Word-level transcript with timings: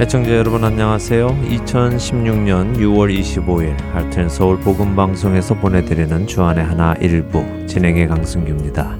애청자 0.00 0.34
여러분 0.34 0.64
안녕하세요. 0.64 1.28
2016년 1.28 2.74
6월 2.78 3.14
25일 3.20 3.76
할텐 3.92 4.30
서울 4.30 4.58
복음 4.58 4.96
방송에서 4.96 5.52
보내드리는 5.52 6.26
주안의 6.26 6.64
하나 6.64 6.94
일부 7.02 7.44
진행의 7.66 8.08
강승규입니다. 8.08 8.96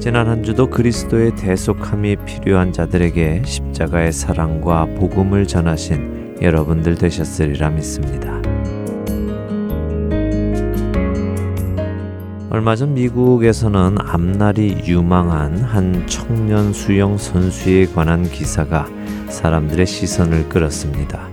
지난 0.00 0.28
한 0.28 0.42
주도 0.42 0.68
그리스도의 0.68 1.34
대속함이 1.34 2.16
필요한 2.26 2.74
자들에게 2.74 3.44
십자가의 3.46 4.12
사랑과 4.12 4.84
복음을 4.98 5.46
전하신 5.46 6.36
여러분들 6.42 6.96
되셨으리라 6.96 7.70
믿습니다. 7.70 8.38
얼마 12.50 12.76
전 12.76 12.92
미국에서는 12.92 13.96
앞날이 13.98 14.82
유망한 14.86 15.56
한 15.62 16.06
청년 16.06 16.74
수영 16.74 17.16
선수에 17.16 17.86
관한 17.86 18.24
기사가 18.24 18.97
사람들의 19.30 19.86
시선을 19.86 20.48
끌었습니다. 20.48 21.28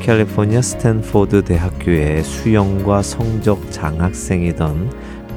캘리포니아 0.00 0.62
스탠포드 0.62 1.44
대학교의 1.44 2.24
수영과 2.24 3.02
성적 3.02 3.70
장학생이던 3.70 4.90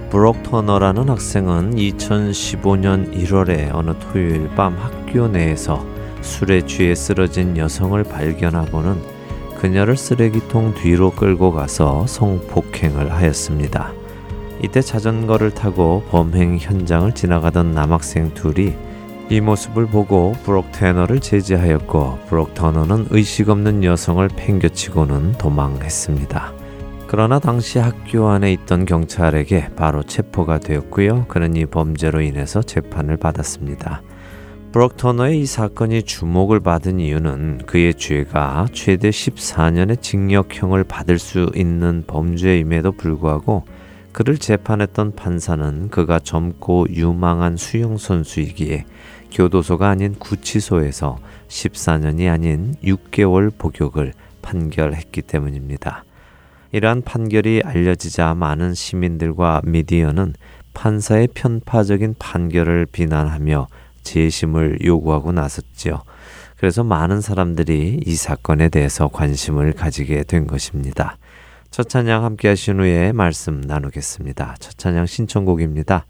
브록 0.10 0.44
터너라는 0.44 1.10
학생은 1.10 1.76
2015년 1.76 3.14
1월에 3.14 3.74
어느 3.74 3.92
토요일 4.00 4.50
밤 4.56 4.76
학교 4.76 5.28
내에서 5.28 5.86
술에 6.22 6.66
취해 6.66 6.96
쓰러진 6.96 7.58
여성을 7.58 8.04
발견하고는 8.04 9.02
그녀를 9.58 9.96
쓰레기통 9.96 10.76
뒤로 10.76 11.12
끌고 11.12 11.52
가서 11.52 12.06
성폭행을 12.08 13.12
하였습니다. 13.12 13.94
이때 14.64 14.82
자전거를 14.82 15.52
타고 15.52 16.04
범행 16.10 16.58
현장을 16.60 17.14
지나가던 17.14 17.74
남학생 17.74 18.34
둘이 18.34 18.76
이 19.32 19.40
모습을 19.40 19.86
보고 19.86 20.34
브록 20.44 20.74
테너를 20.74 21.22
제지하였고 21.22 22.20
브록 22.28 22.54
터너는 22.54 23.08
의식 23.12 23.48
없는 23.48 23.82
여성을 23.82 24.28
팽겨치고는 24.28 25.38
도망했습니다. 25.38 26.52
그러나 27.08 27.40
당시 27.40 27.80
학교 27.80 28.28
안에 28.28 28.52
있던 28.52 28.86
경찰에게 28.86 29.70
바로 29.78 30.04
체포가 30.04 30.60
되었고요. 30.60 31.28
그는 31.30 31.56
이 31.56 31.66
범죄로 31.66 32.20
인해서 32.20 32.62
재판을 32.62 33.16
받았습니다. 33.16 34.02
브록 34.74 34.98
터너의 34.98 35.40
이 35.40 35.46
사건이 35.46 36.04
주목을 36.04 36.60
받은 36.60 37.00
이유는 37.00 37.62
그의 37.68 37.94
죄가 37.94 38.68
최대 38.74 39.12
14년의 39.12 40.02
징역형을 40.02 40.84
받을 40.84 41.18
수 41.18 41.50
있는 41.56 42.04
범죄임에도 42.06 42.92
불구하고 42.92 43.64
그를 44.12 44.38
재판했던 44.38 45.16
판사는 45.16 45.88
그가 45.90 46.20
젊고 46.20 46.88
유망한 46.90 47.56
수영선수이기에 47.56 48.86
교도소가 49.32 49.90
아닌 49.90 50.16
구치소에서 50.16 51.18
14년이 51.48 52.32
아닌 52.32 52.76
6개월 52.84 53.52
복역을 53.58 54.14
판결했기 54.42 55.22
때문입니다. 55.22 56.04
이러한 56.72 57.02
판결이 57.02 57.62
알려지자 57.66 58.34
많은 58.34 58.74
시민들과 58.74 59.62
미디어는 59.66 60.34
판사의 60.74 61.30
편파적인 61.34 62.16
판결을 62.18 62.86
비난하며 62.86 63.68
재심을 64.04 64.80
요구하고 64.84 65.32
나섰지요. 65.32 66.02
그래서 66.58 66.84
많은 66.84 67.22
사람들이 67.22 68.02
이 68.06 68.16
사건에 68.16 68.70
대해서 68.70 69.08
관심을 69.08 69.74
가지게 69.74 70.24
된 70.24 70.48
것입니다. 70.48 71.18
첫 71.72 71.90
찬양 71.90 72.24
함께 72.24 72.50
하신 72.50 72.80
후에 72.80 73.12
말씀 73.14 73.62
나누겠습니다. 73.62 74.56
첫 74.60 74.78
찬양 74.78 75.06
신청곡입니다. 75.06 76.06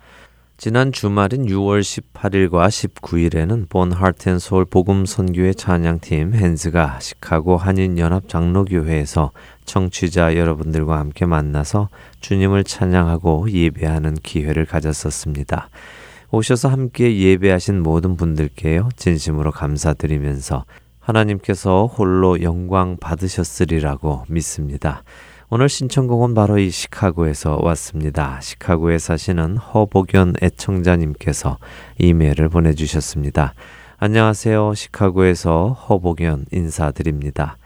지난 0.64 0.92
주말인 0.92 1.48
6월 1.48 1.82
18일과 1.82 2.68
19일에는 2.68 3.68
본 3.68 3.92
하트앤소울 3.92 4.66
복음 4.66 5.08
선교회 5.08 5.54
찬양팀 5.54 6.36
헨즈가 6.36 7.00
시카고 7.00 7.58
한인 7.58 7.98
연합 7.98 8.30
장로교회에서 8.30 9.32
청취자 9.66 10.38
여러분들과 10.38 11.00
함께 11.00 11.26
만나서 11.26 11.90
주님을 12.20 12.64
찬양하고 12.64 13.50
예배하는 13.50 14.18
기회를 14.22 14.68
가졌었습니다. 14.68 15.70
오셔서 16.30 16.70
함께 16.70 17.18
예배하신 17.18 17.82
모든 17.82 18.16
분들께요 18.16 18.90
진심으로 18.98 19.50
감사드리면서 19.50 20.66
하나님께서 21.00 21.88
홀로 21.88 22.44
영광 22.44 22.98
받으셨으리라고 22.98 24.26
믿습니다. 24.28 25.02
오늘 25.54 25.68
신청곡은 25.68 26.34
바로 26.34 26.60
이 26.60 26.70
시카고에서 26.70 27.60
왔습니다. 27.62 28.40
시카고에 28.40 28.98
사시는 28.98 29.58
허복연 29.58 30.36
애청자님께서 30.42 31.58
이메일을 31.98 32.48
보내주셨습니다. 32.48 33.54
안녕하세요. 33.98 34.74
시카고에서 34.74 35.74
허복연 35.74 36.46
인사드립니다. 36.54 37.58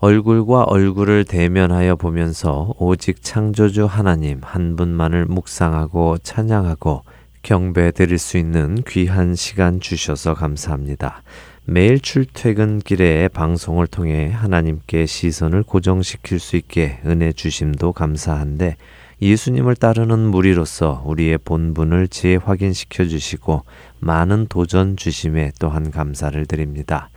얼굴과 0.00 0.64
얼굴을 0.64 1.24
대면하여 1.24 1.96
보면서 1.96 2.74
오직 2.78 3.22
창조주 3.22 3.86
하나님 3.86 4.40
한 4.42 4.76
분만을 4.76 5.24
묵상하고 5.24 6.18
찬양하고 6.18 7.04
경배 7.40 7.92
드릴 7.92 8.18
수 8.18 8.36
있는 8.36 8.82
귀한 8.86 9.34
시간 9.34 9.80
주셔서 9.80 10.34
감사합니다. 10.34 11.22
매일 11.64 12.00
출퇴근길에 12.00 13.28
방송을 13.28 13.86
통해 13.86 14.30
하나님께 14.30 15.06
시선을 15.06 15.62
고정시킬 15.62 16.38
수 16.40 16.56
있게 16.56 17.00
은혜 17.04 17.32
주심도 17.32 17.92
감사한데 17.92 18.76
예수님을 19.22 19.76
따르는 19.76 20.18
무리로서 20.18 21.02
우리의 21.04 21.38
본분을 21.38 22.08
재확인시켜 22.08 23.04
주시고 23.04 23.64
많은 23.98 24.46
도전 24.48 24.96
주심에 24.96 25.52
또한 25.60 25.90
감사를 25.90 26.44
드립니다. 26.46 27.10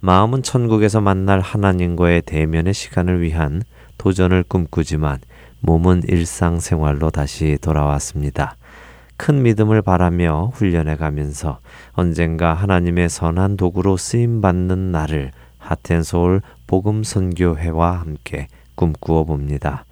마음은 0.00 0.42
천국에서 0.42 1.00
만날 1.00 1.40
하나님과의 1.40 2.22
대면의 2.22 2.72
시간을 2.74 3.20
위한 3.20 3.62
도전을 3.98 4.44
꿈꾸지만 4.48 5.18
몸은 5.60 6.02
일상생활로 6.08 7.10
다시 7.10 7.58
돌아왔습니다. 7.60 8.56
큰 9.22 9.44
믿음을 9.44 9.82
바라며 9.82 10.50
훈련해 10.52 10.96
가면서 10.96 11.60
언젠가 11.92 12.54
하나님의 12.54 13.08
선한 13.08 13.56
도구로 13.56 13.96
쓰임 13.96 14.40
받는 14.40 14.90
날을 14.90 15.30
하텐서울 15.58 16.42
복음 16.66 17.04
선교회와 17.04 18.00
함께 18.00 18.48
꿈꾸어 18.74 19.22
봅니다. 19.22 19.84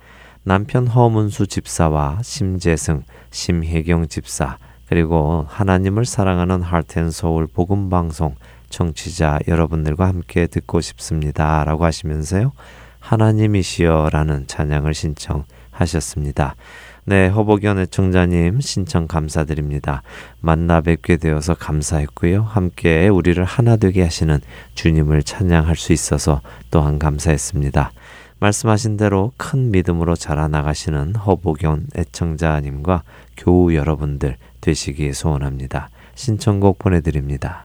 남편 0.43 0.89
허문수 0.89 1.47
집사와 1.47 2.19
심재승, 2.25 3.05
심혜경 3.31 4.09
집사, 4.09 4.59
그리고 4.89 5.47
하나님을 5.49 6.07
사랑하는 6.07 6.63
하텐서울 6.63 7.47
복음 7.47 7.89
방송 7.89 8.35
청취자 8.69 9.39
여러분들과 9.47 10.09
함께 10.09 10.49
듣고 10.49 10.81
싶습니다. 10.81 11.63
라고 11.63 11.85
하시면서요. 11.85 12.51
하나님이시여라는 12.99 14.49
찬양을 14.49 14.93
신청하셨습니다. 14.93 16.57
네, 17.05 17.29
허복연 17.29 17.79
애청자님 17.79 18.61
신청 18.61 19.07
감사드립니다. 19.07 20.03
만나 20.41 20.81
뵙게 20.81 21.17
되어서 21.17 21.55
감사했고요. 21.55 22.43
함께 22.43 23.09
우리를 23.09 23.43
하나 23.43 23.77
되게 23.77 24.03
하시는 24.03 24.41
주님을 24.75 25.23
찬양할 25.23 25.77
수 25.77 25.93
있어서 25.93 26.41
또한 26.71 26.99
감사했습니다. 26.99 27.93
말씀하신 28.39 28.97
대로 28.97 29.33
큰 29.37 29.71
믿음으로 29.71 30.17
자라나가시는 30.17 31.17
허복연 31.17 31.89
애청자님과 31.97 33.03
교우 33.37 33.75
여러분들 33.75 34.37
되시기 34.61 35.13
소원합니다. 35.13 35.91
신청곡 36.15 36.79
보내드립니다. 36.79 37.65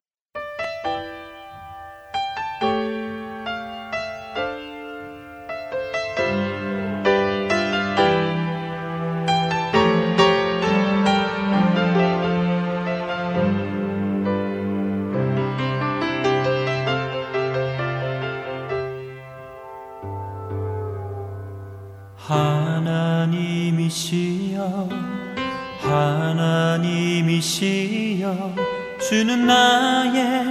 주는 29.10 29.48
나의 29.48 30.46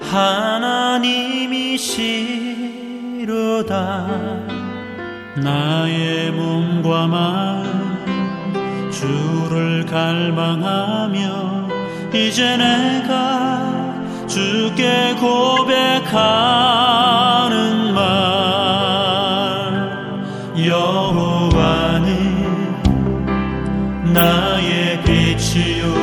하나님이시로다. 0.00 1.26
나의 5.36 6.30
몸과 6.32 7.06
마음 7.06 8.90
주를 8.90 9.86
갈망하며 9.86 11.68
이제 12.14 12.56
내가 12.56 13.94
주께 14.26 15.14
고백하는 15.20 16.12
말 17.94 18.51
나의 24.12 25.02
빛이요 25.04 25.94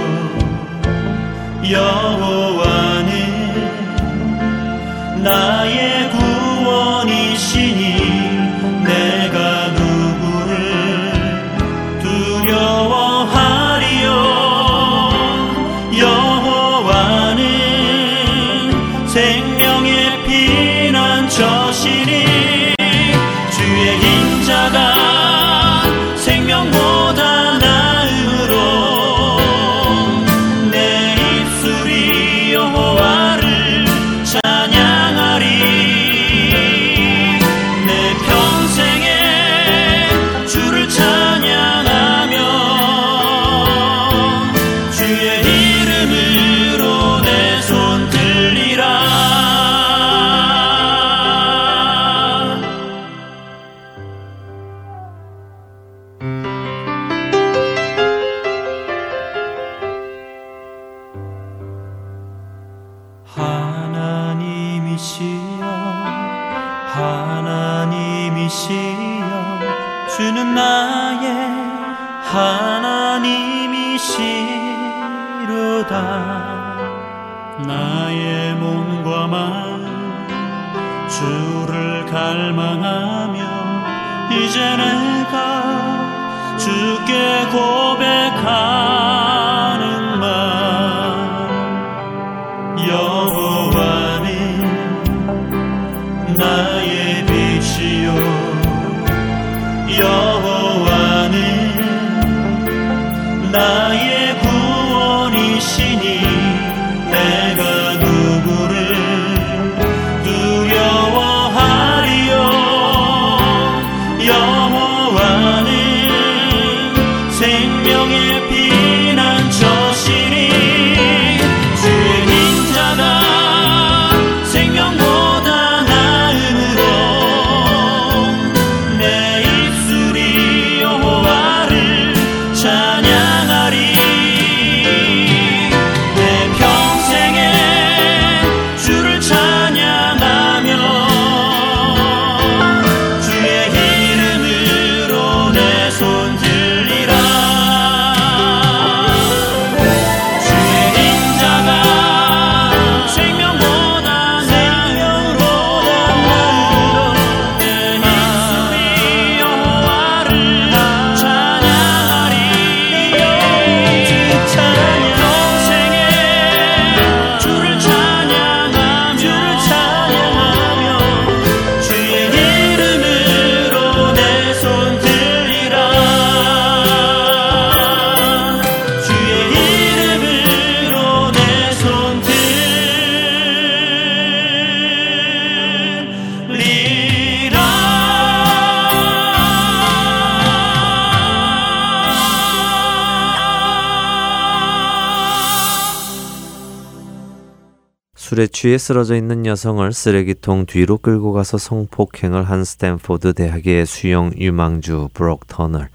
취해 198.61 198.77
쓰러져 198.77 199.15
있는 199.15 199.45
여성을 199.45 199.89
쓰레기통 199.93 200.65
뒤로 200.65 200.97
끌고 200.97 201.31
가서 201.31 201.57
성폭행을 201.57 202.43
한 202.43 202.65
스탠포드 202.65 203.31
대학의 203.31 203.85
수영 203.85 204.33
유망주 204.35 205.07
브록 205.13 205.47
터너. 205.47 205.87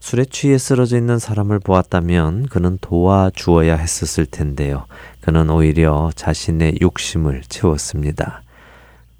술에 0.00 0.24
취해 0.24 0.58
쓰러져 0.58 0.96
있는 0.96 1.20
사람을 1.20 1.60
보았다면 1.60 2.48
그는 2.48 2.76
도와주어야 2.80 3.76
했었을 3.76 4.26
텐데요. 4.26 4.86
그는 5.20 5.48
오히려 5.48 6.10
자신의 6.16 6.78
욕심을 6.82 7.42
채웠습니다. 7.48 8.42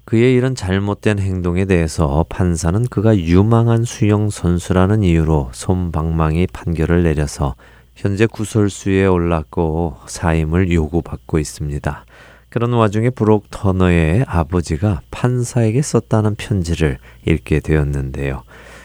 그의 0.03 0.33
이런 0.33 0.53
잘못된 0.53 1.19
행동에 1.19 1.63
대해서 1.63 2.25
판사는 2.27 2.83
그가 2.89 3.17
유망한 3.17 3.85
수영 3.85 4.29
선수라는 4.29 5.03
이유로 5.03 5.51
솜방망이 5.53 6.47
판결을 6.47 7.03
내려서 7.03 7.55
현재 7.95 8.25
구설수에 8.25 9.05
올랐고 9.05 9.99
사임을 10.05 10.69
요구받고 10.73 11.39
있습니다. 11.39 12.05
그런 12.53 12.71
와중에 12.73 13.09
브록 13.09 13.49
터너의 13.49 14.25
아버지가 14.27 15.01
판사에게 15.09 15.81
썼다는 15.81 16.35
편지를 16.35 16.99
읽게 17.25 17.59
되었는데요. 17.61 18.43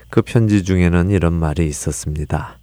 그 0.08 0.22
편지 0.22 0.64
중에는 0.64 1.10
이런 1.10 1.34
말이 1.34 1.66
있었습니다. 1.66 2.56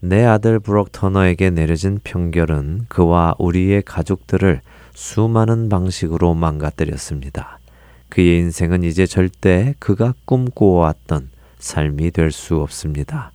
내 0.00 0.24
아들 0.24 0.58
브록 0.58 0.90
터너에게 0.90 1.50
내려진 1.50 2.00
평결은 2.02 2.86
그와 2.88 3.36
우리의 3.38 3.82
가족들을 3.82 4.60
수많은 4.92 5.68
방식으로 5.68 6.34
망가뜨렸습니다. 6.34 7.60
그의 8.08 8.40
인생은 8.40 8.82
이제 8.82 9.06
절대 9.06 9.76
그가 9.78 10.14
꿈꾸어왔던 10.24 11.30
삶이 11.60 12.10
될 12.10 12.32
수 12.32 12.56
없습니다. 12.56 13.30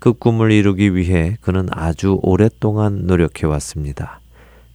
그 0.00 0.12
꿈을 0.12 0.50
이루기 0.50 0.96
위해 0.96 1.36
그는 1.40 1.68
아주 1.70 2.18
오랫동안 2.20 3.06
노력해왔습니다. 3.06 4.18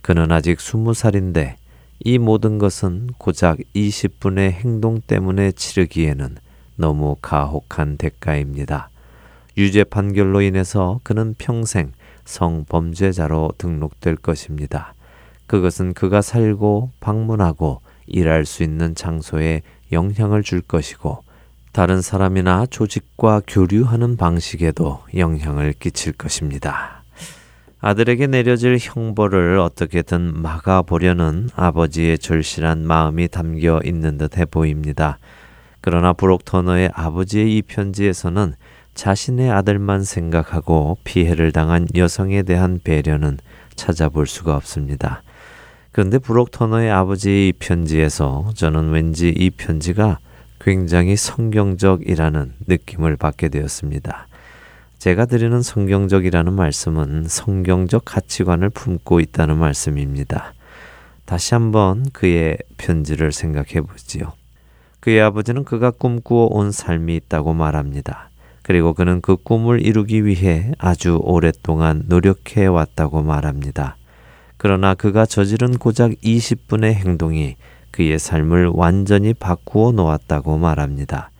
그는 0.01 0.31
아직 0.31 0.61
스무 0.61 0.93
살인데 0.93 1.57
이 2.05 2.17
모든 2.17 2.57
것은 2.57 3.11
고작 3.17 3.59
20분의 3.73 4.51
행동 4.51 4.99
때문에 4.99 5.53
치르기에는 5.53 6.35
너무 6.75 7.15
가혹한 7.21 7.95
대가입니다. 7.97 8.89
유죄 9.55 9.85
판결로 9.85 10.41
인해서 10.41 10.99
그는 11.03 11.33
평생 11.37 11.93
성범죄자로 12.25 13.53
등록될 13.57 14.17
것입니다. 14.17 14.95
그것은 15.47 15.93
그가 15.93 16.21
살고 16.21 16.91
방문하고 16.99 17.81
일할 18.07 18.45
수 18.45 18.63
있는 18.63 18.95
장소에 18.95 19.61
영향을 19.93 20.43
줄 20.43 20.61
것이고 20.61 21.23
다른 21.71 22.01
사람이나 22.01 22.65
조직과 22.65 23.43
교류하는 23.47 24.17
방식에도 24.17 24.99
영향을 25.15 25.73
끼칠 25.73 26.11
것입니다. 26.11 27.02
아들에게 27.85 28.27
내려질 28.27 28.77
형벌을 28.79 29.59
어떻게든 29.59 30.41
막아보려는 30.41 31.49
아버지의 31.53 32.17
절실한 32.17 32.87
마음이 32.87 33.27
담겨 33.27 33.81
있는 33.83 34.17
듯해 34.17 34.45
보입니다. 34.45 35.19
그러나 35.81 36.13
브록 36.13 36.45
터너의 36.45 36.91
아버지의 36.93 37.57
이 37.57 37.61
편지에서는 37.61 38.53
자신의 38.93 39.51
아들만 39.51 40.05
생각하고 40.05 40.97
피해를 41.03 41.51
당한 41.51 41.85
여성에 41.93 42.43
대한 42.43 42.79
배려는 42.81 43.37
찾아볼 43.75 44.27
수가 44.27 44.55
없습니다. 44.55 45.21
그런데 45.91 46.19
브록 46.19 46.51
터너의 46.51 46.89
아버지의 46.89 47.49
이 47.49 47.51
편지에서 47.51 48.51
저는 48.55 48.91
왠지 48.91 49.27
이 49.27 49.49
편지가 49.49 50.19
굉장히 50.61 51.17
성경적이라는 51.17 52.53
느낌을 52.65 53.17
받게 53.17 53.49
되었습니다. 53.49 54.27
제가 55.03 55.25
드리는 55.25 55.61
성경적이라는 55.61 56.53
말씀은 56.53 57.25
성경적 57.27 58.03
가치관을 58.05 58.69
품고 58.69 59.19
있다는 59.19 59.57
말씀입니다. 59.57 60.53
다시 61.25 61.55
한번 61.55 62.05
그의 62.13 62.57
편지를 62.77 63.33
생각해 63.33 63.81
보지요. 63.81 64.31
그의 65.01 65.19
아버지는 65.19 65.65
그가 65.65 65.91
꿈꾸어 65.91 66.47
온 66.49 66.71
삶이 66.71 67.17
있다고 67.17 67.53
말합니다. 67.53 68.29
그리고 68.61 68.93
그는 68.93 69.19
그 69.19 69.35
꿈을 69.35 69.85
이루기 69.85 70.25
위해 70.25 70.71
아주 70.77 71.19
오랫동안 71.21 72.03
노력해 72.07 72.65
왔다고 72.65 73.23
말합니다. 73.23 73.97
그러나 74.55 74.93
그가 74.93 75.25
저지른 75.25 75.77
고작 75.77 76.11
20분의 76.11 76.93
행동이 76.93 77.57
그의 77.91 78.17
삶을 78.17 78.71
완전히 78.73 79.33
바꾸어 79.33 79.91
놓았다고 79.91 80.57
말합니다. 80.59 81.32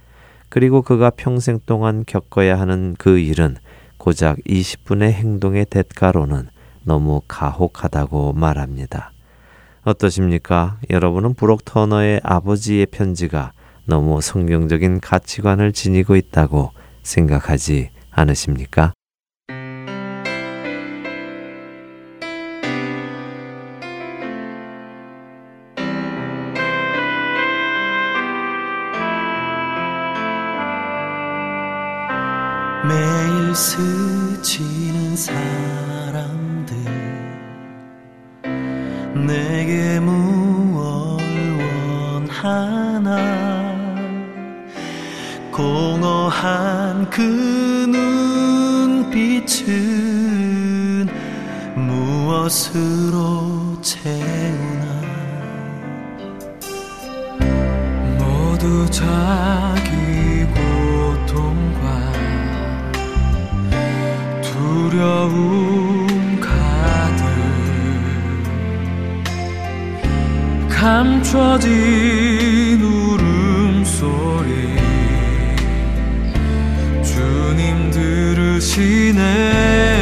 그리고 0.54 0.84
그가 0.84 1.10
평생 1.10 1.60
동안 1.66 2.04
겪어야 2.06 2.60
하는 2.60 2.96
그 3.00 3.18
일은 3.18 3.58
고작 3.98 4.38
20분의 4.48 5.12
행동의 5.12 5.66
대가로는 5.66 6.50
너무 6.84 7.22
가혹하다고 7.28 8.34
말합니다. 8.34 9.14
어떠십니까? 9.84 10.78
여러분은 10.92 11.34
브록 11.34 11.66
터너의 11.66 12.22
아버지의 12.22 12.86
편지가 12.86 13.54
너무 13.86 14.22
성경적인 14.22 15.00
가치관을 15.00 15.72
지니고 15.72 16.16
있다고 16.18 16.70
생각하지 17.02 17.90
않으십니까? 18.12 18.94
하나 42.84 43.16
공허한 45.52 47.10
그 47.10 47.22
눈빛은 49.08 49.64
무엇으로 51.76 53.22
채우나? 53.82 54.84
모두 58.20 58.86
자기 58.92 60.46
고통과 60.54 62.12
두려움 64.42 66.40
가득 66.42 67.24
감춰진 70.70 72.53
들으 79.14 79.93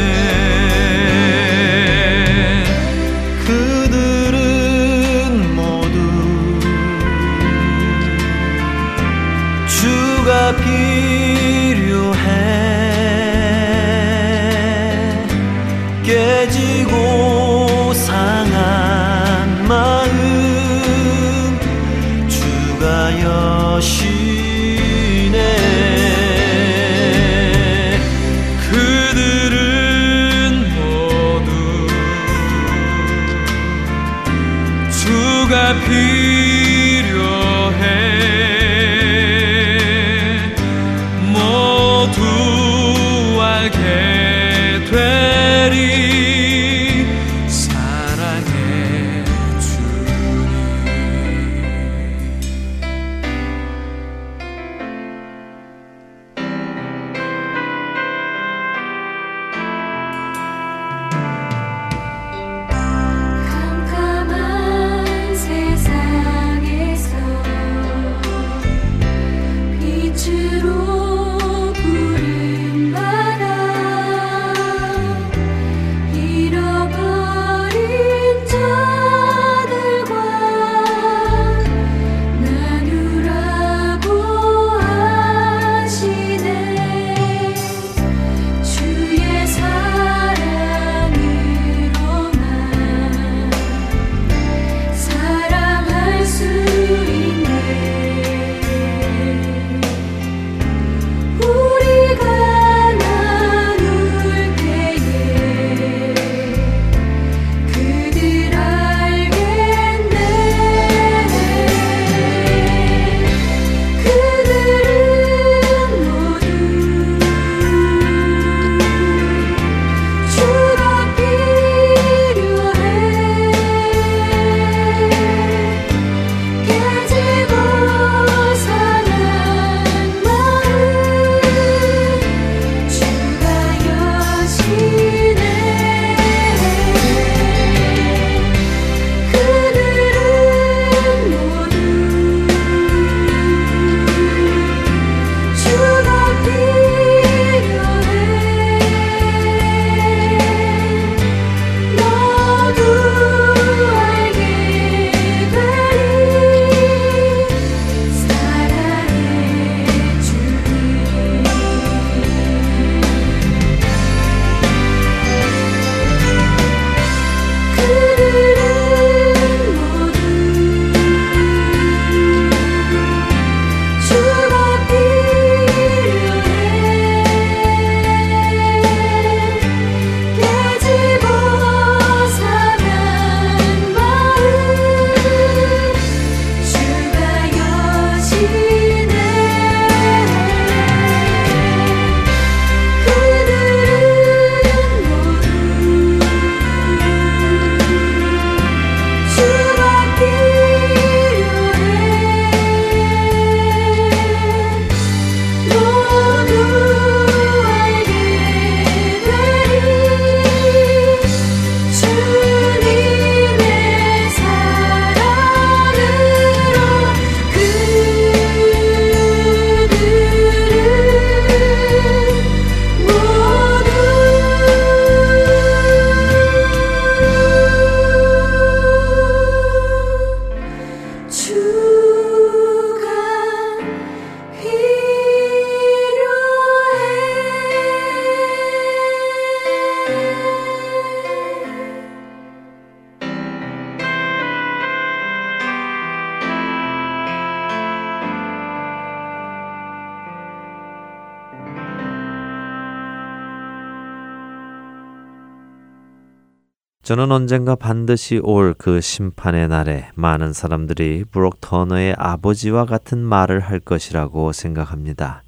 저는 257.12 257.30
언젠가 257.30 257.76
반드시 257.76 258.40
올 258.42 258.74
그 258.78 259.02
심판의 259.02 259.68
날에 259.68 260.08
많은 260.16 260.54
사람들이 260.54 261.26
브록 261.30 261.60
터너의 261.60 262.16
아버지와 262.18 262.86
같은 262.86 263.18
말을 263.20 263.60
할 263.60 263.82
것이라고 263.82 264.54
생각합니다. 264.54 265.44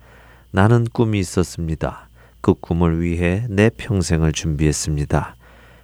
나는 0.52 0.86
꿈이 0.92 1.20
있었습니다. 1.20 2.10
그 2.42 2.54
꿈을 2.54 3.02
위해 3.02 3.46
내 3.50 3.70
평생을 3.70 4.34
준비했습니다. 4.34 5.38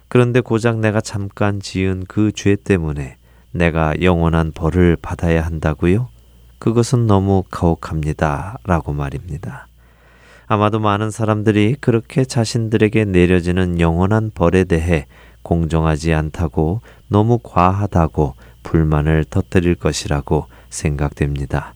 그런데 0.08 0.42
고작 0.42 0.80
내가 0.80 1.00
잠깐 1.00 1.60
지은 1.60 2.04
그 2.06 2.30
죄 2.30 2.56
때문에 2.56 3.16
내가 3.50 3.94
영원한 4.02 4.52
벌을 4.52 4.98
받아야 5.00 5.46
한다고요? 5.46 6.08
그것은 6.58 7.06
너무 7.06 7.42
가혹합니다. 7.50 8.58
라고 8.64 8.92
말입니다. 8.92 9.66
아마도 10.46 10.78
많은 10.78 11.10
사람들이 11.10 11.76
그렇게 11.80 12.26
자신들에게 12.26 13.06
내려지는 13.06 13.80
영원한 13.80 14.30
벌에 14.34 14.64
대해 14.64 15.06
공정하지 15.42 16.12
않다고 16.14 16.80
너무 17.08 17.38
과하다고 17.42 18.34
불만을 18.62 19.24
터뜨릴 19.28 19.74
것이라고 19.74 20.46
생각됩니다. 20.68 21.74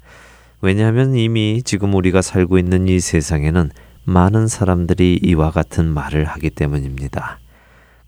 왜냐하면 0.60 1.14
이미 1.14 1.62
지금 1.62 1.94
우리가 1.94 2.22
살고 2.22 2.58
있는 2.58 2.88
이 2.88 3.00
세상에는 3.00 3.70
많은 4.04 4.48
사람들이 4.48 5.20
이와 5.22 5.50
같은 5.50 5.86
말을 5.86 6.24
하기 6.24 6.50
때문입니다. 6.50 7.38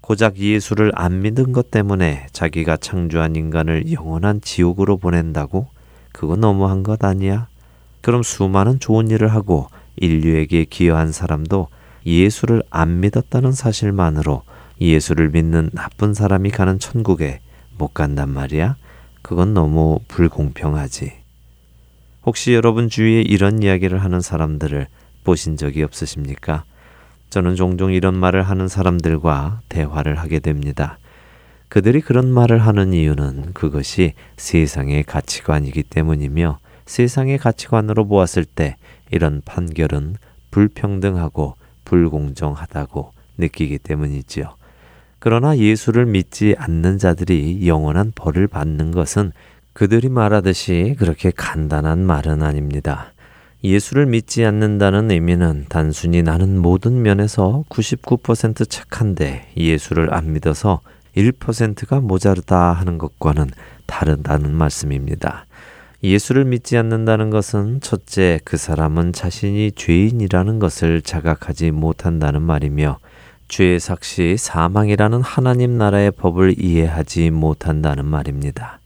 고작 0.01 0.37
예수를 0.37 0.93
안 0.95 1.21
믿은 1.23 1.53
것 1.53 1.71
때문에 1.71 2.27
자기가 2.33 2.77
창조한 2.77 3.35
인간을 3.35 3.93
영원한 3.93 4.41
지옥으로 4.41 4.99
보낸다고? 4.99 5.67
그거 6.13 6.37
너무한 6.37 6.83
것 6.83 7.05
아니야? 7.05 7.49
그럼 8.03 8.23
수많은 8.23 8.79
좋은 8.79 9.11
일을 9.11 9.29
하고 9.29 9.69
인류에게 9.97 10.65
기여한 10.67 11.13
사람도 11.13 11.69
예수를 12.07 12.63
안 12.71 13.01
믿었다는 13.01 13.51
사실만으로 13.53 14.43
예수를 14.81 15.31
믿는 15.31 15.71
나쁜 15.73 16.15
사람이 16.15 16.51
가는 16.51 16.79
천국에 16.79 17.41
못 17.79 17.95
간단 17.95 18.31
말이야? 18.31 18.77
그건 19.23 19.55
너무 19.55 20.01
불공평하지. 20.09 21.13
혹시 22.25 22.55
여러분 22.55 22.89
주위에 22.89 23.23
이런 23.23 23.63
이야기를 23.63 24.03
하는 24.03 24.21
사람들을 24.21 24.87
보신 25.25 25.57
적이 25.57 25.83
없으십니까? 25.83 26.65
저는 27.31 27.57
종종 27.57 27.93
이런 27.93 28.15
말을 28.15 28.43
하는 28.43 28.69
사람들과 28.69 29.61
대화를 29.69 30.19
하게 30.19 30.39
됩니다. 30.39 30.99
그들이 31.69 32.01
그런 32.01 32.33
말을 32.33 32.59
하는 32.59 32.93
이유는 32.93 33.53
그것이 33.53 34.15
세상의 34.37 35.03
가치관이기 35.05 35.83
때문이며 35.85 36.59
세상의 36.87 37.39
가치관으로 37.39 38.07
보았을 38.07 38.45
때 38.45 38.77
이런 39.11 39.43
판결은 39.45 40.17
불평등하고 40.51 41.57
불공정하다고 41.85 43.13
느끼기 43.39 43.79
때문이지요. 43.79 44.55
그러나 45.19 45.57
예수를 45.57 46.07
믿지 46.07 46.55
않는 46.59 46.99
자들이 46.99 47.67
영원한 47.67 48.13
벌을 48.15 48.47
받는 48.47 48.91
것은 48.91 49.33
그들이 49.73 50.09
말하듯이 50.09 50.97
그렇게 50.99 51.31
간단한 51.31 51.99
말은 51.99 52.43
아닙니다. 52.43 53.13
예수를 53.65 54.07
믿지 54.07 54.45
않는다는 54.45 55.11
의미는 55.11 55.67
단순히 55.69 56.23
나는 56.23 56.59
모든 56.59 57.03
면에서 57.03 57.65
99% 57.69 58.69
착한데 58.69 59.49
예수를 59.57 60.15
안 60.15 60.33
믿어서 60.33 60.81
1%가 61.17 62.01
모자르다 62.01 62.73
하는 62.73 62.99
것과는 62.99 63.49
다르다는 63.87 64.55
말씀입니다. 64.55 65.47
예수를 66.03 66.45
믿지 66.45 66.77
않는다는 66.77 67.31
것은 67.31 67.81
첫째 67.81 68.39
그 68.45 68.57
사람은 68.57 69.13
자신이 69.13 69.73
죄인이라는 69.73 70.59
것을 70.59 71.03
자각하지 71.03 71.71
못한다는 71.71 72.43
말이며 72.43 72.99
죄의 73.49 73.79
삭시 73.79 74.37
사망이라는 74.37 75.23
하나님 75.23 75.79
나라의 75.79 76.11
법을 76.11 76.57
이해하지 76.59 77.31
못한다는 77.31 78.05
말입니다. 78.05 78.81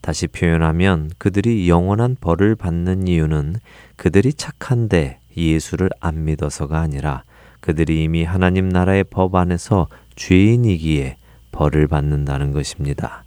다시 0.00 0.26
표현하면 0.26 1.10
그들이 1.18 1.68
영원한 1.68 2.16
벌을 2.20 2.54
받는 2.54 3.08
이유는 3.08 3.56
그들이 3.96 4.34
착한데 4.34 5.18
예수를 5.36 5.90
안 6.00 6.24
믿어서가 6.24 6.78
아니라 6.78 7.24
그들이 7.60 8.04
이미 8.04 8.24
하나님 8.24 8.68
나라의 8.68 9.04
법 9.04 9.34
안에서 9.34 9.88
죄인이기에 10.16 11.16
벌을 11.50 11.88
받는다는 11.88 12.52
것입니다. 12.52 13.24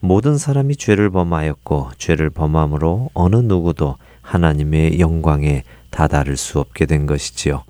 모든 0.00 0.36
사람이 0.36 0.76
죄를 0.76 1.10
범하였고 1.10 1.90
죄를 1.98 2.30
범함으로 2.30 3.10
어느 3.14 3.36
누구도 3.36 3.96
하나님의 4.22 5.00
영광에 5.00 5.62
다다를 5.90 6.36
수 6.36 6.60
없게 6.60 6.86
된 6.86 7.06
것이지요. 7.06 7.64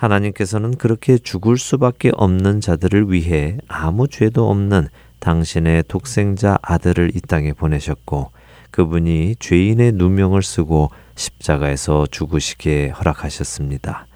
하나님께서는 0.00 0.76
그렇게 0.76 1.18
죽을 1.18 1.58
수밖에 1.58 2.10
없는 2.14 2.62
자들을 2.62 3.12
위해 3.12 3.58
아무 3.68 4.08
죄도 4.08 4.48
없는 4.48 4.88
당신의 5.18 5.84
독생자 5.88 6.58
아들을 6.62 7.12
이 7.14 7.20
땅에 7.20 7.52
보내셨고 7.52 8.30
그분이 8.70 9.36
죄인의 9.38 9.92
누명을 9.92 10.42
쓰고 10.42 10.90
십자가에서 11.16 12.06
죽으시게 12.10 12.88
허락하셨습니다. 12.88 14.06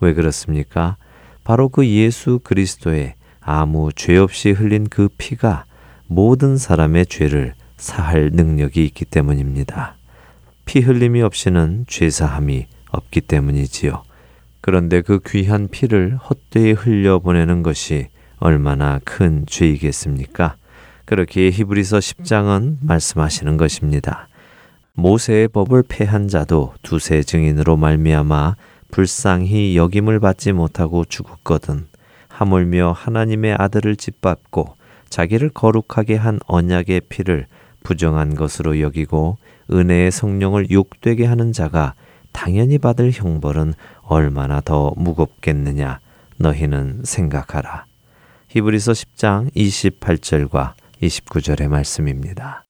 왜 0.00 0.14
그렇습니까? 0.14 0.96
바로 1.44 1.68
그 1.68 1.86
예수 1.86 2.40
그리스도의 2.42 3.14
아무 3.40 3.90
죄 3.94 4.16
없이 4.16 4.52
흘린 4.52 4.86
그 4.88 5.08
피가 5.18 5.66
모든 6.06 6.56
사람의 6.56 7.06
죄를 7.06 7.54
사할 7.76 8.30
능력이 8.32 8.82
있기 8.86 9.04
때문입니다. 9.04 9.96
피 10.64 10.80
흘림이 10.80 11.20
없이는 11.20 11.84
죄사함이 11.86 12.68
없기 12.90 13.20
때문이지요. 13.20 14.05
그런데 14.66 15.00
그 15.00 15.20
귀한 15.24 15.68
피를 15.68 16.16
헛되이 16.16 16.72
흘려보내는 16.72 17.62
것이 17.62 18.08
얼마나 18.40 18.98
큰 19.04 19.44
죄이겠습니까? 19.46 20.56
그렇게 21.04 21.52
히브리서 21.52 21.98
10장은 21.98 22.78
말씀하시는 22.80 23.58
것입니다. 23.58 24.26
모세의 24.94 25.46
법을 25.48 25.84
패한 25.86 26.26
자도 26.26 26.74
두세 26.82 27.22
증인으로 27.22 27.76
말미암아 27.76 28.56
불쌍히 28.90 29.76
여김을 29.76 30.18
받지 30.18 30.50
못하고 30.50 31.04
죽었거든 31.04 31.86
하물며 32.26 32.90
하나님의 32.90 33.54
아들을 33.60 33.94
짓밟고 33.94 34.74
자기를 35.08 35.50
거룩하게 35.50 36.16
한 36.16 36.40
언약의 36.48 37.02
피를 37.08 37.46
부정한 37.84 38.34
것으로 38.34 38.80
여기고 38.80 39.38
은혜의 39.70 40.10
성령을 40.10 40.72
욕되게 40.72 41.24
하는 41.24 41.52
자가 41.52 41.94
당연히 42.36 42.76
받을 42.76 43.12
형벌은 43.12 43.72
얼마나 44.06 44.60
더 44.60 44.92
무겁겠느냐 44.96 46.00
너희는 46.38 47.02
생각하라. 47.04 47.86
히브리서 48.48 48.92
10장 48.92 49.52
28절과 49.54 50.74
29절의 51.02 51.68
말씀입니다. 51.68 52.65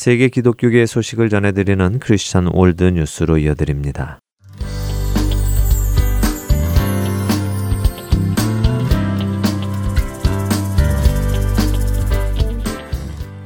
세계 0.00 0.30
기독교계 0.30 0.86
소식을 0.86 1.28
전해드리는 1.28 1.98
크리스천 1.98 2.48
월드 2.54 2.84
뉴스로 2.84 3.36
이어드립니다. 3.36 4.18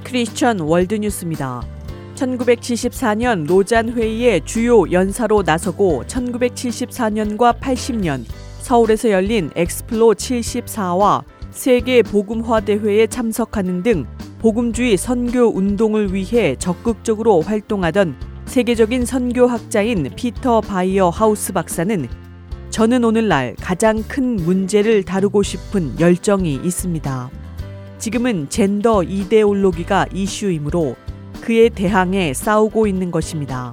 크리스천 0.04 0.60
월드 0.60 0.94
뉴스입니다. 0.94 1.60
1974년 2.14 3.48
로잔 3.48 3.88
회의의 3.88 4.42
주요 4.44 4.88
연사로 4.92 5.42
나서고 5.42 6.04
1974년과 6.06 7.58
80년 7.58 8.22
서울에서 8.60 9.10
열린 9.10 9.50
엑스플로 9.56 10.14
74와 10.14 11.24
세계 11.50 12.02
복음화 12.02 12.60
대회에 12.60 13.08
참석하는 13.08 13.82
등 13.82 14.06
복음주의 14.44 14.98
선교 14.98 15.46
운동을 15.46 16.12
위해 16.12 16.54
적극적으로 16.58 17.40
활동하던 17.40 18.14
세계적인 18.44 19.06
선교학자인 19.06 20.10
피터 20.14 20.60
바이어 20.60 21.08
하우스 21.08 21.54
박사는 21.54 22.06
저는 22.68 23.04
오늘날 23.04 23.56
가장 23.58 24.02
큰 24.06 24.36
문제를 24.36 25.02
다루고 25.02 25.42
싶은 25.42 25.98
열정이 25.98 26.60
있습니다. 26.62 27.30
지금은 27.96 28.50
젠더 28.50 29.04
이데올로기가 29.04 30.08
이슈이므로 30.12 30.94
그에 31.40 31.70
대항해 31.70 32.34
싸우고 32.34 32.86
있는 32.86 33.10
것입니다. 33.10 33.72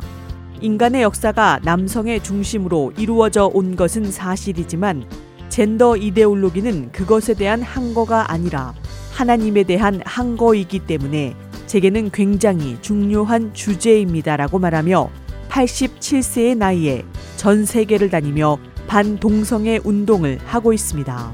인간의 0.62 1.02
역사가 1.02 1.60
남성의 1.66 2.24
중심으로 2.24 2.94
이루어져 2.98 3.52
온 3.54 3.76
것은 3.76 4.10
사실이지만 4.10 5.04
젠더 5.50 5.98
이데올로기는 5.98 6.94
그것에 6.94 7.34
대한 7.34 7.62
항거가 7.62 8.32
아니라 8.32 8.74
하나님에 9.22 9.62
대한 9.66 10.02
항거이기 10.04 10.80
때문에 10.80 11.36
제게는 11.68 12.10
굉장히 12.10 12.80
중요한 12.82 13.54
주제입니다라고 13.54 14.58
말하며 14.58 15.12
87세의 15.48 16.58
나이에 16.58 17.06
전 17.38 17.64
세계를 17.64 18.10
다니며 18.10 18.58
반동성애 18.88 19.80
운동을 19.84 20.40
하고 20.44 20.74
있습니다. 20.74 21.34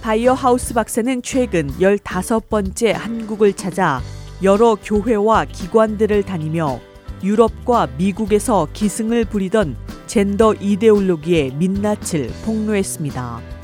바이어 0.00 0.32
하우스 0.32 0.72
박사는 0.72 1.20
최근 1.20 1.68
15번째 1.72 2.92
한국을 2.94 3.52
찾아 3.52 4.00
여러 4.42 4.74
교회와 4.76 5.44
기관들을 5.44 6.22
다니며 6.22 6.80
유럽과 7.22 7.88
미국에서 7.98 8.66
기승을 8.72 9.26
부리던 9.26 9.76
젠더 10.06 10.54
이데올로기의 10.54 11.52
민낯을 11.52 12.30
폭로했습니다. 12.46 13.59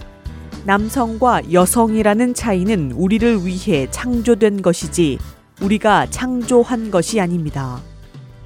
남성과 0.67 1.53
여성이라는 1.53 2.35
차이는 2.35 2.91
우리를 2.91 3.47
위해 3.47 3.87
창조된 3.93 4.63
것이지 4.63 5.17
우리가 5.63 6.07
창조한 6.11 6.91
것이 6.91 7.21
아닙니다. 7.21 7.81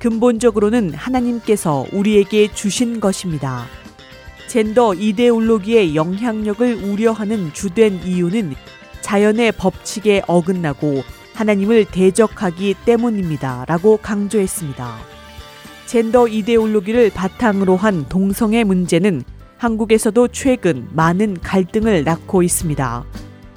근본적으로는 0.01 0.93
하나님께서 0.93 1.87
우리에게 1.93 2.53
주신 2.53 3.01
것입니다. 3.01 3.65
젠더 4.49 4.95
이데올로기의 4.97 5.97
영향력을 5.97 6.85
우려하는 6.85 7.55
주된 7.55 8.03
이유는 8.05 8.55
자연의 9.01 9.53
법칙에 9.53 10.21
어긋나고 10.27 11.03
하나님을 11.33 11.87
대적하기 11.87 12.75
때문입니다. 12.85 13.65
라고 13.67 13.97
강조했습니다. 13.97 14.99
젠더 15.87 16.29
이데올로기를 16.29 17.13
바탕으로 17.15 17.79
한 17.79 18.07
동성애 18.11 18.63
문제는 18.63 19.25
한국에서도 19.61 20.29
최근 20.29 20.89
많은 20.95 21.35
갈등을 21.43 22.03
낳고 22.03 22.43
있습니다. 22.43 23.05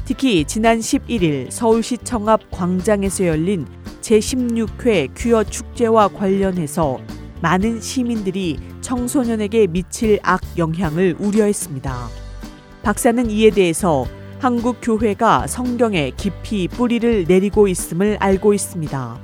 특히 0.03 0.43
지난 0.43 0.79
11일 0.79 1.49
서울시 1.49 1.97
청 1.97 2.27
앞 2.27 2.51
광장에서 2.51 3.25
열린 3.25 3.65
제16회 4.01 5.13
퀴어 5.15 5.45
축제와 5.45 6.09
관련해서 6.09 6.99
많은 7.41 7.79
시민들이 7.79 8.59
청소년에게 8.81 9.67
미칠 9.67 10.19
악 10.23 10.41
영향을 10.57 11.15
우려했습니다. 11.17 12.09
박사는 12.81 13.31
이에 13.31 13.49
대해서 13.49 14.05
한국 14.39 14.79
교회가 14.81 15.47
성경에 15.47 16.11
깊이 16.17 16.67
뿌리를 16.67 17.23
내리고 17.29 17.69
있음을 17.69 18.17
알고 18.19 18.53
있습니다. 18.53 19.19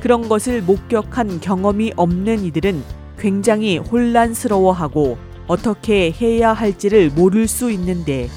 그런 0.00 0.30
것을 0.30 0.62
목격한 0.62 1.40
경험이 1.40 1.92
없는 1.94 2.42
이들은 2.44 2.82
굉장히 3.18 3.76
혼란스러워하고 3.76 5.31
어떻게 5.46 6.12
해야 6.12 6.52
할지를 6.52 7.10
모를 7.10 7.48
수 7.48 7.70
있는데 7.70 8.28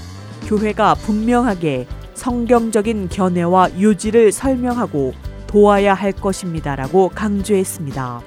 교회가 0.47 0.95
분명하게 0.95 1.87
성경적인 2.13 3.09
견해와 3.09 3.79
요지를 3.79 4.31
설명하고 4.31 5.13
도와야 5.47 5.93
할 5.93 6.11
것입니다라고 6.11 7.09
강조했습니다. 7.09 8.21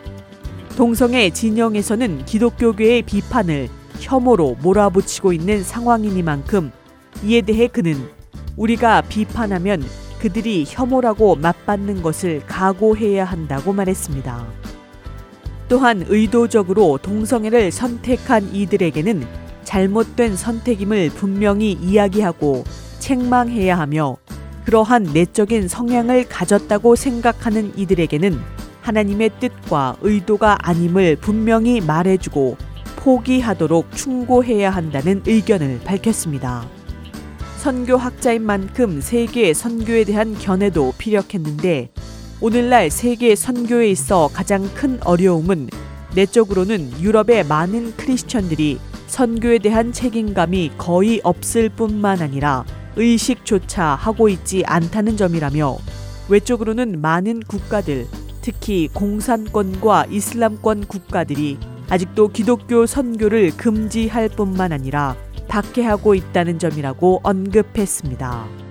동성애 0.77 1.31
진영에서는 1.31 2.25
기독교계의 2.25 3.03
비판을 3.03 3.69
혐오로 3.99 4.57
몰아붙이고 4.63 5.33
있는 5.33 5.63
상황이니만큼 5.63 6.71
이에 7.25 7.41
대해 7.43 7.67
그는 7.67 8.09
우리가 8.57 9.03
비판하면 9.03 9.83
그들이 10.21 10.65
혐오라고 10.67 11.37
맞받는 11.37 12.03
것을 12.03 12.43
각오해야 12.47 13.25
한다고 13.25 13.73
말했습니다. 13.73 14.47
또한 15.69 16.05
의도적으로 16.09 16.99
동성애를 17.03 17.71
선택한 17.71 18.55
이들에게는 18.55 19.27
잘못된 19.65 20.37
선택임을 20.37 21.11
분명히 21.11 21.73
이야기하고 21.73 22.65
책망해야 22.99 23.79
하며 23.79 24.17
그러한 24.65 25.05
내적인 25.13 25.69
성향을 25.69 26.29
가졌다고 26.29 26.97
생각하는 26.97 27.73
이들에게는 27.77 28.39
하나님의 28.81 29.31
뜻과 29.41 29.97
의도가 30.01 30.59
아님을 30.63 31.17
분명히 31.17 31.81
말해주고 31.81 32.57
포기하도록 32.97 33.95
충고해야 33.95 34.71
한다는 34.71 35.23
의견을 35.27 35.81
밝혔습니다. 35.85 36.67
선교학자인 37.59 38.43
만큼 38.45 39.01
세계 39.01 39.53
선교에 39.53 40.05
대한 40.05 40.35
견해도 40.35 40.95
피력했는데 40.97 41.91
오늘날 42.41 42.89
세계 42.89 43.35
선교에 43.35 43.91
있어 43.91 44.31
가장 44.33 44.63
큰 44.73 45.01
어려움은 45.03 45.69
내적으로는 46.15 47.01
유럽의 47.01 47.45
많은 47.45 47.97
크리스천들이 47.97 48.79
선교에 49.09 49.59
대한 49.59 49.93
책임감이 49.93 50.73
거의 50.79 51.21
없을 51.25 51.69
뿐만 51.69 52.23
아니라 52.23 52.65
의식조차 52.95 53.97
하고 53.97 54.29
있지 54.29 54.63
않다는 54.65 55.17
점이라며 55.17 55.79
외적으로는 56.29 57.01
많은 57.01 57.41
국가들, 57.41 58.07
특히 58.41 58.89
공산권과 58.93 60.07
이슬람권 60.09 60.87
국가들이 60.87 61.59
아직도 61.89 62.29
기독교 62.29 62.87
선교를 62.87 63.57
금지할 63.57 64.29
뿐만 64.29 64.73
아니라 64.73 65.17
박해하고 65.49 66.15
있다는 66.15 66.61
점이라고 66.61 67.21
언급했습니다. 67.25 68.68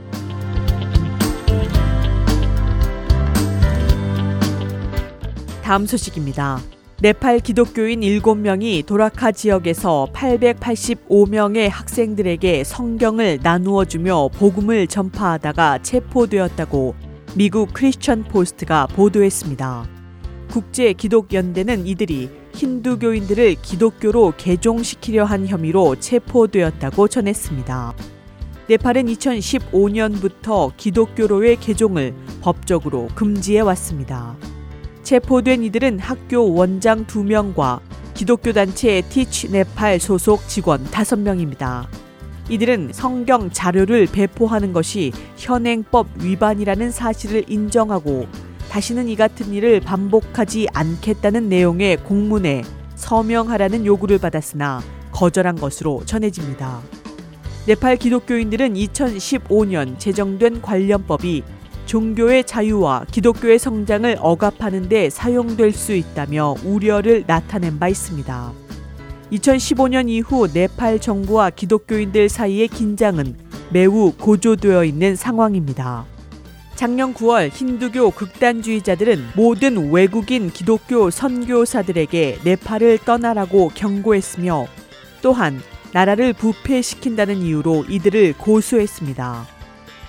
다음 5.68 5.86
소식입니다. 5.86 6.62
네팔 7.02 7.42
기독교인 7.42 8.00
7명이 8.00 8.86
도라카 8.86 9.34
지역에서 9.34 10.08
885명의 10.14 11.68
학생들에게 11.70 12.64
성경을 12.64 13.40
나누어 13.44 13.84
주며 13.84 14.30
복음을 14.30 14.88
전파하다가 14.88 15.80
체포되었다고 15.80 16.96
미국 17.36 17.74
크리스천 17.74 18.24
포스트가 18.24 18.88
보도했습니다. 18.88 19.86
국제 20.50 20.94
기독 20.94 21.34
연대는 21.34 21.86
이들이 21.86 22.30
힌두교인들을 22.54 23.56
기독교로 23.62 24.36
개종시키려 24.38 25.26
한 25.26 25.48
혐의로 25.48 25.98
체포되었다고 25.98 27.10
전했습니다. 27.10 27.94
네팔은 28.70 29.08
2015년부터 29.08 30.72
기독교로의 30.78 31.58
개종을 31.58 32.16
법적으로 32.40 33.10
금지해 33.16 33.60
왔습니다. 33.60 34.38
체포된 35.08 35.64
이들은 35.64 36.00
학교 36.00 36.54
원장 36.54 37.06
2명과 37.06 37.80
기독교 38.14 38.52
단체 38.52 39.02
티치 39.08 39.50
네팔 39.50 40.02
소속 40.02 40.46
직원 40.50 40.84
5명입니다. 40.84 41.88
이들은 42.50 42.90
성경 42.92 43.50
자료를 43.50 44.08
배포하는 44.08 44.74
것이 44.74 45.14
현행법 45.38 46.08
위반이라는 46.22 46.92
사실을 46.92 47.46
인정하고 47.48 48.28
다시는 48.70 49.08
이 49.08 49.16
같은 49.16 49.54
일을 49.54 49.80
반복하지 49.80 50.68
않겠다는 50.74 51.48
내용의 51.48 52.04
공문에 52.04 52.64
서명하라는 52.96 53.86
요구를 53.86 54.18
받았으나 54.18 54.82
거절한 55.14 55.56
것으로 55.56 56.02
전해집니다. 56.06 56.82
네팔 57.66 57.96
기독교인들은 57.96 58.74
2015년 58.74 60.00
제정된 60.00 60.62
관련법이 60.62 61.44
종교의 61.88 62.44
자유와 62.44 63.06
기독교의 63.10 63.58
성장을 63.58 64.18
억압하는 64.20 64.90
데 64.90 65.10
사용될 65.10 65.72
수 65.72 65.94
있다며 65.96 66.56
우려를 66.64 67.24
나타낸 67.26 67.80
바 67.80 67.88
있습니다. 67.88 68.52
2015년 69.32 70.10
이후 70.10 70.48
네팔 70.54 71.00
정부와 71.00 71.50
기독교인들 71.50 72.30
사이의 72.30 72.68
긴장은 72.68 73.36
매우 73.72 74.12
고조되어 74.12 74.84
있는 74.84 75.16
상황입니다. 75.16 76.06
작년 76.76 77.14
9월 77.14 77.50
힌두교 77.50 78.12
극단주의자들은 78.12 79.30
모든 79.36 79.92
외국인 79.92 80.52
기독교 80.52 81.10
선교사들에게 81.10 82.40
네팔을 82.44 83.00
떠나라고 83.00 83.70
경고했으며 83.74 84.68
또한 85.22 85.60
나라를 85.94 86.34
부패시킨다는 86.34 87.38
이유로 87.42 87.86
이들을 87.90 88.34
고소했습니다. 88.38 89.57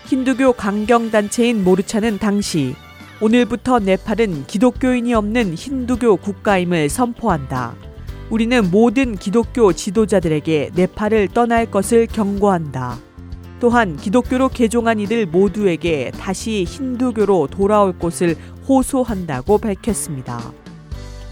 힌두교 0.09 0.55
강경단체인 0.55 1.63
모르차는 1.63 2.19
당시 2.19 2.75
오늘부터 3.21 3.79
네팔은 3.81 4.47
기독교인이 4.47 5.13
없는 5.13 5.53
힌두교 5.53 6.17
국가임을 6.17 6.89
선포한다. 6.89 7.75
우리는 8.31 8.71
모든 8.71 9.17
기독교 9.17 9.75
지도자들에게 9.75 10.71
네팔을 10.75 11.29
떠날 11.35 11.71
것을 11.71 12.07
경고한다. 12.07 12.97
또한 13.61 13.99
기독교로 13.99 14.49
개종한 14.49 14.99
이들 14.99 15.27
모두에게 15.27 16.11
다시 16.19 16.65
힌두교로 16.65 17.49
돌아올 17.49 17.99
곳을 17.99 18.35
호소한다고 18.67 19.59
밝혔습니다. 19.59 20.41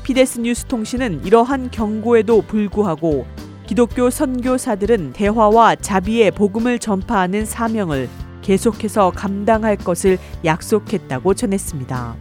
피데스 0.03 0.41
뉴스 0.41 0.67
통신은 0.67 1.25
이러한 1.25 1.71
경고에도 1.71 2.43
불구하고 2.43 3.25
기독교 3.67 4.11
선교사들은 4.11 5.15
대화와 5.15 5.77
자비의 5.77 6.33
복음을 6.33 6.79
전파하는 6.79 7.47
사명을 7.47 8.11
계속해서 8.47 9.11
감당할 9.11 9.77
것을 9.77 10.19
약속했다고 10.45 11.35
전했습니다. 11.35 12.15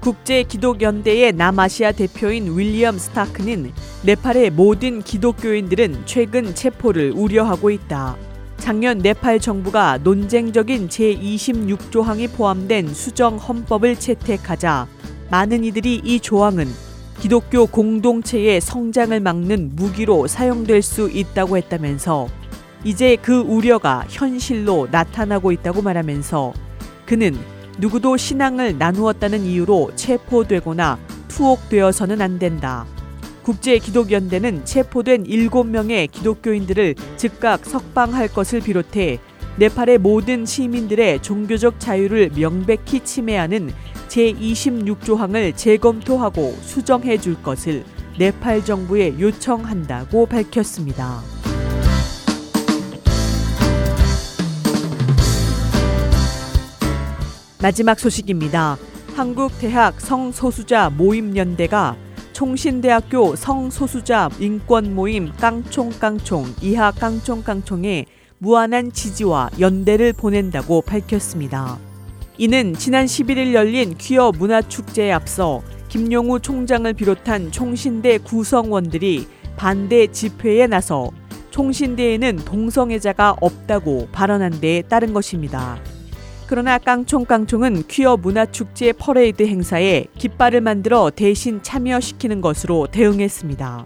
국제 0.00 0.42
기독연대의 0.42 1.32
남아시아 1.32 1.92
대표인 1.92 2.56
윌리엄 2.56 2.98
스타크는 2.98 3.72
네팔의 4.04 4.50
모든 4.50 5.00
기독교인들은 5.00 6.02
최근 6.04 6.54
체포를 6.54 7.12
우려하고 7.16 7.70
있다. 7.70 8.16
작년 8.58 8.98
네팔 8.98 9.40
정부가 9.40 9.98
논쟁적인 10.04 10.88
제26조항이 10.88 12.30
포함된 12.36 12.92
수정 12.92 13.38
헌법을 13.38 13.96
채택하자 13.96 14.86
많은 15.30 15.64
이들이 15.64 16.02
이 16.04 16.20
조항은 16.20 16.66
기독교 17.20 17.66
공동체의 17.66 18.60
성장을 18.60 19.18
막는 19.18 19.70
무기로 19.76 20.26
사용될 20.26 20.82
수 20.82 21.08
있다고 21.10 21.56
했다면서 21.56 22.28
이제 22.84 23.16
그 23.20 23.40
우려가 23.40 24.04
현실로 24.08 24.88
나타나고 24.90 25.52
있다고 25.52 25.82
말하면서 25.82 26.52
그는 27.06 27.36
누구도 27.78 28.16
신앙을 28.16 28.78
나누었다는 28.78 29.44
이유로 29.44 29.92
체포되거나 29.96 30.98
투옥되어서는 31.28 32.20
안 32.20 32.38
된다. 32.38 32.86
국제기독연대는 33.42 34.64
체포된 34.64 35.24
7명의 35.24 36.10
기독교인들을 36.10 36.94
즉각 37.16 37.64
석방할 37.64 38.28
것을 38.28 38.60
비롯해 38.60 39.18
네팔의 39.56 39.98
모든 39.98 40.44
시민들의 40.44 41.22
종교적 41.22 41.80
자유를 41.80 42.30
명백히 42.36 43.00
침해하는 43.00 43.72
제26조항을 44.08 45.56
재검토하고 45.56 46.56
수정해 46.60 47.18
줄 47.18 47.42
것을 47.42 47.84
네팔 48.18 48.64
정부에 48.64 49.18
요청한다고 49.18 50.26
밝혔습니다. 50.26 51.37
마지막 57.60 57.98
소식입니다. 57.98 58.78
한국대학 59.16 60.00
성소수자 60.00 60.90
모임연대가 60.90 61.96
총신대학교 62.32 63.34
성소수자 63.34 64.30
인권 64.38 64.94
모임 64.94 65.32
깡총깡총 65.32 66.54
이하 66.62 66.92
깡총깡총에 66.92 68.06
무한한 68.38 68.92
지지와 68.92 69.50
연대를 69.58 70.12
보낸다고 70.12 70.82
밝혔습니다. 70.82 71.78
이는 72.38 72.74
지난 72.74 73.06
11일 73.06 73.52
열린 73.54 73.96
퀴어 73.98 74.30
문화축제에 74.30 75.10
앞서 75.10 75.60
김용우 75.88 76.38
총장을 76.38 76.92
비롯한 76.92 77.50
총신대 77.50 78.18
구성원들이 78.18 79.26
반대 79.56 80.06
집회에 80.06 80.68
나서 80.68 81.10
총신대에는 81.50 82.36
동성애자가 82.36 83.34
없다고 83.40 84.10
발언한 84.12 84.60
데에 84.60 84.82
따른 84.82 85.12
것입니다. 85.12 85.80
그러나 86.48 86.78
깡총깡총은 86.78 87.84
퀴어 87.88 88.16
문화축제 88.16 88.94
퍼레이드 88.94 89.46
행사에 89.46 90.06
깃발을 90.16 90.62
만들어 90.62 91.10
대신 91.14 91.62
참여시키는 91.62 92.40
것으로 92.40 92.86
대응했습니다. 92.90 93.84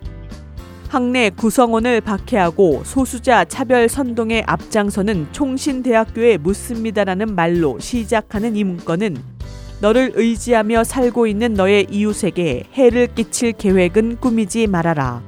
학내 0.89 1.31
구성원을 1.31 2.01
박해하고 2.03 2.83
소수자 2.85 3.45
차별 3.45 3.89
선동에 3.89 4.45
앞장서는 4.47 5.33
총신대학교에 5.33 6.37
묻습니다라는 6.37 7.35
말로 7.35 7.81
시작하는 7.81 8.55
이 8.55 8.63
문건은 8.63 9.17
너를 9.81 10.13
의지하며 10.15 10.85
살고 10.85 11.27
있는 11.27 11.55
너의 11.55 11.89
이웃에게 11.91 12.69
해를 12.75 13.09
끼칠 13.09 13.51
계획은 13.51 14.19
꾸미지 14.21 14.69
말아라. 14.69 15.21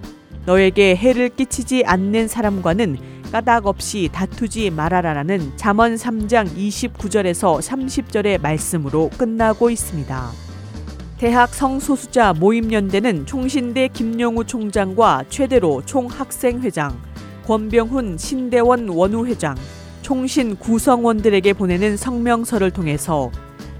너에게 0.46 0.94
해를 0.94 1.30
끼치지 1.30 1.82
않는 1.84 2.28
사람과는 2.28 3.13
까닭 3.34 3.66
없이 3.66 4.08
다투지 4.12 4.70
말아라라는 4.70 5.54
잠언 5.56 5.96
3장 5.96 6.56
29절에서 6.56 7.60
30절의 7.60 8.40
말씀으로 8.40 9.10
끝나고 9.18 9.70
있습니다. 9.70 10.30
대학 11.18 11.52
성소수자 11.52 12.34
모임연대는 12.34 13.26
총신대 13.26 13.88
김용우 13.88 14.44
총장과 14.44 15.24
최대로 15.30 15.82
총학생회장, 15.84 16.96
권병훈 17.44 18.18
신대원 18.18 18.88
원우회장, 18.88 19.56
총신 20.02 20.54
구성원들에게 20.54 21.54
보내는 21.54 21.96
성명서를 21.96 22.70
통해서 22.70 23.32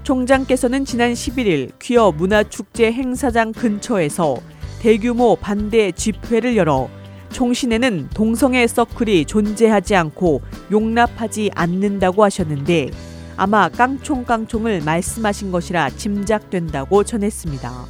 총장께서는 0.03 0.83
지난 0.83 1.13
11일 1.13 1.71
퀴어 1.79 2.11
문화축제 2.11 2.91
행사장 2.91 3.53
근처에서 3.53 4.35
대규모 4.81 5.37
반대 5.37 5.93
집회를 5.93 6.57
열어 6.57 6.89
총신에는 7.35 8.11
동성애 8.13 8.65
서클이 8.65 9.25
존재하지 9.25 9.93
않고 9.93 10.41
용납하지 10.71 11.51
않는다고 11.53 12.23
하셨는데 12.23 12.91
아마 13.35 13.67
깡총깡총을 13.67 14.81
말씀하신 14.85 15.51
것이라 15.51 15.89
짐작된다고 15.89 17.03
전했습니다. 17.03 17.85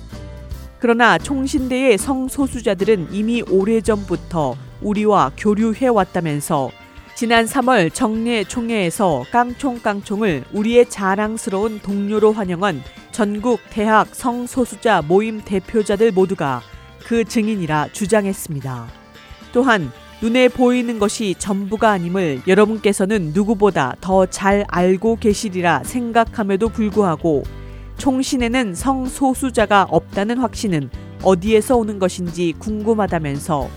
그러나 0.79 1.19
총신대의 1.19 1.99
성소수자들은 1.99 3.09
이미 3.11 3.43
오래전부터 3.43 4.55
우리와 4.81 5.31
교류해 5.37 5.89
왔다면서 5.89 6.71
지난 7.13 7.45
3월 7.45 7.93
정례 7.93 8.43
총회에서 8.43 9.25
깡총깡총을 9.31 10.45
우리의 10.53 10.89
자랑스러운 10.89 11.79
동료로 11.81 12.33
환영한 12.33 12.81
전국 13.11 13.59
대학 13.69 14.15
성소수자 14.15 15.03
모임 15.03 15.41
대표자들 15.41 16.13
모두가 16.13 16.63
그 17.05 17.23
증인이라 17.23 17.89
주장했습니다. 17.93 19.04
또한 19.55 19.89
눈에 20.21 20.49
보이는 20.49 20.99
것이 20.99 21.33
전부가 21.39 21.91
아님을 21.91 22.41
여러분께서는 22.45 23.31
누구보다 23.33 23.95
더 24.01 24.25
잘 24.25 24.65
알고 24.67 25.15
계시리라 25.15 25.83
생각함에도 25.85 26.67
불구하고 26.67 27.43
총신에는 27.97 28.75
성소수자가 28.75 29.87
없다는 29.89 30.39
확신은 30.39 30.89
어디에서 31.23 31.77
오는 31.77 31.99
것인지 31.99 32.53
궁금하다면서 32.59 33.69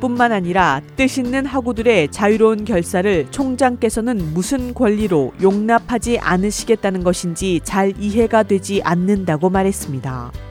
뿐만 0.00 0.32
아니라 0.32 0.80
뜻 0.96 1.18
있는 1.18 1.46
학우들의 1.46 2.08
자유로운 2.10 2.64
결사를 2.64 3.30
총장께서는 3.30 4.34
무슨 4.34 4.74
권리로 4.74 5.32
용납하지 5.40 6.18
않으시겠다는 6.18 7.04
것인지 7.04 7.60
잘 7.62 7.92
이해가 8.00 8.42
되지 8.42 8.82
않는다고 8.82 9.48
말했습니다. 9.48 10.49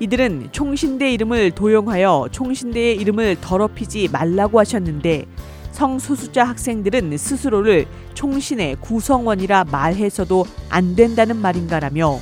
이들은 0.00 0.50
총신대 0.52 1.12
이름을 1.12 1.50
도용하여 1.52 2.28
총신대의 2.30 2.96
이름을 2.96 3.38
더럽히지 3.40 4.08
말라고 4.12 4.60
하셨는데 4.60 5.26
성소수자 5.72 6.44
학생들은 6.44 7.16
스스로를 7.16 7.86
총신의 8.14 8.76
구성원이라 8.80 9.64
말해서도 9.64 10.44
안 10.68 10.94
된다는 10.94 11.36
말인가라며 11.36 12.18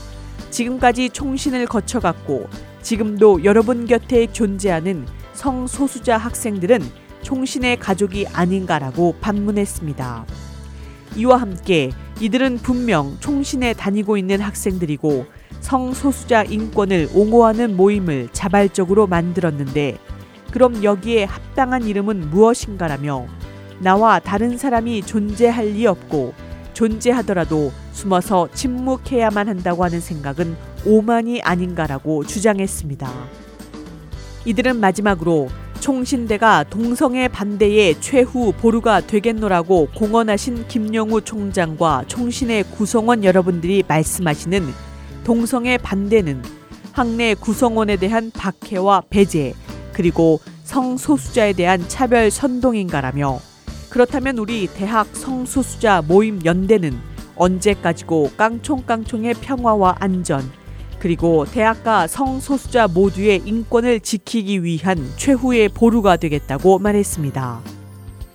지금까지 0.50 1.10
총신을 1.10 1.66
거쳐갔고 1.66 2.48
지금도 2.80 3.44
여러분 3.44 3.86
곁에 3.86 4.26
존재하는 4.32 5.06
성소수자 5.34 6.16
학생들은 6.16 6.80
총신의 7.22 7.78
가족이 7.78 8.26
아닌가라고 8.28 9.16
반문했습니다. 9.20 10.24
이와 11.16 11.38
함께 11.38 11.90
이들은 12.20 12.58
분명 12.58 13.16
총신에 13.20 13.74
다니고 13.74 14.16
있는 14.16 14.40
학생들이고 14.40 15.26
성소수자 15.60 16.44
인권을 16.44 17.10
옹호하는 17.14 17.76
모임을 17.76 18.28
자발적으로 18.32 19.06
만들었는데 19.06 19.98
그럼 20.52 20.82
여기에 20.82 21.24
합당한 21.24 21.84
이름은 21.84 22.30
무엇인가라며 22.30 23.26
나와 23.80 24.18
다른 24.18 24.56
사람이 24.56 25.02
존재할 25.02 25.66
리 25.66 25.86
없고 25.86 26.34
존재하더라도 26.72 27.72
숨어서 27.92 28.48
침묵해야만 28.54 29.48
한다고 29.48 29.84
하는 29.84 30.00
생각은 30.00 30.56
오만이 30.84 31.42
아닌가라고 31.42 32.24
주장했습니다. 32.24 33.10
이들은 34.44 34.78
마지막으로 34.78 35.48
총신대가 35.80 36.64
동성애 36.64 37.28
반대의 37.28 38.00
최후 38.00 38.52
보루가 38.52 39.00
되겠노라고 39.00 39.88
공언하신 39.94 40.68
김영우 40.68 41.22
총장과 41.22 42.04
총신의 42.08 42.64
구성원 42.64 43.24
여러분들이 43.24 43.84
말씀하시는 43.86 44.66
동성애 45.26 45.76
반대는 45.76 46.40
학내 46.92 47.34
구성원에 47.34 47.96
대한 47.96 48.30
박해와 48.30 49.02
배제 49.10 49.54
그리고 49.92 50.38
성소수자에 50.62 51.52
대한 51.52 51.88
차별 51.88 52.30
선동인가라며 52.30 53.40
그렇다면 53.90 54.38
우리 54.38 54.68
대학 54.68 55.08
성소수자 55.16 56.02
모임 56.06 56.38
연대는 56.44 56.96
언제까지고 57.34 58.34
깡총깡총의 58.36 59.34
평화와 59.40 59.96
안전 59.98 60.48
그리고 61.00 61.44
대학가 61.44 62.06
성소수자 62.06 62.86
모두의 62.86 63.42
인권을 63.44 63.98
지키기 63.98 64.62
위한 64.62 65.10
최후의 65.16 65.70
보루가 65.70 66.18
되겠다고 66.18 66.78
말했습니다. 66.78 67.62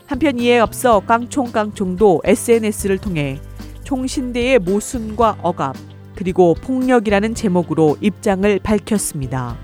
한편 0.08 0.40
이에 0.40 0.60
앞서 0.60 1.00
깡총깡총도 1.00 2.24
SNS를 2.26 2.98
통해 2.98 3.40
총신대의 3.86 4.60
모순과 4.60 5.38
억압 5.42 5.91
그리고 6.22 6.54
폭력이라는 6.54 7.34
제목으로 7.34 7.98
입장을 8.00 8.60
밝혔습니다. 8.60 9.58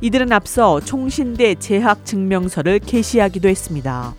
이들은 0.00 0.32
앞서 0.32 0.80
총신대 0.80 1.56
재학 1.56 2.06
증명서를 2.06 2.78
게시하기도 2.78 3.46
했습니다. 3.46 4.14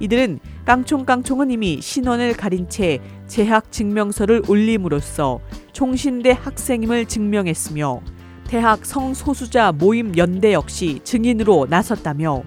이들은 0.00 0.40
깡총깡총은 0.64 1.52
이미 1.52 1.80
신원을 1.80 2.32
가린 2.32 2.68
채 2.68 2.98
재학 3.28 3.70
증명서를 3.70 4.42
올림으로써 4.48 5.38
총신대 5.72 6.32
학생임을 6.32 7.06
증명했으며 7.06 8.00
대학 8.48 8.84
성소수자 8.84 9.70
모임 9.70 10.16
연대 10.16 10.52
역시 10.52 10.98
증인으로 11.04 11.68
나섰다며 11.70 12.42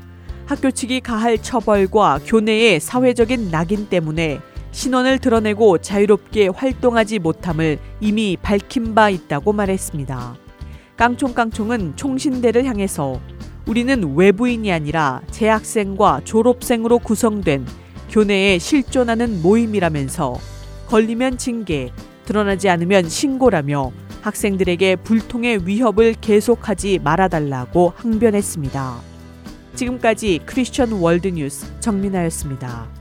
학교 0.45 0.71
측이 0.71 0.99
가할 0.99 1.41
처벌과 1.41 2.19
교내의 2.25 2.81
사회적인 2.81 3.49
낙인 3.49 3.87
때문에 3.87 4.41
신원을 4.71 5.19
드러내고 5.19 5.79
자유롭게 5.79 6.47
활동하지 6.47 7.19
못함을 7.19 7.77
이미 7.99 8.37
밝힌 8.41 8.95
바 8.95 9.09
있다고 9.09 9.53
말했습니다. 9.53 10.35
깡총깡총은 10.97 11.95
총신대를 11.95 12.65
향해서 12.65 13.19
우리는 13.67 14.15
외부인이 14.15 14.71
아니라 14.71 15.21
재학생과 15.31 16.21
졸업생으로 16.23 16.99
구성된 16.99 17.65
교내에 18.09 18.59
실존하는 18.59 19.41
모임이라면서 19.41 20.37
걸리면 20.87 21.37
징계, 21.37 21.91
드러나지 22.25 22.69
않으면 22.69 23.07
신고라며 23.07 23.91
학생들에게 24.21 24.97
불통의 24.97 25.65
위협을 25.65 26.15
계속하지 26.19 26.99
말아달라고 27.03 27.93
항변했습니다. 27.95 28.99
지금까지 29.75 30.41
크리스천 30.45 30.91
월드뉴스 30.91 31.79
정민아였습니다. 31.79 33.00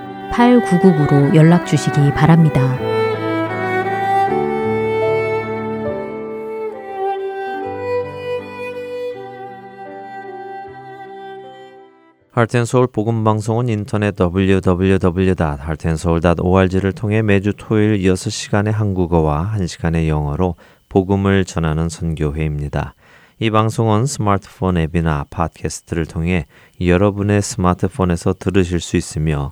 8999로 0.31 1.35
연락 1.35 1.65
주시기 1.65 2.13
바랍니다. 2.13 2.79
할텐서울 12.31 12.87
복음방송은 12.87 13.67
인터넷 13.67 14.15
www.hartenseoul.org를 14.17 16.93
통해 16.93 17.21
매주 17.21 17.51
토요일 17.57 17.99
6시간의 17.99 18.71
한국어와 18.71 19.53
1시간의 19.57 20.07
영어로 20.07 20.55
복음을 20.87 21.43
전하는 21.43 21.89
선교회입니다. 21.89 22.95
이 23.39 23.49
방송은 23.49 24.05
스마트폰 24.05 24.77
앱이나 24.77 25.25
팟캐스트를 25.31 26.05
통해 26.05 26.45
여러분의 26.79 27.41
스마트폰에서 27.41 28.33
들으실 28.33 28.79
수 28.79 28.97
있으며 28.97 29.51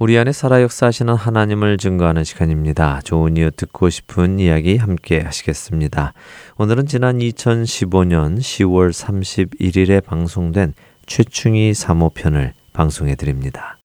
우리 0.00 0.16
안에 0.16 0.32
살아 0.32 0.62
역사하시는 0.62 1.12
하나님을 1.12 1.76
증거하는 1.76 2.24
시간입니다. 2.24 3.02
좋은 3.04 3.36
이유 3.36 3.50
듣고 3.50 3.90
싶은 3.90 4.38
이야기 4.38 4.78
함께 4.78 5.20
하시겠습니다. 5.20 6.14
오늘은 6.56 6.86
지난 6.86 7.18
2015년 7.18 8.38
10월 8.38 8.94
31일에 8.94 10.02
방송된 10.02 10.72
최충희 11.04 11.74
사모편을 11.74 12.54
방송해 12.72 13.14
드립니다. 13.14 13.79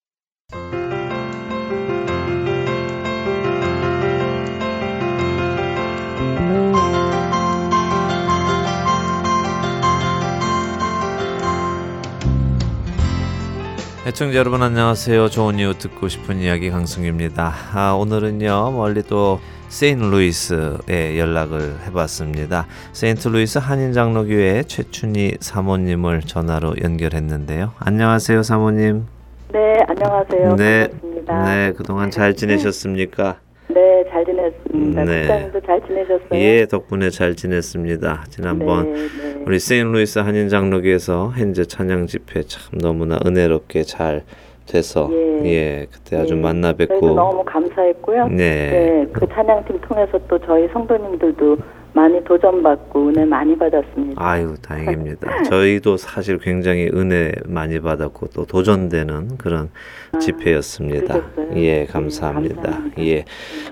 애청자 14.05 14.37
여러분 14.37 14.61
안녕하세요. 14.61 15.29
좋은 15.29 15.57
이웃 15.57 15.73
듣고 15.73 16.07
싶은 16.09 16.37
이야기 16.39 16.69
강승규입니다. 16.69 17.51
아, 17.73 17.93
오늘은요 17.93 18.71
멀리 18.73 19.01
또 19.01 19.39
세인루이스에 19.69 21.17
연락을 21.17 21.79
해봤습니다. 21.87 22.67
세인트루이스 22.93 23.57
한인장로교회 23.57 24.65
최춘희 24.67 25.37
사모님을 25.39 26.21
전화로 26.21 26.75
연결했는데요. 26.83 27.71
안녕하세요, 27.79 28.43
사모님. 28.43 29.07
네, 29.51 29.83
안녕하세요. 29.87 30.55
네, 30.55 30.87
반갑습니다. 30.87 31.45
네, 31.45 31.73
그동안 31.75 32.11
잘 32.11 32.35
지내셨습니까? 32.35 33.37
네, 33.67 34.05
잘 34.09 34.25
지냈습니다. 34.25 35.03
네. 35.03 35.21
국장님도 35.21 35.61
잘 35.61 35.81
지내셨어요? 35.87 36.33
예, 36.33 36.65
덕분에 36.65 37.09
잘 37.09 37.35
지냈습니다. 37.35 38.25
지난번 38.29 38.93
네, 38.93 38.99
네. 38.99 39.43
우리 39.45 39.59
세인루이스 39.59 40.19
한인 40.19 40.49
장로교에서 40.49 41.33
현재 41.35 41.65
찬양 41.65 42.07
집회 42.07 42.43
참 42.43 42.79
너무나 42.79 43.17
은혜롭게 43.25 43.83
잘 43.83 44.23
돼서 44.67 45.09
예. 45.11 45.45
예, 45.45 45.87
그때 45.91 46.17
아주 46.17 46.35
네. 46.35 46.41
만나 46.41 46.73
뵙고 46.73 47.13
너무 47.13 47.43
감사했고요. 47.43 48.27
네. 48.29 49.05
그 49.13 49.27
찬양팀 49.27 49.81
통해서 49.81 50.19
또 50.27 50.39
저희 50.39 50.67
성도님들도 50.69 51.57
많이 51.95 52.21
도전받고 52.25 53.07
은혜 53.07 53.23
많이 53.23 53.57
받았습니다. 53.57 54.21
아유, 54.21 54.53
다행입니다. 54.61 55.43
저희도 55.43 55.95
사실 55.95 56.37
굉장히 56.39 56.89
은혜 56.93 57.31
많이 57.45 57.79
받았고 57.79 58.27
또 58.35 58.45
도전되는 58.45 59.37
그런 59.37 59.69
아, 60.11 60.19
집회였습니다. 60.19 61.13
그러셨어요? 61.21 61.47
예, 61.55 61.79
네, 61.79 61.85
감사합니다. 61.85 62.55
감사합니다. 62.61 63.01
예. 63.01 63.23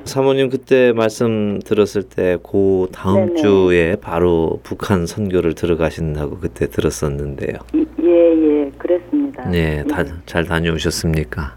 사모님 0.06 0.50
그때 0.50 0.94
말씀 0.94 1.60
들었을 1.66 2.04
때그 2.04 2.88
다음 2.94 3.34
네네. 3.34 3.42
주에 3.42 3.96
바로 4.00 4.62
북한 4.64 5.06
선교를 5.06 5.54
들어가신다고 5.54 6.38
그때 6.40 6.68
들었었는데요. 6.68 7.58
이- 7.74 7.86
예, 8.04 8.08
예, 8.66 8.72
그랬습니다. 8.78 9.50
네, 9.50 9.84
다, 9.84 10.02
예. 10.02 10.12
잘 10.26 10.46
다녀오셨습니까? 10.46 11.56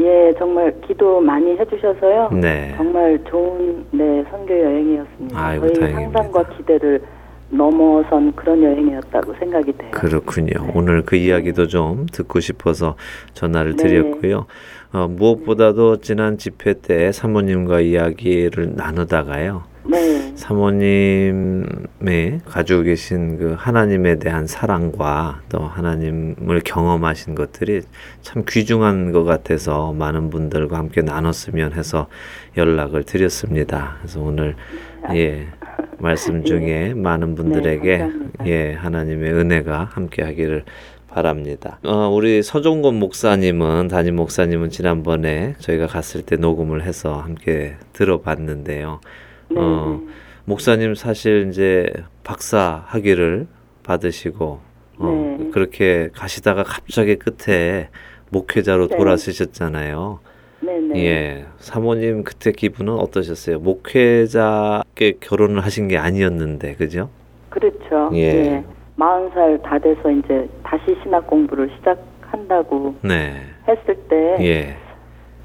예, 0.00 0.32
정말 0.38 0.72
기도 0.86 1.20
많이 1.20 1.56
해주셔서요. 1.58 2.30
네. 2.40 2.72
정말 2.76 3.18
좋은 3.28 3.84
네 3.90 4.24
선교 4.30 4.58
여행이었습니다. 4.58 5.46
아이고, 5.46 5.72
저희 5.72 5.90
다행입니다. 5.92 6.22
상상과 6.22 6.56
기대를 6.56 7.02
넘어선 7.50 8.32
그런 8.36 8.62
여행이었다고 8.62 9.34
생각이 9.38 9.72
돼요. 9.72 9.90
그렇군요. 9.92 10.52
네. 10.52 10.72
오늘 10.74 11.02
그 11.02 11.16
이야기도 11.16 11.66
좀 11.66 12.06
듣고 12.12 12.40
싶어서 12.40 12.94
전화를 13.32 13.76
네. 13.76 13.82
드렸고요. 13.82 14.46
어, 14.92 15.08
무엇보다도 15.08 15.98
지난 15.98 16.38
집회 16.38 16.74
때 16.74 17.10
사모님과 17.10 17.80
이야기를 17.80 18.74
나누다가요. 18.76 19.64
네. 19.88 20.36
사모님의 20.36 22.42
가지고 22.44 22.82
계신 22.82 23.38
그 23.38 23.54
하나님에 23.56 24.18
대한 24.18 24.46
사랑과 24.46 25.40
또 25.48 25.60
하나님을 25.60 26.60
경험하신 26.62 27.34
것들이 27.34 27.80
참 28.20 28.44
귀중한 28.46 29.12
것 29.12 29.24
같아서 29.24 29.94
많은 29.94 30.28
분들과 30.28 30.76
함께 30.76 31.00
나눴으면 31.00 31.72
해서 31.72 32.08
연락을 32.58 33.04
드렸습니다. 33.04 33.96
그래서 34.00 34.20
오늘 34.20 34.56
예 35.14 35.46
말씀 35.98 36.44
중에 36.44 36.92
많은 36.94 37.34
분들에게 37.34 37.98
감사합니다. 37.98 38.46
예 38.46 38.74
하나님의 38.74 39.32
은혜가 39.32 39.88
함께하기를 39.90 40.64
바랍니다. 41.08 41.78
어, 41.84 42.08
우리 42.08 42.42
서종건 42.42 42.96
목사님은 42.96 43.88
담임 43.88 44.16
목사님은 44.16 44.68
지난번에 44.68 45.54
저희가 45.58 45.86
갔을 45.86 46.20
때 46.20 46.36
녹음을 46.36 46.82
해서 46.82 47.18
함께 47.18 47.76
들어봤는데요. 47.94 49.00
네. 49.50 49.60
어, 49.60 50.00
목사님 50.44 50.94
사실 50.94 51.48
이제 51.48 51.92
박사 52.24 52.84
학위를 52.86 53.46
받으시고 53.82 54.60
어, 54.98 55.36
네. 55.38 55.50
그렇게 55.50 56.08
가시다가 56.12 56.62
갑자기 56.64 57.16
끝에 57.16 57.88
목회자로 58.30 58.88
네. 58.88 58.96
돌아서셨잖아요. 58.96 60.20
네, 60.60 60.80
네. 60.80 61.04
예, 61.04 61.44
사모님 61.58 62.24
그때 62.24 62.50
기분은 62.52 62.92
어떠셨어요? 62.94 63.60
목회자께 63.60 65.14
결혼을 65.20 65.64
하신 65.64 65.86
게 65.88 65.96
아니었는데, 65.96 66.74
그죠? 66.74 67.10
그렇죠. 67.48 68.10
예. 68.12 68.18
예. 68.18 68.64
40살 68.98 69.62
다 69.62 69.78
돼서 69.78 70.10
이제 70.10 70.48
다시 70.64 70.96
신학 71.02 71.26
공부를 71.26 71.70
시작한다고 71.76 72.96
네, 73.02 73.42
했을 73.68 73.94
때 74.08 74.36
예, 74.40 74.76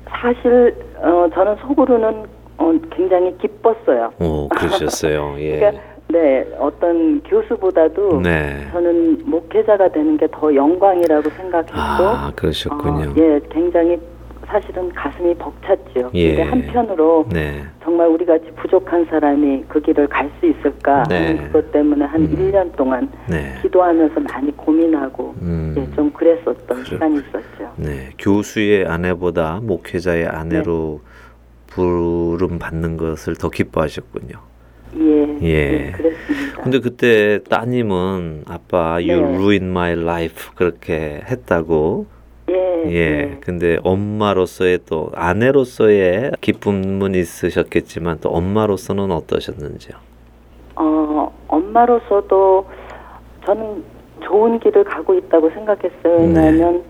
사실 0.10 0.76
어, 0.97 1.30
저는 1.34 1.56
속으로는 1.58 2.26
어, 2.58 2.74
굉장히 2.91 3.36
기뻤어요. 3.38 4.14
오 4.20 4.47
그러셨어요. 4.49 5.36
예, 5.39 5.60
그러니까 5.60 5.82
네 6.10 6.45
어떤 6.60 7.22
교수보다도 7.24 8.22
네, 8.22 8.68
저는 8.72 9.24
목회자가 9.26 9.89
되는 9.91 10.18
게 10.18 10.28
더 10.32 10.54
영광이라고 10.54 11.30
생각했고 11.30 11.74
아 11.80 12.32
그러셨군요. 12.36 13.12
어, 13.12 13.14
예 13.18 13.39
굉장히 13.49 13.97
사실은 14.45 14.91
가슴이 14.93 15.34
벅찼죠. 15.36 16.12
예. 16.14 16.36
근데 16.36 16.43
한편으로 16.43 17.26
네, 17.32 17.64
정말 17.84 18.08
우리 18.08 18.26
같이 18.26 18.45
부족한 18.58 19.06
사람이 19.06 19.64
그 19.70 19.82
길을 19.82 20.08
갈 20.08 20.30
수 20.39 20.45
있을까 20.45 21.04
네. 21.10 21.28
하는 21.28 21.43
그것 21.45 21.72
때문에 21.72 22.06
한 22.06 22.22
음. 22.22 22.28
1년 22.51 22.76
동안 22.76 23.10
네, 23.30 23.54
기도하면서 23.62 24.20
많이 24.20 24.56
고민하고 24.58 25.34
음. 25.41 25.74
예, 25.78 25.95
좀 25.95 26.12
그랬었던 26.12 26.68
그렇- 26.68 26.84
시간이 26.84 27.16
있었죠. 27.16 27.72
네, 27.78 28.10
교수의 28.20 28.86
아내보다 28.86 29.60
목회자의 29.64 30.28
아내로 30.28 30.99
부름 31.74 32.59
받는 32.59 32.97
것을 32.97 33.36
더 33.36 33.49
기뻐하셨군요. 33.49 34.38
예, 34.95 35.38
예. 35.41 35.88
예, 35.88 35.91
그랬습니다. 35.91 36.61
근데 36.61 36.80
그때 36.80 37.39
따님은 37.49 38.43
아빠 38.47 38.93
you 38.93 39.21
네. 39.21 39.36
ruin 39.36 39.63
my 39.69 39.93
life 39.93 40.51
그렇게 40.55 41.21
했다고 41.28 42.05
예, 42.51 42.84
예. 42.86 42.91
예. 42.93 43.38
근데 43.41 43.80
엄마로서의 43.84 44.80
또 44.86 45.09
아내로서의 45.15 46.34
기쁨은 46.41 47.15
있으셨겠지만 47.15 48.19
또 48.21 48.30
엄마로서는 48.30 49.11
어떠셨는지요? 49.11 49.97
어, 50.76 51.34
엄마로서도 51.47 52.67
저는 53.45 53.84
좋은 54.24 54.59
길을 54.59 54.84
가고 54.84 55.15
있다고 55.15 55.49
생각했어요. 55.49 56.19
네. 56.19 56.51
왜냐하면 56.51 56.84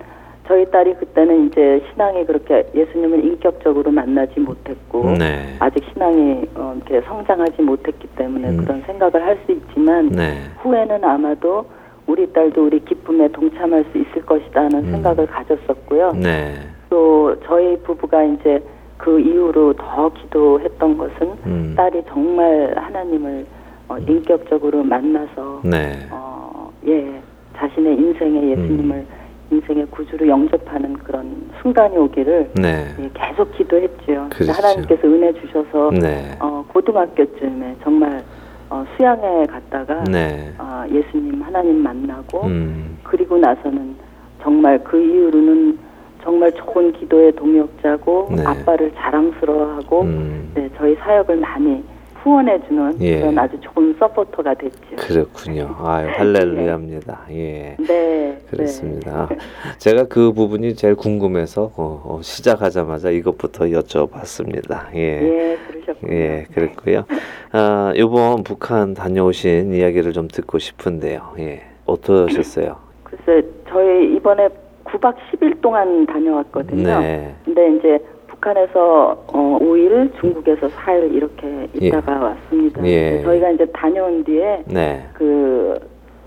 저희 0.48 0.70
딸이 0.70 0.96
그때는 0.96 1.48
이제 1.48 1.82
신앙이 1.92 2.26
그렇게 2.26 2.68
예수님을 2.76 3.24
인격적으로 3.24 3.92
만나지 3.92 4.40
못했고 4.40 5.12
네. 5.18 5.56
아직 5.60 5.84
신앙이 5.94 6.46
어, 6.56 6.74
이렇게 6.76 7.02
성장하지 7.08 7.62
못했기 7.62 8.08
때문에 8.16 8.50
음. 8.50 8.58
그런 8.58 8.82
생각을 8.86 9.26
할 9.26 9.38
수 9.46 9.52
있지만 9.52 10.10
네. 10.10 10.38
후에는 10.62 11.04
아마도 11.04 11.66
우리 12.08 12.32
딸도 12.32 12.66
우리 12.66 12.80
기쁨에 12.84 13.30
동참할 13.30 13.86
수 13.92 13.98
있을 13.98 14.26
것이다는 14.26 14.80
음. 14.80 14.92
생각을 14.92 15.26
가졌었고요. 15.28 16.14
네. 16.14 16.54
또 16.90 17.36
저희 17.46 17.78
부부가 17.84 18.24
이제 18.24 18.62
그 18.98 19.20
이후로 19.20 19.74
더 19.74 20.10
기도했던 20.14 20.98
것은 20.98 21.32
음. 21.46 21.74
딸이 21.76 22.04
정말 22.10 22.74
하나님을 22.78 23.46
어, 23.90 23.98
인격적으로 23.98 24.84
만나서 24.84 25.62
네. 25.64 25.94
어, 26.12 26.72
예 26.88 27.22
자신의 27.58 27.96
인생의 27.98 28.52
예수님을 28.52 28.96
음. 28.98 29.23
인생의 29.54 29.88
구주로 29.92 30.28
영접하는 30.28 30.94
그런 30.94 31.50
순간이 31.62 31.96
오기를 31.98 32.52
네. 32.56 32.88
예, 33.00 33.10
계속 33.14 33.52
기도했죠. 33.56 34.30
그렇죠. 34.30 34.52
하나님께서 34.52 35.08
은혜 35.08 35.32
주셔서 35.34 35.92
네. 35.92 36.36
어, 36.40 36.66
고등학교쯤에 36.70 37.78
정말 37.84 38.24
어, 38.70 38.84
수양에 38.98 39.46
갔다가 39.46 40.04
네. 40.06 40.52
어, 40.58 40.84
예수님 40.92 41.42
하나님 41.42 41.84
만나고 41.84 42.46
음. 42.46 42.98
그리고 43.04 43.38
나서는 43.38 43.96
정말 44.42 44.84
그 44.84 45.00
이후로는 45.00 45.78
정말 46.24 46.52
좋은 46.54 46.92
기도의 46.94 47.34
동역자고 47.34 48.30
네. 48.36 48.44
아빠를 48.46 48.92
자랑스러워하고 48.96 50.02
음. 50.02 50.52
네, 50.56 50.70
저희 50.78 50.96
사역을 50.96 51.38
많이 51.38 51.84
후원해 52.24 52.58
주는 52.68 52.96
예. 53.02 53.20
그런 53.20 53.38
아주 53.38 53.58
좋은 53.60 53.94
서포터가 54.00 54.54
됐죠. 54.54 54.96
그렇군요. 54.96 55.76
아유, 55.84 56.08
할렐루야입니다. 56.10 57.26
예. 57.32 57.76
네, 57.86 58.40
그렇습니다. 58.50 59.28
제가 59.78 60.06
그 60.06 60.32
부분이 60.32 60.76
제일 60.76 60.96
궁금해서 60.96 61.64
어, 61.76 62.02
어, 62.06 62.20
시작하자마자 62.22 63.10
이것부터 63.10 63.66
여쭤봤습니다. 63.66 64.92
네. 64.94 65.00
예. 65.00 65.02
예, 65.24 65.58
그러셨군요. 65.68 66.14
예, 66.14 66.46
그랬고요. 66.54 67.04
아, 67.52 67.92
이번 67.96 68.44
북한 68.44 68.94
다녀오신 68.94 69.74
이야기를 69.74 70.14
좀 70.14 70.30
듣고 70.30 70.60
싶은데요. 70.60 71.34
예. 71.40 71.64
어떠셨어요? 71.86 72.78
글쎄, 73.04 73.46
저희 73.68 74.16
이번에 74.16 74.48
9박 74.86 75.16
10일 75.32 75.60
동안 75.62 76.06
다녀왔거든요. 76.06 77.00
네. 77.00 77.36
근데 77.44 77.76
이제 77.76 78.00
북한에서 78.44 79.24
어, 79.28 79.58
5일, 79.62 80.20
중국에서 80.20 80.68
4일 80.68 81.14
이렇게 81.14 81.70
예. 81.82 81.88
있다가 81.88 82.20
왔습니다. 82.20 82.86
예. 82.86 83.22
저희가 83.24 83.52
이제 83.52 83.66
다녀온 83.68 84.24
뒤에 84.26 84.64
네. 84.68 85.08
그 85.14 85.80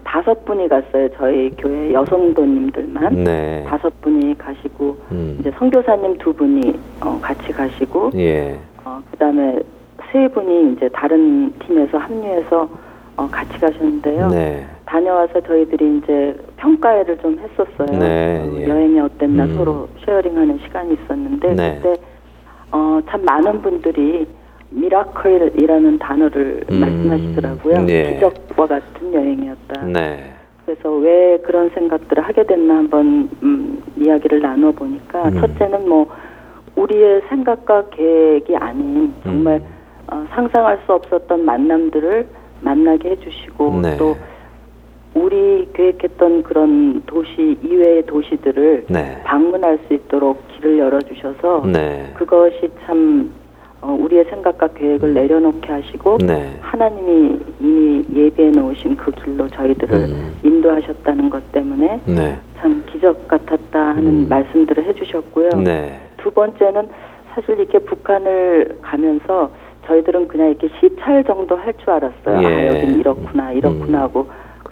다섯 0.02 0.44
분이 0.46 0.68
갔어요. 0.68 1.08
저희 1.16 1.50
교회 1.58 1.92
여성도님들만 1.92 3.24
네. 3.24 3.64
다섯 3.68 4.00
분이 4.00 4.38
가시고 4.38 4.96
음. 5.12 5.36
이제 5.40 5.50
선교사님 5.58 6.16
두 6.18 6.32
분이 6.32 6.78
어, 7.02 7.18
같이 7.20 7.52
가시고 7.52 8.12
예. 8.14 8.58
어, 8.84 9.00
그다음에 9.10 9.58
세 10.10 10.26
분이 10.28 10.72
이제 10.72 10.88
다른 10.88 11.52
팀에서 11.58 11.98
합류해서 11.98 12.68
어, 13.16 13.28
같이 13.30 13.58
가셨는데요. 13.60 14.28
네. 14.28 14.66
다녀와서 14.86 15.40
저희들이 15.40 15.98
이제 15.98 16.36
평가회를 16.56 17.18
좀 17.18 17.38
했었어요. 17.38 17.98
네, 17.98 18.40
어, 18.40 18.56
예. 18.56 18.68
여행이 18.68 19.00
어땠나 19.00 19.44
음. 19.44 19.54
서로 19.56 19.88
쉐어링하는 20.04 20.58
시간이 20.64 20.94
있었는데 20.94 21.54
네. 21.54 21.80
그때 21.82 22.00
어, 22.70 23.00
참 23.08 23.24
많은 23.24 23.62
분들이 23.62 24.26
미라클이라는 24.70 25.98
단어를 25.98 26.64
음. 26.70 26.80
말씀하시더라고요. 26.80 27.86
예. 27.88 28.14
기적과 28.14 28.66
같은 28.66 29.12
여행이었다. 29.12 29.86
네. 29.86 30.32
그래서 30.64 30.90
왜 30.96 31.38
그런 31.44 31.70
생각들을 31.70 32.22
하게 32.24 32.44
됐나 32.44 32.76
한번 32.76 33.28
음, 33.42 33.82
이야기를 33.96 34.40
나눠 34.40 34.72
보니까 34.72 35.28
음. 35.28 35.40
첫째는 35.40 35.88
뭐 35.88 36.06
우리의 36.76 37.22
생각과 37.28 37.86
계획이 37.90 38.56
아닌 38.56 39.12
정말 39.22 39.56
음. 39.56 39.66
어, 40.08 40.26
상상할 40.30 40.80
수 40.86 40.92
없었던 40.92 41.44
만남들을 41.44 42.28
만나게 42.60 43.10
해주시고 43.10 43.80
네. 43.80 43.96
또 43.96 44.16
우리 45.26 45.66
계획했던 45.72 46.42
그런 46.42 47.02
도시 47.06 47.56
이외의 47.62 48.04
도시들을 48.04 48.84
네. 48.90 49.18
방문할 49.24 49.78
수 49.88 49.94
있도록 49.94 50.46
길을 50.48 50.78
열어주셔서 50.78 51.62
네. 51.72 52.12
그것이 52.14 52.68
참 52.84 53.32
어, 53.80 53.96
우리의 53.98 54.24
생각과 54.26 54.68
계획을 54.68 55.14
내려놓게 55.14 55.72
하시고 55.72 56.18
네. 56.18 56.58
하나님이 56.60 57.38
이미 57.60 58.04
예비해 58.14 58.50
놓으신 58.50 58.96
그 58.96 59.10
길로 59.12 59.48
저희들을 59.48 59.94
음. 59.96 60.34
인도하셨다는 60.42 61.30
것 61.30 61.50
때문에 61.52 62.00
네. 62.06 62.38
참 62.58 62.84
기적 62.92 63.26
같았다 63.26 63.78
하는 63.78 64.06
음. 64.06 64.26
말씀들을 64.28 64.84
해주셨고요. 64.84 65.48
네. 65.64 65.98
두 66.18 66.30
번째는 66.30 66.88
사실 67.34 67.58
이렇게 67.58 67.78
북한을 67.78 68.78
가면서 68.82 69.50
저희들은 69.86 70.28
그냥 70.28 70.48
이렇게 70.48 70.68
시찰 70.80 71.24
정도 71.24 71.56
할 71.56 71.72
줄 71.74 71.90
알았어요. 71.90 72.42
예. 72.42 72.46
아, 72.46 72.66
여긴 72.68 72.98
이렇구나, 73.00 73.52
이렇구나 73.52 73.98
음. 73.98 74.02
하고 74.02 74.26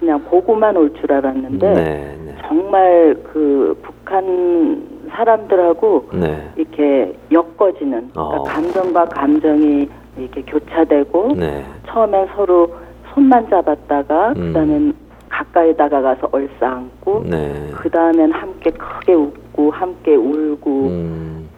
그냥 0.04 0.22
보고만 0.24 0.76
올 0.76 0.90
줄 1.00 1.10
알았는데 1.12 1.72
네. 1.74 2.18
네. 2.24 2.34
정말 2.46 3.16
그 3.32 3.76
북한 3.82 4.82
사람들하고 5.10 6.08
네. 6.12 6.50
이렇게 6.56 7.16
엮어지는 7.32 8.10
그러니까 8.12 8.36
어. 8.36 8.42
감정과 8.42 9.06
감정이 9.06 9.88
이렇게 10.18 10.42
교차되고 10.42 11.34
네. 11.36 11.64
처음엔 11.86 12.28
서로 12.36 12.68
손만 13.14 13.48
잡았다가 13.48 14.34
음. 14.36 14.48
그다음엔 14.48 14.94
가까이 15.30 15.74
다가가서 15.74 16.28
얼싸안고 16.30 17.24
네. 17.26 17.70
그다음엔 17.76 18.30
함께 18.30 18.70
크게 18.70 19.14
웃고 19.14 19.70
함께 19.70 20.14
울고 20.14 20.70
음. 20.88 21.48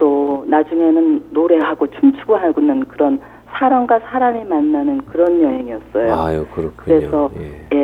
나중에는 0.49 1.25
노래하고 1.31 1.87
춤추고 1.89 2.37
하고는 2.37 2.85
그런 2.85 3.21
사람과 3.59 3.99
사람이 4.01 4.45
만나는 4.45 5.01
그런 5.07 5.41
여행이었어요. 5.43 6.15
아유 6.15 6.47
그렇군요. 6.55 6.73
그래서 6.77 7.31
예. 7.39 7.43
예, 7.43 7.57
그 7.71 7.77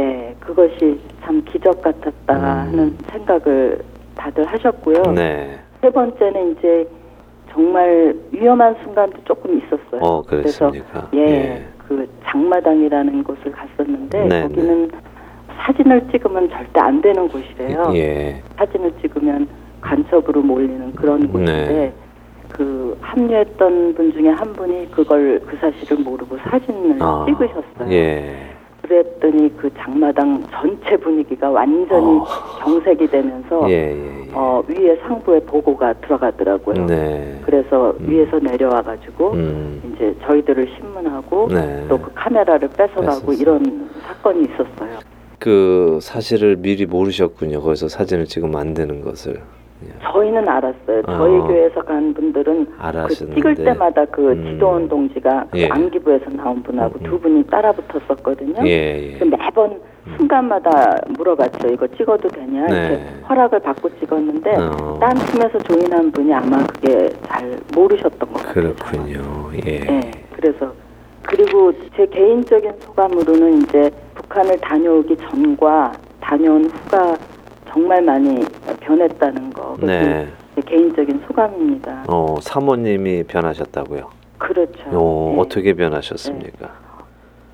것이 0.63 1.01
참 1.23 1.43
기적 1.45 1.83
같았다 1.83 2.37
음. 2.37 2.45
하는 2.45 2.97
생각을 3.11 3.81
다들 4.15 4.45
하셨고요. 4.47 5.03
네. 5.15 5.59
세 5.81 5.91
번째는 5.91 6.53
이제 6.53 6.87
정말 7.51 8.15
위험한 8.31 8.77
순간도 8.83 9.19
조금 9.25 9.59
있었어요. 9.59 10.01
어 10.01 10.23
그랬습니까? 10.23 11.09
예, 11.15 11.67
그 11.89 12.09
장마당이라는 12.25 13.25
곳을 13.25 13.53
갔었는데 13.53 14.27
네, 14.27 14.43
거기는 14.43 14.91
사진을 15.59 16.09
찍으면 16.11 16.49
절대 16.51 16.81
안 16.81 17.01
되는 17.03 17.29
곳이래요. 17.29 17.93
예. 17.95 18.43
사진을 18.57 18.93
찍으면 19.03 19.49
간첩으로 19.81 20.41
몰리는 20.43 20.93
그런 20.93 21.29
곳인데 21.29 21.67
네. 21.69 21.93
그 22.49 22.97
합류했던 23.01 23.95
분 23.95 24.13
중에 24.13 24.29
한 24.29 24.53
분이 24.53 24.91
그걸 24.93 25.41
그 25.47 25.57
사실을 25.57 26.03
모르고 26.05 26.39
사진을 26.39 26.99
아, 27.01 27.27
찍으셨어요. 27.29 27.93
예. 27.93 28.52
그랬더니 28.83 29.57
그 29.57 29.71
장마당 29.79 30.45
전체 30.51 30.97
분위기가 30.97 31.51
완전히 31.51 32.19
어. 32.19 32.25
경색이 32.61 33.07
되면서 33.09 33.71
예, 33.71 33.95
예, 33.95 34.27
예. 34.27 34.31
어, 34.35 34.63
위에 34.69 34.97
상부에 34.97 35.41
보고가 35.41 35.95
들어가더라고요. 35.95 36.87
네. 36.87 37.41
그래서 37.45 37.95
음. 38.01 38.11
위에서 38.11 38.39
내려와 38.39 38.83
가지고 38.83 39.33
음. 39.33 39.95
이제 39.95 40.15
저희들을 40.27 40.69
신문하고 40.77 41.49
네. 41.49 41.87
또그 41.89 42.11
카메라를 42.15 42.69
뺏어가고 42.77 43.27
뺏었어요. 43.27 43.37
이런 43.41 43.91
사건이 44.03 44.45
있었어요. 44.45 44.99
그 45.39 45.99
사실을 46.01 46.57
미리 46.57 46.87
모르셨군요. 46.87 47.63
거기서 47.63 47.89
사진을 47.89 48.27
안 48.57 48.75
되는 48.75 49.01
것을. 49.01 49.41
저희는 50.03 50.49
알았어요. 50.49 51.03
어. 51.07 51.17
저희 51.19 51.39
교회에서 51.41 51.83
간 51.83 52.13
분들은 52.15 52.67
그 52.67 52.75
알았었는데. 52.79 53.35
찍을 53.35 53.55
때마다 53.55 54.05
그 54.07 54.33
음. 54.33 54.45
지도원 54.53 54.89
동지가 54.89 55.47
그 55.51 55.59
예. 55.59 55.69
안기부에서 55.69 56.31
나온 56.31 56.63
분하고 56.63 56.99
음, 56.99 57.05
음. 57.05 57.11
두 57.11 57.21
분이 57.21 57.45
따라 57.47 57.73
붙었었거든요. 57.73 58.67
예, 58.67 59.13
예. 59.13 59.19
그 59.19 59.25
매번 59.25 59.81
순간마다 60.17 60.97
물어봤죠. 61.17 61.69
이거 61.69 61.87
찍어도 61.89 62.29
되냐? 62.29 62.67
네. 62.67 62.87
이렇게 62.89 63.03
허락을 63.29 63.61
받고 63.61 63.89
찍었는데 64.01 64.51
어. 64.57 64.99
딴 65.01 65.15
팀에서 65.17 65.59
조인한 65.61 66.11
분이 66.11 66.33
아마 66.35 66.59
그게 66.67 67.09
잘 67.29 67.57
모르셨던 67.75 68.19
것 68.33 68.43
같아요. 68.43 68.53
그렇군요. 68.55 69.51
예. 69.65 69.79
네, 69.81 70.11
그래서 70.35 70.73
그리고 71.25 71.73
제 71.97 72.05
개인적인 72.07 72.73
소감으로는 72.81 73.63
이제 73.63 73.91
북한을 74.15 74.59
다녀오기 74.59 75.17
전과 75.19 75.93
다녀온 76.21 76.65
후가 76.65 77.17
정말 77.73 78.03
많이 78.03 78.41
변했다는 78.81 79.51
거. 79.51 79.77
네. 79.81 80.29
제 80.55 80.61
개인적인 80.61 81.23
소감입니다. 81.27 82.05
어, 82.09 82.37
사모님이 82.41 83.25
변하셨다고요. 83.25 84.11
그렇죠. 84.39 84.83
어, 84.93 85.33
네. 85.35 85.41
어떻게 85.41 85.73
변하셨습니까? 85.73 86.69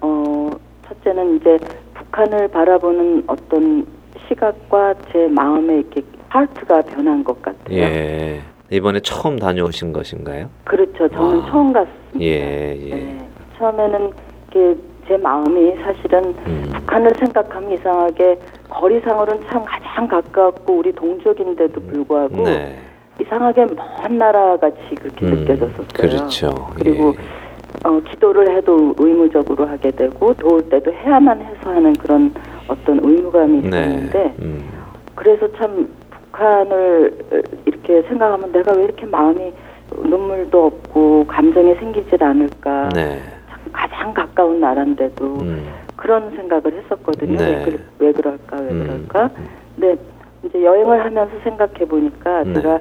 어, 0.00 0.50
첫째는 0.88 1.36
이제 1.36 1.58
북한을 1.94 2.48
바라보는 2.48 3.24
어떤 3.28 3.86
시각과 4.26 4.94
제 5.12 5.28
마음에 5.28 5.78
이렇게 5.78 6.02
하트가 6.28 6.82
변한 6.82 7.22
것 7.22 7.40
같아요. 7.40 7.78
예. 7.78 8.40
이번에 8.70 9.00
처음 9.00 9.38
다녀오신 9.38 9.92
것인가요? 9.92 10.50
그렇죠. 10.64 11.08
저는 11.08 11.40
아. 11.40 11.50
처음 11.50 11.72
갔습니다. 11.72 12.20
예, 12.20 12.76
예. 12.76 12.94
네. 12.94 13.28
처음에는 13.56 14.10
이렇게 14.52 14.80
제 15.06 15.16
마음이 15.16 15.74
사실은 15.76 16.34
음. 16.46 16.70
북한을 16.74 17.12
생각하면 17.18 17.72
이상하게 17.72 18.38
거리상으로는 18.70 19.44
참 19.50 19.64
가장 19.64 20.06
가깝고 20.08 20.78
우리 20.78 20.92
동족인데도 20.92 21.80
불구하고 21.80 22.44
네. 22.44 22.78
이상하게 23.20 23.66
먼 23.66 24.18
나라 24.18 24.56
같이 24.56 24.78
그렇게 24.94 25.26
음, 25.26 25.30
느껴졌었어요. 25.34 25.86
그렇죠. 25.92 26.50
그리고 26.74 27.14
예. 27.18 27.88
어, 27.88 28.00
기도를 28.00 28.56
해도 28.56 28.94
의무적으로 28.98 29.66
하게 29.66 29.90
되고 29.90 30.32
도울 30.34 30.68
때도 30.68 30.92
해야만 30.92 31.40
해서 31.40 31.70
하는 31.70 31.92
그런 31.94 32.32
어떤 32.68 32.98
의무감이 33.02 33.58
있었는데 33.58 34.18
네. 34.18 34.34
음. 34.40 34.68
그래서 35.14 35.50
참 35.52 35.88
북한을 36.10 37.18
이렇게 37.66 38.02
생각하면 38.02 38.52
내가 38.52 38.72
왜 38.72 38.84
이렇게 38.84 39.06
마음이 39.06 39.52
눈물도 39.96 40.66
없고 40.66 41.26
감정이 41.26 41.74
생기질 41.76 42.22
않을까 42.22 42.90
네. 42.90 43.20
참 43.48 43.58
가장 43.72 44.14
가까운 44.14 44.60
나라인데도 44.60 45.24
음. 45.40 45.66
그런 46.08 46.30
생각을 46.30 46.72
했었거든요. 46.72 47.36
네. 47.36 47.44
왜, 47.44 47.64
그, 47.64 47.84
왜 47.98 48.12
그럴까, 48.12 48.56
왜 48.62 48.70
음. 48.70 48.82
그럴까. 48.82 49.30
근데 49.76 50.02
이제 50.42 50.64
여행을 50.64 51.04
하면서 51.04 51.32
생각해 51.44 51.84
보니까 51.84 52.44
네. 52.44 52.54
제가 52.54 52.80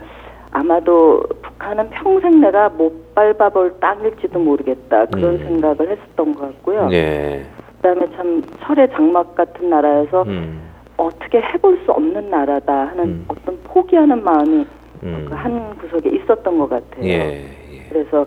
아마도 0.52 1.22
북한은 1.42 1.90
평생 1.90 2.40
내가 2.40 2.70
못 2.70 3.14
밟아볼 3.14 3.76
땅일지도 3.82 4.40
모르겠다 4.40 5.08
그런 5.08 5.34
음. 5.34 5.38
생각을 5.40 5.92
했었던 5.92 6.36
것 6.36 6.42
같고요. 6.42 6.88
예. 6.94 7.44
그다음에 7.76 8.08
참 8.16 8.42
철의 8.62 8.90
장막 8.92 9.36
같은 9.36 9.70
나라에서 9.70 10.24
음. 10.24 10.62
어떻게 10.96 11.42
해볼 11.42 11.82
수 11.84 11.92
없는 11.92 12.30
나라다 12.30 12.88
하는 12.88 13.04
음. 13.04 13.26
어떤 13.28 13.58
포기하는 13.66 14.24
마음이 14.24 14.66
음. 15.04 15.26
그한 15.28 15.76
구석에 15.80 16.10
있었던 16.12 16.58
것 16.58 16.70
같아요. 16.70 17.04
예. 17.04 17.44
예. 17.74 17.84
그래서 17.90 18.26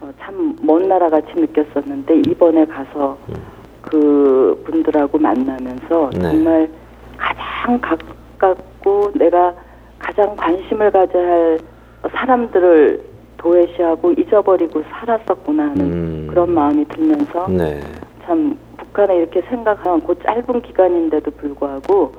어, 0.00 0.10
참먼 0.18 0.88
나라 0.88 1.10
같이 1.10 1.28
느꼈었는데 1.34 2.22
이번에 2.30 2.64
가서 2.64 3.18
음. 3.28 3.59
그 3.82 4.62
분들하고 4.66 5.18
만나면서 5.18 6.10
네. 6.12 6.20
정말 6.20 6.70
가장 7.16 7.80
가깝고 7.80 9.12
내가 9.14 9.54
가장 9.98 10.34
관심을 10.36 10.90
가져야 10.90 11.30
할 11.30 11.58
사람들을 12.12 13.02
도외시하고 13.36 14.12
잊어버리고 14.12 14.82
살았었구나 14.90 15.70
하는 15.70 15.80
음. 15.80 16.26
그런 16.28 16.52
마음이 16.52 16.84
들면서 16.86 17.46
네. 17.48 17.80
참 18.24 18.58
북한에 18.76 19.16
이렇게 19.16 19.42
생각하면 19.42 20.06
그 20.06 20.18
짧은 20.22 20.62
기간인데도 20.62 21.30
불구하고 21.32 22.12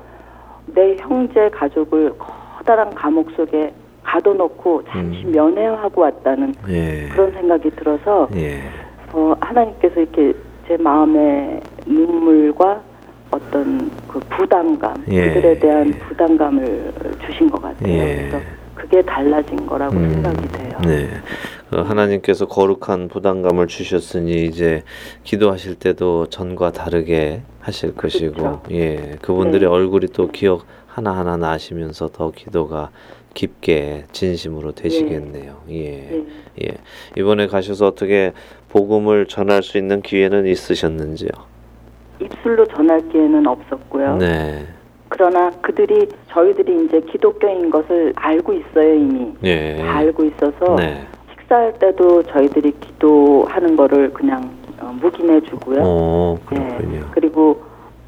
내 0.67 0.95
형제 0.99 1.49
가족을 1.49 2.13
커다란 2.17 2.93
감옥 2.95 3.31
속에 3.31 3.73
가둬놓고 4.03 4.83
잠시 4.89 5.25
음. 5.25 5.31
면회하고 5.31 6.01
왔다는 6.01 6.53
예. 6.69 7.07
그런 7.09 7.31
생각이 7.33 7.69
들어서 7.71 8.27
예. 8.35 8.61
어, 9.13 9.33
하나님께서 9.39 10.01
이렇게 10.01 10.33
제 10.71 10.77
마음의 10.77 11.59
눈물과 11.85 12.81
어떤 13.29 13.91
그 14.07 14.19
부담감, 14.29 15.03
예. 15.09 15.33
그들에 15.33 15.59
대한 15.59 15.89
예. 15.89 15.91
부담감을 15.91 16.93
주신 17.25 17.49
것 17.49 17.61
같아요. 17.61 17.91
예. 17.91 18.29
그래서 18.29 18.39
그게 18.73 19.01
달라진 19.01 19.67
거라고 19.67 19.97
음, 19.97 20.09
생각이 20.09 20.47
돼요. 20.47 20.79
네. 20.85 21.09
어, 21.73 21.81
하나님께서 21.81 22.45
거룩한 22.45 23.09
부담감을 23.09 23.67
주셨으니 23.67 24.45
이제 24.45 24.83
기도하실 25.25 25.75
때도 25.75 26.27
전과 26.27 26.71
다르게 26.71 27.41
하실 27.59 27.93
것이고, 27.93 28.33
그렇죠. 28.33 28.63
예, 28.71 29.17
그분들의 29.21 29.59
네. 29.59 29.65
얼굴이 29.65 30.07
또 30.13 30.29
기억 30.29 30.65
하나 30.87 31.11
하나 31.17 31.35
나시면서 31.35 32.07
더 32.13 32.31
기도가 32.31 32.91
깊게 33.33 34.05
진심으로 34.11 34.73
되시겠네요. 34.73 35.63
예, 35.69 35.75
예. 35.75 36.25
예. 36.63 36.67
이번에 37.17 37.47
가셔서 37.47 37.87
어떻게 37.87 38.33
복음을 38.71 39.25
전할 39.25 39.63
수 39.63 39.77
있는 39.77 40.01
기회는 40.01 40.47
있으셨는지요? 40.47 41.29
입술로 42.19 42.65
전할 42.67 43.01
기회는 43.09 43.45
없었고요. 43.47 44.17
네, 44.17 44.65
그러나 45.09 45.49
그들이 45.61 46.07
저희들이 46.29 46.85
이제 46.85 47.01
기독교인 47.01 47.69
것을 47.69 48.13
알고 48.15 48.53
있어요 48.53 48.93
이미 48.95 49.33
예, 49.43 49.77
다 49.77 49.97
알고 49.97 50.23
있어서 50.25 50.75
네. 50.77 51.05
식사할 51.31 51.73
때도 51.79 52.23
저희들이 52.23 52.71
기도하는 52.79 53.75
거를 53.75 54.13
그냥 54.13 54.49
어, 54.79 54.95
묵인해 55.01 55.41
주고요. 55.41 55.81
어, 55.81 56.37
예. 56.53 56.55
그렇군요. 56.55 57.05
그리고 57.11 57.61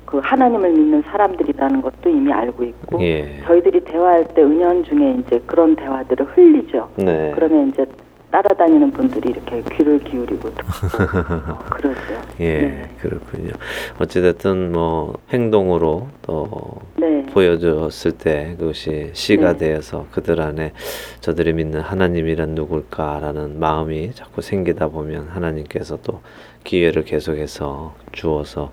그 0.05 0.20
하나님을 0.24 0.72
믿는 0.72 1.01
사람들이라는 1.01 1.82
것도 1.82 2.09
이미 2.09 2.32
알고 2.32 2.64
있고 2.64 3.01
예, 3.01 3.41
저희들이 3.45 3.82
대화할 3.82 4.26
때 4.30 4.41
은연 4.43 4.86
중에 4.86 5.18
이제 5.20 5.41
그런 5.45 5.76
대화들을 5.76 6.26
흘리죠. 6.28 6.89
네. 6.97 7.32
그러면 7.36 7.70
이제 7.70 7.86
따라다니는 8.34 8.89
분들이 8.89 9.29
이렇게 9.29 9.61
귀를 9.75 9.99
기울이고 9.99 10.49
그러죠. 11.69 11.99
예, 12.39 12.61
네. 12.61 12.89
그렇군요. 12.99 13.51
어찌됐든 13.99 14.71
뭐 14.71 15.13
행동으로 15.29 16.07
또 16.23 16.47
네. 16.95 17.23
보여줬을 17.27 18.13
때 18.13 18.55
그것이 18.57 19.11
시가 19.13 19.53
네. 19.53 19.69
되어서 19.69 20.07
그들 20.11 20.41
안에 20.41 20.73
저들이 21.19 21.53
믿는 21.53 21.81
하나님이란 21.81 22.55
누굴까라는 22.55 23.59
마음이 23.59 24.13
자꾸 24.15 24.41
생기다 24.41 24.88
보면 24.88 25.27
하나님께서 25.27 25.99
또 26.01 26.21
기회를 26.63 27.03
계속해서 27.03 27.93
주어서 28.13 28.71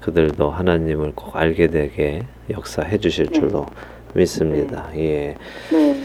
그들도 0.00 0.48
하나님을 0.48 1.12
꼭 1.14 1.36
알게 1.36 1.66
되게 1.66 2.22
역사해 2.48 2.96
주실 2.96 3.26
네. 3.26 3.40
줄로 3.40 3.66
믿습니다. 4.14 4.88
예. 4.96 5.36
네. 5.70 5.96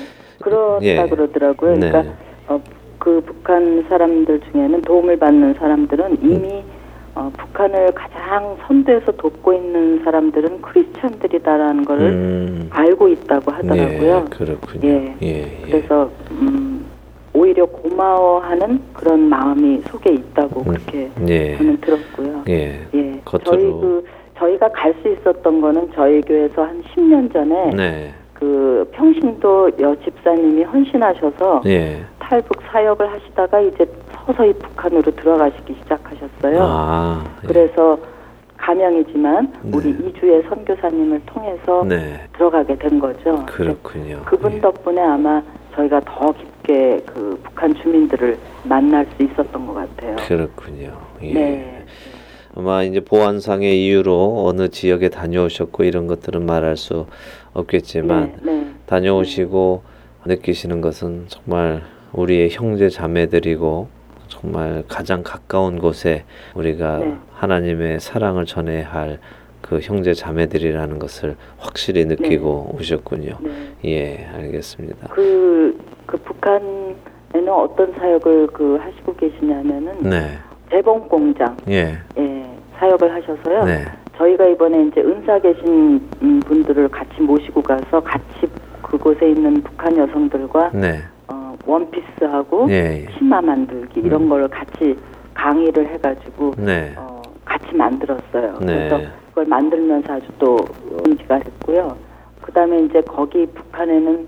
그렇다 0.41 0.86
예. 0.86 1.08
그러더라고요. 1.08 1.76
네. 1.78 1.89
그러니까 1.89 2.28
어, 2.47 2.62
그 3.08 3.22
북한 3.26 3.86
사람들 3.88 4.41
중에는 4.51 4.82
도움을 4.82 5.16
받는 5.18 5.53
사람들은 5.53 6.18
이미 6.22 6.62
어, 7.16 7.32
북한을 7.38 7.93
가장 7.93 8.58
선두에서 8.68 9.14
돕고 9.14 9.53
있는 9.53 10.03
사람들은 10.03 10.62
크리스천들이다라는 10.62 11.86
거를 11.86 12.01
음. 12.10 12.68
알고 12.70 13.08
있다고 13.08 13.49
하더라고요. 13.49 14.26
예, 14.26 14.36
그렇군요. 14.36 14.88
예. 14.89 15.16
예. 15.24 15.28
예. 15.28 15.62
그래서 15.64 16.12
음, 16.32 16.86
오히려 17.34 17.66
고마워하는 17.66 18.82
그런 18.91 19.22
마음이 19.30 19.84
속에 19.88 20.12
있다고 20.14 20.60
음. 20.64 20.66
그렇게 20.66 21.10
예. 21.30 21.55
저는 21.55 21.78
들었고요. 21.80 22.43
예. 22.49 22.82
예, 22.93 23.22
겉으로- 23.24 23.43
저희 23.45 23.62
그 23.64 24.03
저희가 24.38 24.68
갈 24.74 24.93
수 25.01 25.08
있었던 25.14 25.62
거는 25.62 25.91
저희 25.95 26.20
교회에서 26.24 26.62
한 26.62 26.84
10년 26.93 27.32
전에 27.32 27.70
네. 27.74 28.14
그 28.40 28.88
평신도 28.94 29.72
여 29.80 29.96
집사님이 30.04 30.64
헌신하셔서 30.64 31.64
예. 31.66 32.04
탈북 32.20 32.62
사역을 32.72 33.12
하시다가 33.12 33.62
이제 33.62 33.86
서서히 34.26 34.54
북한으로 34.54 35.12
들어가시기 35.12 35.76
시작하셨어요. 35.82 36.60
아. 36.62 37.24
예. 37.44 37.48
그래서 37.48 37.98
가명이지만 38.58 39.54
네. 39.64 39.72
우리 39.74 39.90
이주의 39.90 40.44
선교사님을 40.44 41.22
통해서 41.26 41.84
네. 41.88 42.28
들어가게 42.34 42.76
된 42.78 43.00
거죠. 43.00 43.44
그렇군요. 43.48 44.22
그분 44.26 44.54
예. 44.54 44.62
덕분에 44.62 45.02
아마 45.02 45.42
저희가 45.76 46.02
더 46.06 46.32
깊게 46.32 47.02
그 47.06 47.40
북한 47.44 47.74
주민들을 47.76 48.38
만날 48.64 49.08
수 49.16 49.24
있었던 49.24 49.66
것 49.66 49.74
같아요. 49.74 50.16
그렇군요. 50.28 50.92
예. 51.24 51.34
네. 51.34 51.86
아마 52.56 52.82
이제 52.82 53.00
보안상의 53.00 53.86
이유로 53.86 54.46
어느 54.48 54.70
지역에 54.70 55.10
다녀오셨고 55.10 55.84
이런 55.84 56.08
것들은 56.08 56.44
말할 56.44 56.76
수 56.76 57.06
없겠지만 57.58 58.38
네, 58.43 58.51
네. 58.51 58.68
다녀오시고 58.86 59.84
느끼시는 60.26 60.82
것은 60.82 61.26
정말 61.28 61.82
우리의 62.14 62.49
형제 62.51 62.89
자매들이고 62.89 63.88
정말 64.28 64.84
가장 64.88 65.24
가까운 65.24 65.80
곳에 65.80 66.24
우리가 66.55 66.97
네. 66.99 67.16
하나님의 67.34 67.99
사랑을 67.99 68.45
전해야 68.45 68.89
할 68.89 69.20
그 69.68 69.80
형제 69.82 70.14
자매들이라는 70.14 70.97
것을 70.99 71.36
확실히 71.58 72.05
느끼고 72.05 72.76
오셨군요. 72.80 73.38
네. 73.41 73.51
예, 73.86 74.28
알겠습니다. 74.34 75.10
그, 75.10 75.78
그 76.05 76.18
북한에는 76.18 77.49
어떤 77.49 77.91
사역을 77.93 78.47
그 78.47 78.78
하시고 78.78 79.16
계시냐면은 79.16 79.97
네, 80.03 80.38
재봉 80.70 81.08
공장 81.10 81.58
예, 81.68 81.97
예, 82.18 82.45
사역을 82.78 83.14
하셔서요. 83.14 83.66
네, 84.18 84.38
저희가 84.38 84.45
이번에 84.47 84.84
이제 84.86 85.01
은사 85.01 85.39
계신 85.39 86.01
음, 86.22 86.39
분들을 86.41 86.89
같이 86.89 87.22
모시고 87.22 87.61
가서 87.61 88.01
같이 88.01 88.47
그곳에 88.82 89.30
있는 89.30 89.61
북한 89.61 89.95
여성들과 89.95 90.72
네, 90.74 90.99
어, 91.28 91.55
원피스하고 91.65 92.68
예, 92.70 93.03
예. 93.03 93.18
치마 93.18 93.41
만들기 93.41 93.99
이런 93.99 94.28
걸 94.28 94.47
같이 94.47 94.97
강의를 95.34 95.88
해가지고 95.93 96.53
네, 96.57 96.93
어, 96.97 97.22
같이 97.45 97.76
만들었어요. 97.76 98.59
네. 98.61 98.89
그래서 98.89 98.99
그걸 99.30 99.45
만들면서 99.45 100.13
아주 100.13 100.26
또 100.39 100.57
음지가 101.05 101.39
됐고요. 101.39 101.95
그 102.41 102.51
다음에 102.51 102.80
이제 102.84 103.01
거기 103.01 103.45
북한에는 103.45 104.28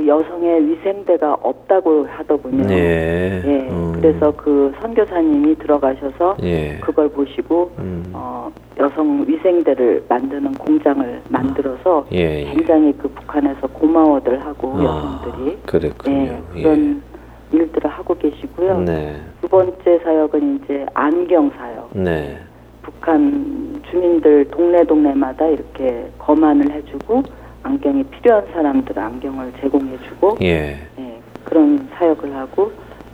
그 0.00 0.06
여성의 0.06 0.66
위생대가 0.66 1.34
없다고 1.42 2.06
하더군요. 2.08 2.64
예, 2.70 3.42
예, 3.44 3.68
음, 3.68 3.92
그래서 3.94 4.32
그 4.34 4.72
선교사님이 4.80 5.56
들어가셔서 5.56 6.38
예, 6.42 6.78
그걸 6.80 7.10
보시고 7.10 7.70
음, 7.78 8.02
어, 8.14 8.50
여성 8.78 9.26
위생대를 9.28 10.04
만드는 10.08 10.52
공장을 10.54 11.20
만들어서 11.28 12.06
예, 12.12 12.40
예. 12.40 12.44
굉장히 12.46 12.94
그 12.96 13.08
북한에서 13.08 13.66
고마워들 13.66 14.42
하고 14.42 14.72
아, 14.78 14.84
여성들이 14.84 15.58
그랬군요. 15.66 16.16
예, 16.16 16.42
그런 16.54 17.02
일들을 17.52 17.90
하고 17.90 18.14
계시고요. 18.14 18.80
네, 18.80 19.16
두 19.42 19.48
번째 19.48 20.00
사역은 20.02 20.60
이제 20.64 20.86
안경 20.94 21.50
사역. 21.50 21.90
네, 21.92 22.38
북한 22.80 23.82
주민들 23.90 24.46
동네 24.50 24.82
동네마다 24.84 25.46
이렇게 25.48 26.08
거만을 26.18 26.70
해주고 26.70 27.22
안경이 27.62 28.04
필요한 28.04 28.46
사람들 28.52 28.98
안경을 28.98 29.52
제공해주고 29.60 30.38
예, 30.42 30.78
예, 30.98 31.20
그런 31.44 31.88
사역을 31.94 32.34
하고 32.34 32.72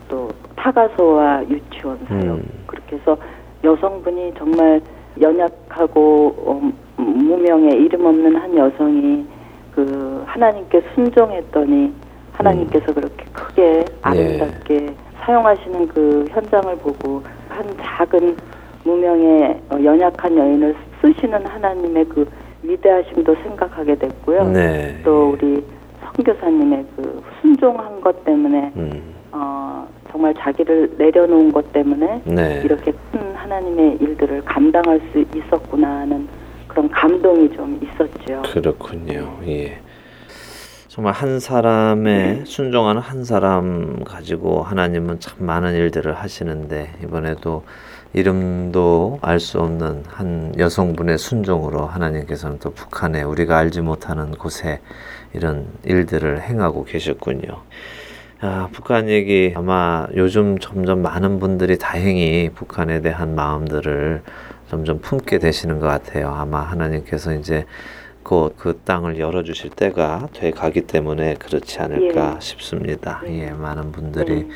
또 0.08 0.30
타가소와 0.56 1.48
유치원 1.48 1.98
사역. 2.08 2.36
음. 2.36 2.48
그렇게 2.66 2.96
해서 2.96 3.16
여성분이 3.64 4.34
정말 4.38 4.80
연약하고 5.20 6.34
어, 6.38 6.72
무명의 6.96 7.72
이름 7.72 8.06
없는 8.06 8.36
한 8.36 8.56
여성이 8.56 9.26
그 9.74 10.22
하나님께 10.26 10.82
순종했더니 10.94 11.92
하나님께서 12.32 12.92
그렇게 12.92 13.24
크게 13.32 13.84
아름답게 14.02 14.94
사용하시는 15.20 15.88
그 15.88 16.26
현장을 16.30 16.76
보고 16.78 17.22
한 17.48 17.66
작은 17.80 18.36
무명의 18.84 19.60
어, 19.70 19.78
연약한 19.82 20.36
여인을 20.36 20.76
쓰시는 21.00 21.44
하나님의 21.46 22.04
그 22.06 22.28
위대하심도 22.66 23.34
생각하게 23.42 23.96
됐고요. 23.96 24.44
네, 24.50 25.00
또 25.04 25.30
우리 25.30 25.64
선교사님의 26.16 26.86
그 26.96 27.22
순종한 27.40 28.00
것 28.00 28.24
때문에 28.24 28.72
음, 28.76 29.14
어, 29.32 29.86
정말 30.10 30.34
자기를 30.34 30.94
내려놓은 30.98 31.52
것 31.52 31.72
때문에 31.72 32.22
네, 32.24 32.62
이렇게 32.64 32.92
큰 33.12 33.34
하나님의 33.34 33.98
일들을 34.00 34.44
감당할 34.44 35.00
수 35.12 35.24
있었구나 35.36 36.00
하는 36.00 36.28
그런 36.66 36.88
감동이 36.90 37.50
좀 37.52 37.80
있었죠. 37.82 38.42
그렇군요. 38.52 39.38
예. 39.46 39.78
정말 40.88 41.12
한 41.12 41.40
사람의 41.40 42.46
순종하는 42.46 43.02
한 43.02 43.22
사람 43.24 44.02
가지고 44.02 44.62
하나님은 44.62 45.20
참 45.20 45.44
많은 45.44 45.74
일들을 45.74 46.14
하시는데 46.14 46.94
이번에도 47.02 47.64
이름도 48.16 49.18
알 49.20 49.38
수 49.38 49.60
없는 49.60 50.04
한 50.08 50.54
여성분의 50.56 51.18
순종으로 51.18 51.84
하나님께서는 51.84 52.58
또 52.60 52.72
북한에 52.72 53.22
우리가 53.22 53.58
알지 53.58 53.82
못하는 53.82 54.30
곳에 54.30 54.80
이런 55.34 55.66
일들을 55.84 56.40
행하고 56.40 56.84
계셨군요. 56.84 57.60
아, 58.40 58.68
북한 58.72 59.10
얘기 59.10 59.52
아마 59.54 60.06
요즘 60.16 60.58
점점 60.58 61.02
많은 61.02 61.38
분들이 61.40 61.76
다행히 61.76 62.48
북한에 62.54 63.02
대한 63.02 63.34
마음들을 63.34 64.22
점점 64.70 64.98
품게 65.00 65.38
되시는 65.38 65.78
것 65.78 65.86
같아요. 65.86 66.30
아마 66.30 66.60
하나님께서 66.60 67.34
이제 67.34 67.66
곧그 68.22 68.80
땅을 68.84 69.20
열어주실 69.20 69.70
때가 69.70 70.28
돼 70.32 70.52
가기 70.52 70.86
때문에 70.86 71.34
그렇지 71.34 71.80
않을까 71.80 72.36
예. 72.36 72.40
싶습니다. 72.40 73.20
네. 73.24 73.48
예, 73.48 73.50
많은 73.50 73.92
분들이 73.92 74.44
네. 74.44 74.48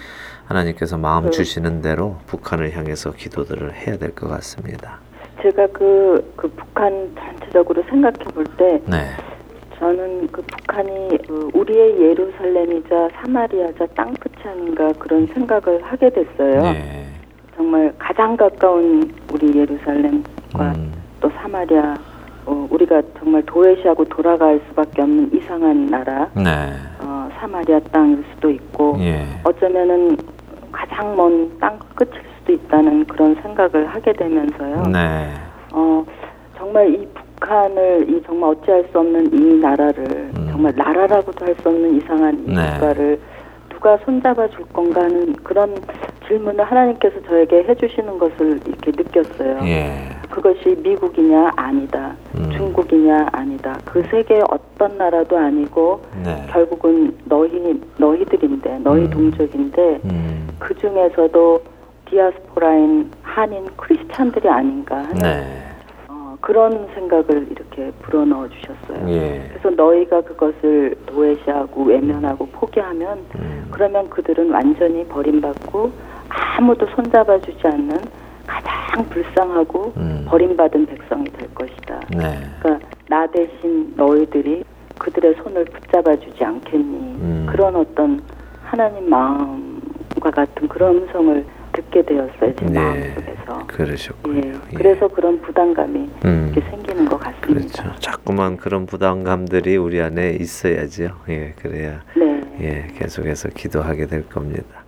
하나님께서 0.55 0.99
마음 0.99 1.25
그- 1.25 1.31
주시는 1.31 1.81
대로 1.81 2.17
북한을 2.27 2.77
향해서 2.77 3.13
기도들을 3.13 3.73
해야 3.73 3.97
될 3.97 4.11
것 4.15 4.29
같습니다. 4.29 4.99
제가 5.41 5.67
그, 5.69 6.33
그 6.37 6.49
북한 6.49 7.15
전체적으로 7.17 7.83
생각해 7.89 8.19
볼 8.35 8.45
때 8.59 8.83
네, 8.87 9.07
저는 9.79 10.29
그 10.33 10.43
북한이 10.43 11.09
그 11.27 11.51
우리의 11.55 11.99
예루살렘이자 12.03 13.09
사마리아자 13.15 13.87
땅끝이 13.95 14.45
아닌가 14.45 14.93
그런 14.99 15.27
생각을 15.29 15.83
하게 15.83 16.11
됐어요. 16.11 16.63
네, 16.63 17.07
정말 17.57 17.95
가장 17.99 18.37
가까운 18.37 19.11
우리 19.33 19.57
예루살렘과 19.57 20.73
음, 20.75 20.93
또 21.21 21.31
사마리아 21.41 21.97
어, 22.45 22.67
우리가 22.71 23.01
정말 23.19 23.43
도외시하고 23.47 24.05
돌아갈 24.07 24.61
수밖에 24.69 25.01
없는 25.03 25.31
이상한 25.33 25.87
나라 25.87 26.29
네, 26.35 26.73
어, 27.01 27.31
사마리아 27.39 27.79
땅일 27.93 28.23
수도 28.35 28.51
있고 28.51 28.97
예, 29.01 29.25
어쩌면은 29.45 30.17
가장 30.73 31.17
먼 31.17 31.59
땅 31.59 31.79
끝일 31.95 32.23
수도 32.39 32.53
있다는 32.53 33.05
그런 33.07 33.35
생각을 33.43 33.87
하게 33.87 34.13
되면서요. 34.13 34.83
네, 34.93 35.33
어, 35.73 36.05
정말 36.57 36.89
이 36.95 37.07
북한을 37.15 38.07
이 38.09 38.23
정말 38.27 38.51
어찌할 38.51 38.85
수 38.91 38.99
없는 38.99 39.33
이 39.33 39.59
나라를 39.61 40.05
음. 40.37 40.49
정말 40.51 40.73
나라라고도 40.77 41.47
할 41.47 41.55
수 41.57 41.69
없는 41.69 41.97
이상한 41.97 42.45
이 42.47 42.55
네. 42.55 42.73
국가를 42.73 43.21
누가 43.81 43.97
손잡아 44.05 44.47
줄 44.49 44.63
건가 44.67 45.01
하는 45.01 45.33
그런 45.37 45.75
질문을 46.29 46.63
하나님께서 46.63 47.19
저에게 47.23 47.65
해주시는 47.65 48.19
것을 48.19 48.61
이렇게 48.67 48.91
느꼈어요. 48.91 49.59
예, 49.65 50.07
그것이 50.29 50.77
미국이냐 50.83 51.53
아니다. 51.57 52.15
음. 52.37 52.51
중국이냐 52.53 53.31
아니다. 53.33 53.79
그 53.87 54.03
세계 54.11 54.39
어떤 54.51 54.99
나라도 54.99 55.39
아니고 55.39 56.03
네, 56.23 56.47
결국은 56.51 57.17
너희 57.25 57.81
너희들인데 57.97 58.81
너희 58.81 59.05
음. 59.05 59.11
동족인데 59.11 60.01
음, 60.05 60.49
그 60.59 60.75
중에서도 60.75 61.63
디아스포라인 62.11 63.11
한인 63.23 63.67
크리스찬들이 63.79 64.47
아닌가 64.47 64.97
하는 64.99 65.15
네, 65.15 65.41
어, 65.41 65.70
그런 66.51 66.89
생각을 66.95 67.47
이렇게 67.49 67.93
불어넣어 68.03 68.49
주셨어요. 68.49 69.09
예, 69.09 69.49
그래서 69.51 69.71
너희가 69.71 70.23
그것을 70.23 70.97
도외시하고 71.07 71.85
외면하고 71.85 72.47
포기하면 72.47 73.19
음, 73.37 73.69
그러면 73.71 74.11
그들은 74.11 74.51
완전히 74.51 75.07
버림받고 75.07 75.93
아무도 76.29 76.87
손잡아 76.97 77.39
주지 77.43 77.65
않는 77.65 78.01
가장 78.49 79.09
불쌍하고 79.11 79.93
음. 79.97 80.27
버림받은 80.27 80.87
백성이 80.87 81.27
될 81.27 81.55
것이다. 81.55 82.01
네, 82.11 82.41
그러니까 82.59 82.89
나 83.09 83.29
대신 83.29 83.95
너희들이 83.97 84.65
그들의 84.99 85.37
손을 85.45 85.67
붙잡아 85.67 86.17
주지 86.17 86.43
않겠니? 86.43 86.97
음. 86.99 87.47
그런 87.49 87.77
어떤 87.77 88.21
하나님 88.65 89.09
마음과 89.09 90.33
같은 90.33 90.67
그런 90.67 90.97
음성을 90.97 91.47
듣게 91.73 92.03
되었어요 92.05 92.55
제 92.57 92.67
네. 92.67 92.73
마음속에서. 92.81 93.67
그러셨군요. 93.67 94.41
예, 94.45 94.53
예. 94.73 94.77
그래서 94.77 95.09
그런 95.09 95.41
부담감이 95.41 96.11
음. 96.25 96.53
이렇게 96.55 96.69
생기는 96.71 97.05
것 97.09 97.19
같습니다. 97.19 97.83
그렇죠. 97.83 98.01
자꾸만 98.01 98.57
그런 98.57 98.87
부담감들이 98.87 99.77
우리 99.77 100.01
안에 100.01 100.31
있어야죠. 100.41 101.11
예, 101.29 101.55
그래야 101.57 102.03
네. 102.17 102.41
예, 102.61 102.87
계속해서 102.99 103.51
기도하게 103.51 104.07
될 104.07 104.29
겁니다. 104.29 104.85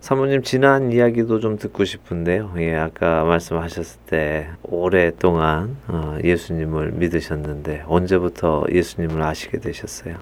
사모님 0.00 0.42
지난 0.42 0.92
이야기도 0.92 1.40
좀 1.40 1.56
듣고 1.56 1.84
싶은데요. 1.84 2.52
예, 2.58 2.74
아까 2.74 3.24
말씀하셨을 3.24 4.00
때 4.06 4.48
오랫동안 4.62 5.76
어, 5.88 6.18
예수님을 6.22 6.92
믿으셨는데 6.92 7.84
언제부터 7.86 8.64
예수님을 8.70 9.22
아시게 9.22 9.58
되셨어요? 9.60 10.16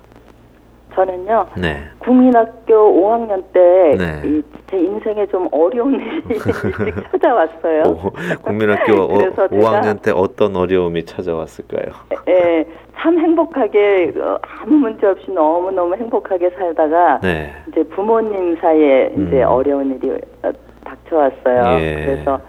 저는요. 0.95 1.47
네. 1.59 1.77
국민학교 1.99 2.75
5학년 2.75 3.43
때 3.53 3.97
네. 3.99 4.43
제 4.71 4.79
인생에 4.79 5.27
좀 5.27 5.49
어려운 5.51 5.95
일이 5.95 6.39
찾아왔어요. 7.13 7.83
오, 7.87 8.11
국민학교 8.43 8.93
어, 9.03 9.07
그래서 9.19 9.47
제가- 9.49 9.61
5학년 9.61 10.03
때 10.03 10.11
어떤 10.15 10.57
어려움이 10.57 11.05
찾아왔을까요? 11.05 11.87
예, 12.29 12.65
참 12.97 13.19
행복하게 13.19 14.13
어, 14.19 14.39
아무 14.61 14.75
문제 14.77 15.07
없이 15.07 15.31
너무 15.31 15.71
너무 15.71 15.95
행복하게 15.95 16.51
살다가 16.51 17.21
네. 17.23 17.51
이제 17.69 17.83
부모님 17.85 18.57
사이에 18.61 19.13
이제 19.15 19.43
음. 19.43 19.49
어려운 19.49 19.95
일이 19.95 20.11
어, 20.43 20.51
닥쳐왔어요. 20.85 21.81
예. 21.81 22.05
그래서 22.07 22.41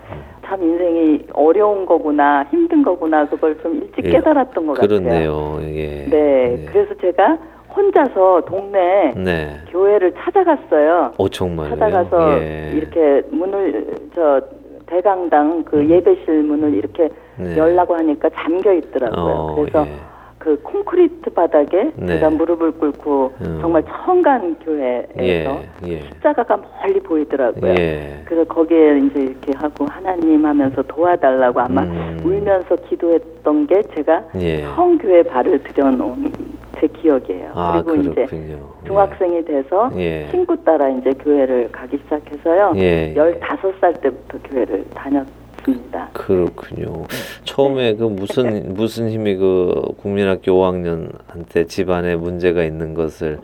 참 0.45 0.61
인생이 0.61 1.25
어려운 1.33 1.85
거구나 1.85 2.43
힘든 2.51 2.83
거구나 2.83 3.25
그걸 3.27 3.57
좀 3.61 3.75
일찍 3.75 4.05
예, 4.05 4.09
깨달았던 4.11 4.67
것 4.67 4.73
같아요. 4.73 4.87
그렇네요. 4.99 5.59
예. 5.61 6.05
네, 6.09 6.57
예. 6.61 6.65
그래서 6.65 6.93
제가 7.01 7.37
혼자서 7.75 8.41
동네 8.45 9.13
네. 9.15 9.59
교회를 9.69 10.13
찾아갔어요. 10.17 11.13
오 11.17 11.27
정말요? 11.27 11.69
찾아가서 11.69 12.41
예. 12.41 12.71
이렇게 12.75 13.21
문을 13.31 13.85
저 14.15 14.41
대강당 14.85 15.63
그 15.63 15.87
예배실 15.89 16.43
문을 16.43 16.75
이렇게 16.75 17.09
음. 17.39 17.45
네. 17.45 17.57
열라고 17.57 17.95
하니까 17.95 18.29
잠겨 18.35 18.73
있더라고요. 18.73 19.33
어, 19.33 19.55
그래서 19.55 19.87
예. 19.87 19.91
그 20.37 20.59
콘크리트 20.61 21.29
바닥에 21.29 21.91
네. 21.95 22.05
제가 22.05 22.29
무릎을 22.31 22.73
꿇고 22.73 23.31
음. 23.41 23.59
정말 23.61 23.81
처음 23.87 24.21
간 24.21 24.55
교회에서 24.59 25.13
예. 25.19 25.61
예. 25.85 26.01
십자가가 26.01 26.57
멀리 26.57 26.99
보이더라고요. 26.99 27.71
예. 27.71 28.21
그래서 28.25 28.43
거기에 28.43 28.97
이제 28.99 29.21
이렇게 29.21 29.53
하고 29.55 29.85
하나님 29.89 30.45
하면서 30.45 30.81
도와달라고 30.81 31.61
아마 31.61 31.83
음. 31.83 32.19
울면서 32.25 32.75
기도했던 32.75 33.67
게 33.67 33.81
제가 33.95 34.23
예. 34.35 34.65
교회 35.01 35.23
발을 35.23 35.63
들여놓은 35.63 36.33
제 36.79 36.87
기억이에요. 36.87 37.51
아, 37.53 37.83
그리고 37.83 38.01
이제 38.01 38.25
그렇군요. 38.25 38.69
중학생이 38.85 39.45
돼서 39.45 39.91
예. 39.97 40.27
친구 40.31 40.55
따라 40.63 40.89
이제 40.89 41.11
교회를 41.11 41.71
가기 41.71 41.97
시작해서요. 42.03 42.73
예. 42.77 43.13
15살 43.15 44.01
때부터 44.01 44.37
교회를 44.49 44.85
다녔습니다. 44.93 46.09
그렇군요. 46.13 47.05
처음에 47.43 47.95
그 47.95 48.03
무슨 48.05 48.73
무슨 48.73 49.09
힘이 49.09 49.35
그 49.35 49.73
국민학교 49.97 50.51
5학년한테 50.51 51.67
집안에 51.67 52.15
문제가 52.15 52.63
있는 52.63 52.93
것을 52.93 53.39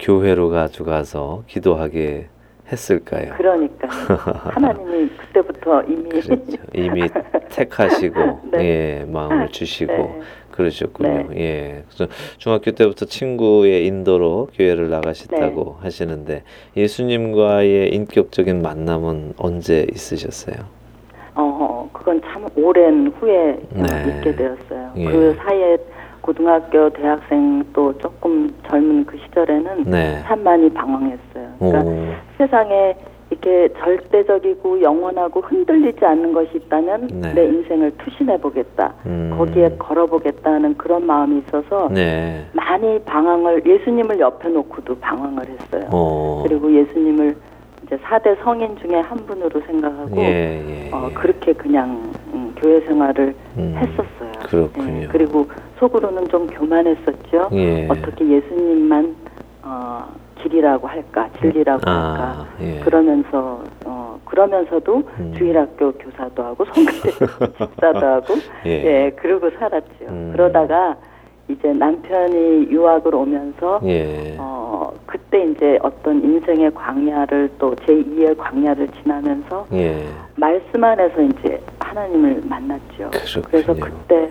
교회로 0.00 0.48
가져가서 0.48 1.44
기도하게 1.46 2.26
했을까요? 2.70 3.34
그러니까 3.36 3.86
하나님이 4.54 5.08
그때부터 5.10 5.82
이미 5.82 6.08
그렇죠. 6.08 6.56
이미 6.74 7.02
택하시고 7.50 8.40
네. 8.52 8.58
예 8.64 9.04
마음을 9.06 9.48
주시고 9.48 9.92
네. 9.92 10.20
그러셨군요. 10.52 11.30
예. 11.36 11.82
그래서 11.88 12.12
중학교 12.38 12.70
때부터 12.70 13.06
친구의 13.06 13.86
인도로 13.86 14.48
교회를 14.54 14.90
나가셨다고 14.90 15.76
네. 15.80 15.84
하시는데 15.84 16.42
예수님과의 16.76 17.92
인격적인 17.94 18.62
만남은 18.62 19.34
언제 19.38 19.86
있으셨어요? 19.90 20.56
어 21.34 21.88
그건 21.92 22.20
참 22.22 22.46
오랜 22.56 23.08
후에 23.18 23.58
어, 23.74 23.82
네. 23.82 24.16
있게 24.18 24.36
되었어요. 24.36 24.92
예. 24.96 25.04
그 25.04 25.34
사이에 25.38 25.78
고등학교, 26.20 26.88
대학생 26.90 27.64
또 27.72 27.96
조금 27.98 28.54
젊은 28.68 29.04
그 29.04 29.18
시절에는 29.18 29.84
네. 29.84 30.22
참 30.24 30.42
많이 30.44 30.72
방황했어요. 30.72 31.54
그러니까 31.58 31.82
오. 31.82 32.14
세상에 32.38 32.94
이렇게 33.42 33.68
절대적이고 33.80 34.80
영원하고 34.80 35.40
흔들리지 35.40 36.04
않는 36.04 36.32
것이 36.32 36.50
있다면 36.54 37.08
네. 37.12 37.34
내 37.34 37.44
인생을 37.46 37.92
투신해 37.98 38.38
보겠다. 38.38 38.94
음. 39.06 39.34
거기에 39.36 39.76
걸어 39.78 40.06
보겠다는 40.06 40.76
그런 40.76 41.04
마음이 41.04 41.42
있어서 41.46 41.88
네. 41.92 42.46
많이 42.52 43.00
방황을 43.00 43.66
예수님을 43.66 44.20
옆에 44.20 44.48
놓고도 44.48 44.98
방황을 45.00 45.44
했어요. 45.48 45.88
어. 45.90 46.44
그리고 46.46 46.72
예수님을 46.72 47.36
이제 47.84 47.96
4대 47.96 48.36
성인 48.44 48.76
중에 48.78 49.00
한 49.00 49.18
분으로 49.26 49.60
생각하고 49.66 50.16
예, 50.18 50.86
예. 50.86 50.90
어, 50.92 51.08
예. 51.10 51.14
그렇게 51.14 51.52
그냥 51.52 52.12
음, 52.32 52.54
교회 52.56 52.80
생활을 52.82 53.34
음. 53.58 53.74
했었어요. 53.76 54.32
그렇군요. 54.44 55.02
예, 55.02 55.06
그리고 55.08 55.46
속으로는 55.80 56.28
좀 56.28 56.46
교만했었죠. 56.46 57.48
예. 57.52 57.88
어떻게 57.88 58.28
예수님만 58.28 59.16
어, 59.64 60.04
길이라고 60.42 60.86
할까, 60.86 61.28
진리라고 61.40 61.82
아, 61.86 61.92
할까. 61.92 62.46
예. 62.60 62.80
그러면서 62.80 63.62
어, 63.84 64.18
그러면서도 64.24 65.02
음. 65.18 65.34
주일학교 65.36 65.92
교사도 65.92 66.42
하고 66.42 66.64
성가대 66.64 67.10
집사도 67.70 68.06
하고 68.06 68.34
예. 68.66 68.70
예, 68.70 69.10
그러고 69.16 69.50
살았죠. 69.50 70.06
음. 70.08 70.30
그러다가 70.32 70.96
이제 71.48 71.72
남편이 71.72 72.68
유학을 72.70 73.14
오면서 73.14 73.80
예. 73.84 74.36
어, 74.38 74.92
그때 75.06 75.44
이제 75.44 75.78
어떤 75.82 76.22
인생의 76.22 76.72
광야를 76.74 77.50
또 77.58 77.74
제2의 77.74 78.36
광야를 78.38 78.88
지나면서 79.02 79.66
예. 79.72 80.06
말씀 80.36 80.82
안에서 80.82 81.20
이제 81.22 81.60
하나님을 81.80 82.42
만났죠. 82.44 83.10
그렇군요. 83.10 83.42
그래서 83.44 83.74
그때 83.74 84.30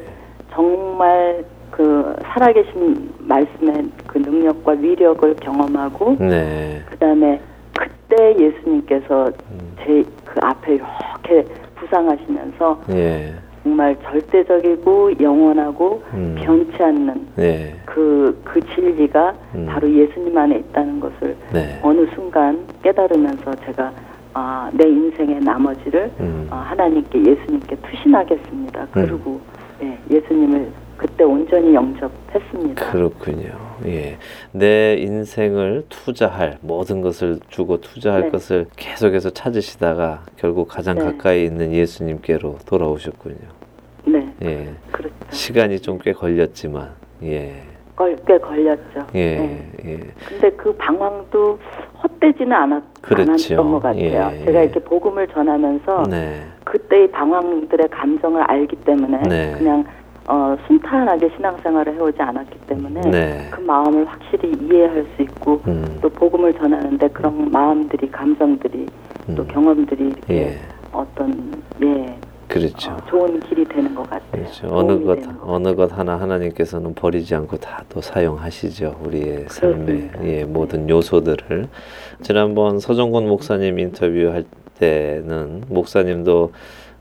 정말 0.52 1.44
그 1.72 2.16
살아계신 2.24 3.14
말씀의 3.20 3.90
그 4.08 4.18
능력과 4.18 4.74
위력을 4.74 5.36
경험하고 5.36 6.18
네. 6.20 6.82
그다음에 6.90 7.42
그때 7.74 8.36
예수님께서 8.38 9.32
음. 9.52 9.76
제그 9.84 10.40
앞에 10.42 10.76
이렇게 10.76 11.46
부상하시면서 11.76 12.82
예. 12.92 13.34
정말 13.64 13.96
절대적이고 14.04 15.20
영원하고 15.22 16.04
음. 16.14 16.36
변치 16.38 16.84
않는 16.84 17.28
네. 17.36 17.76
그, 17.86 18.40
그 18.44 18.60
진리가 18.74 19.34
음. 19.56 19.66
바로 19.70 19.90
예수님 19.92 20.38
안에 20.38 20.58
있다는 20.58 21.00
것을 21.00 21.36
네. 21.54 21.80
어느 21.82 22.06
순간 22.16 22.66
깨달으면서 22.84 23.56
제가 23.66 23.92
아, 24.34 24.70
내 24.74 24.88
인생의 24.88 25.42
나머지를 25.42 26.12
음. 26.20 26.48
아, 26.50 26.58
하나님께 26.58 27.20
예수님께 27.20 27.76
투신하겠습니다. 27.76 28.88
그리고 28.92 29.42
예, 29.84 29.98
예수님을 30.10 30.72
그때 31.02 31.24
온전히 31.24 31.74
영접했습니다. 31.74 32.92
그렇군요. 32.92 33.50
예. 33.88 34.18
내 34.52 34.94
인생을 35.00 35.86
투자할 35.90 36.60
모든 36.62 37.02
것을 37.02 37.40
주고 37.50 37.82
투자할 37.82 38.22
네. 38.22 38.30
것을 38.30 38.68
계속해서 38.76 39.32
찾으시다가 39.32 40.22
결국 40.38 40.68
가장 40.68 41.00
네. 41.00 41.06
가까이 41.06 41.44
있는 41.46 41.74
예수님께로 41.74 42.60
돌아오셨군요. 42.68 43.36
네, 44.06 44.32
예. 44.44 44.70
그렇죠. 44.92 45.16
시간이 45.32 45.80
좀 45.80 45.98
꽤 46.04 46.14
걸렸지만 46.14 46.92
예. 47.24 47.64
걸, 47.96 48.16
꽤 48.28 48.38
걸렸죠. 48.38 49.08
예. 49.16 49.38
네. 49.38 49.72
예. 49.86 49.98
근데 50.30 50.52
그 50.52 50.72
방황도 50.76 51.58
헛되지는 52.04 52.54
않았, 52.54 52.84
그렇죠. 53.02 53.32
않았던 53.32 53.72
것 53.72 53.80
같아요. 53.82 54.32
예, 54.40 54.46
제가 54.46 54.60
예. 54.60 54.64
이렇게 54.66 54.80
복음을 54.80 55.28
전하면서 55.30 56.04
네. 56.12 56.42
그때의 56.64 57.10
방황들의 57.10 57.90
감정을 57.90 58.44
알기 58.44 58.76
때문에 58.78 59.22
네. 59.24 59.56
그냥 59.58 59.84
어, 60.28 60.56
순탄하게 60.68 61.30
신앙생활을 61.36 61.96
해오지 61.96 62.22
않았기 62.22 62.60
때문에 62.68 63.02
네. 63.10 63.48
그 63.52 63.60
마음을 63.62 64.06
확실히 64.06 64.52
이해할 64.62 65.06
수 65.16 65.22
있고 65.24 65.62
음. 65.68 65.98
또 66.02 66.10
복음을 66.10 66.54
전하는데 66.54 67.08
그런 67.10 67.50
마음들이 67.52 68.10
감정들이 68.12 68.86
또 69.36 69.42
음. 69.44 69.48
경험들이 69.48 70.04
이렇게 70.08 70.34
예. 70.36 70.58
어떤 70.92 71.64
예 71.84 72.18
그렇죠. 72.48 72.92
어, 72.92 72.98
좋은 73.10 73.40
길이 73.42 73.64
되는 73.66 73.96
것 73.96 74.04
같아요. 74.10 74.30
그렇죠. 74.32 74.68
어느 74.72 75.04
것 75.06 75.20
어느 75.42 75.74
것 75.76 75.98
하나 75.98 76.20
하나님께서는 76.20 76.94
버리지 76.96 77.34
않고 77.36 77.58
다 77.58 77.82
또 77.90 78.00
사용하시죠. 78.02 79.02
우리의 79.06 79.46
삶의. 79.50 80.12
예, 80.24 80.44
모든 80.46 80.90
요소들을 80.90 81.68
지난번 82.22 82.80
서정곤 82.80 83.28
목사님 83.28 83.80
인터뷰할 83.80 84.46
때는 84.80 85.64
목사님도 85.68 86.54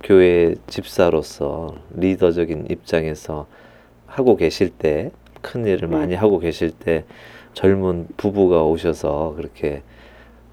교회 0.03 0.55
집사로서 0.66 1.74
리더적인 1.94 2.66
입장에서 2.70 3.46
하고 4.07 4.36
계실 4.36 4.70
때 4.70 5.11
큰 5.40 5.66
일을 5.66 5.88
네. 5.88 5.96
많이 5.96 6.14
하고 6.14 6.38
계실 6.38 6.70
때 6.70 7.05
젊은 7.55 8.07
부부가 8.16 8.64
오셔서 8.64 9.34
그렇게 9.36 9.82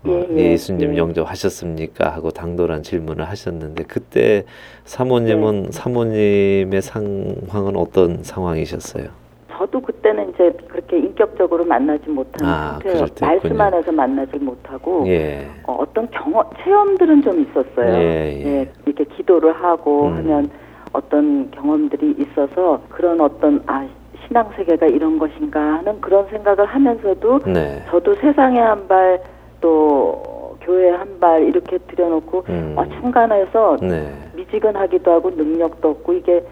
어, 0.04 0.26
예, 0.32 0.38
예, 0.38 0.52
예수님 0.52 0.94
예. 0.94 0.98
영접하셨습니까? 0.98 2.10
하고 2.10 2.32
당돌한 2.32 2.84
질문을 2.84 3.28
하셨는데 3.28 3.84
그때 3.84 4.46
사모님은 4.86 5.64
네. 5.64 5.72
사모님의 5.72 6.82
상황은 6.82 7.76
어떤 7.76 8.24
상황이셨어요? 8.24 9.10
저도 9.58 9.82
그때는 9.82 10.30
이제 10.30 10.52
그렇게 10.68 11.00
인격적으로 11.00 11.66
만나지 11.66 12.10
못하는 12.10 12.54
아, 12.54 12.72
상태예요. 12.84 13.06
말씀 13.22 13.60
안에서 13.60 13.92
만나지 13.92 14.38
못하고 14.38 15.04
예. 15.08 15.48
어, 15.66 15.74
어떤 15.80 16.08
경험 16.12 16.46
체험들은 16.64 17.22
좀 17.24 17.42
있었어요. 17.42 17.94
예, 17.98 18.44
예. 18.46 18.72
이렇게 18.86 19.04
기도를 19.16 19.54
하고 19.54 20.08
음. 20.08 20.18
하면 20.18 20.50
어떤 20.94 21.50
경험들이 21.52 22.16
있어서 22.20 22.82
그런 22.90 23.20
어떤 23.20 23.62
아 23.66 23.88
신앙 24.28 24.50
세계가 24.56 24.88
이런 24.88 25.18
것인가 25.18 25.60
하는 25.60 26.00
그런 26.02 26.28
생각을 26.30 26.66
하면서도 26.66 27.40
네. 27.46 27.84
저도 27.90 28.14
세상에 28.16 28.60
한 28.60 28.88
발 28.88 29.20
또 29.60 30.56
교회 30.62 30.92
한 30.92 31.20
발 31.20 31.44
이렇게 31.44 31.78
들여놓고 31.80 32.44
음. 32.50 32.74
어, 32.78 32.86
참관해서 32.90 33.78
네. 33.82 34.14
미지근하기도 34.36 35.12
하고 35.12 35.32
능력도 35.32 35.90
없고 35.90 36.14
이게 36.14 36.44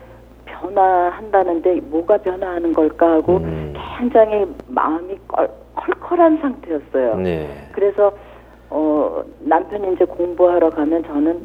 변화한다는데 0.66 1.82
뭐가 1.82 2.18
변화하는 2.18 2.74
걸까 2.74 3.12
하고 3.14 3.38
음. 3.38 3.74
굉장히 3.98 4.46
마음이 4.68 5.18
껄, 5.28 5.50
컬컬한 5.76 6.40
상태였어요. 6.42 7.18
네. 7.18 7.48
그래서 7.72 8.12
어 8.70 9.24
남편이 9.40 9.94
이제 9.94 10.06
공부하러 10.06 10.70
가면 10.72 11.04
저는 11.04 11.44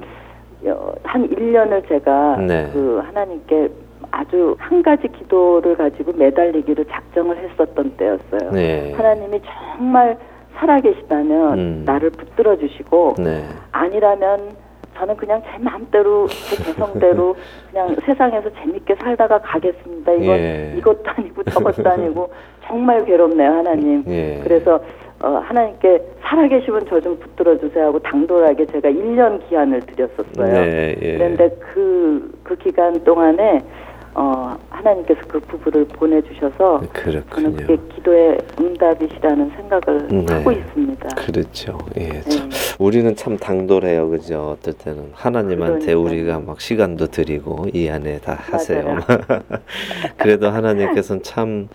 어, 0.67 0.93
한 1.03 1.29
1년을 1.29 1.89
제가 1.89 2.37
네. 2.39 2.71
그 2.73 3.01
하나님께 3.05 3.71
아주 4.11 4.57
한 4.59 4.83
가지 4.83 5.09
기도를 5.09 5.77
가지고 5.77 6.13
매달리기로 6.13 6.85
작정을 6.85 7.37
했었던 7.37 7.97
때였어요. 7.97 8.51
네. 8.53 8.93
하나님이 8.93 9.41
정말 9.77 10.19
살아계시다면 10.57 11.59
음. 11.59 11.83
나를 11.87 12.11
붙들어 12.11 12.57
주시고 12.57 13.15
네. 13.19 13.45
아니라면 13.73 14.57
저는 15.01 15.17
그냥 15.17 15.43
제 15.51 15.59
마음대로 15.59 16.27
제 16.29 16.63
개성대로 16.63 17.35
그냥 17.73 17.97
세상에서 18.05 18.51
재밌게 18.55 18.95
살다가 18.97 19.39
가겠습니다. 19.41 20.13
이건 20.13 20.27
예. 20.39 20.75
이것도 20.77 21.03
아니고 21.07 21.43
저것도 21.51 21.89
아니고 21.89 22.31
정말 22.67 23.05
괴롭네요 23.07 23.51
하나님. 23.51 24.05
예. 24.09 24.41
그래서 24.45 24.79
어, 25.23 25.29
하나님께 25.45 26.01
살아계시면 26.23 26.87
저 26.87 27.01
좀 27.01 27.19
붙들어 27.19 27.59
주세요 27.59 27.87
하고 27.87 27.99
당돌하게 28.01 28.67
제가 28.67 28.91
1년 28.91 29.47
기한을 29.49 29.81
드렸었어요. 29.81 30.47
네, 30.53 30.97
예. 31.01 31.17
그런데 31.19 31.49
그, 31.73 32.31
그 32.45 32.57
기간 32.57 32.93
동안에 33.05 33.61
어, 34.15 34.57
하나님께서 34.71 35.21
그 35.29 35.39
부부를 35.41 35.87
보내주셔서 35.87 36.81
저는 36.81 36.93
그렇군요. 36.93 37.57
그게 37.57 37.77
기도의 37.95 38.39
응답이시라는 38.59 39.51
생각을 39.57 40.09
네. 40.09 40.35
하고 40.35 40.53
있습니다. 40.53 41.09
그렇죠. 41.15 41.79
예. 41.97 42.09
네. 42.09 42.21
참, 42.23 42.51
우리는 42.79 43.15
참 43.15 43.37
당돌해요. 43.37 44.11
그죠? 44.11 44.57
어떨 44.59 44.75
때는 44.75 45.11
하나님한테 45.15 45.87
그러니까요. 45.95 46.01
우리가 46.03 46.41
막 46.41 46.61
시간도 46.61 47.07
드리고 47.09 47.67
이 47.73 47.89
안에 47.89 48.19
다 48.19 48.37
하세요. 48.41 48.99
그래도 50.19 50.49
하나님께서는 50.51 51.23
참 51.23 51.69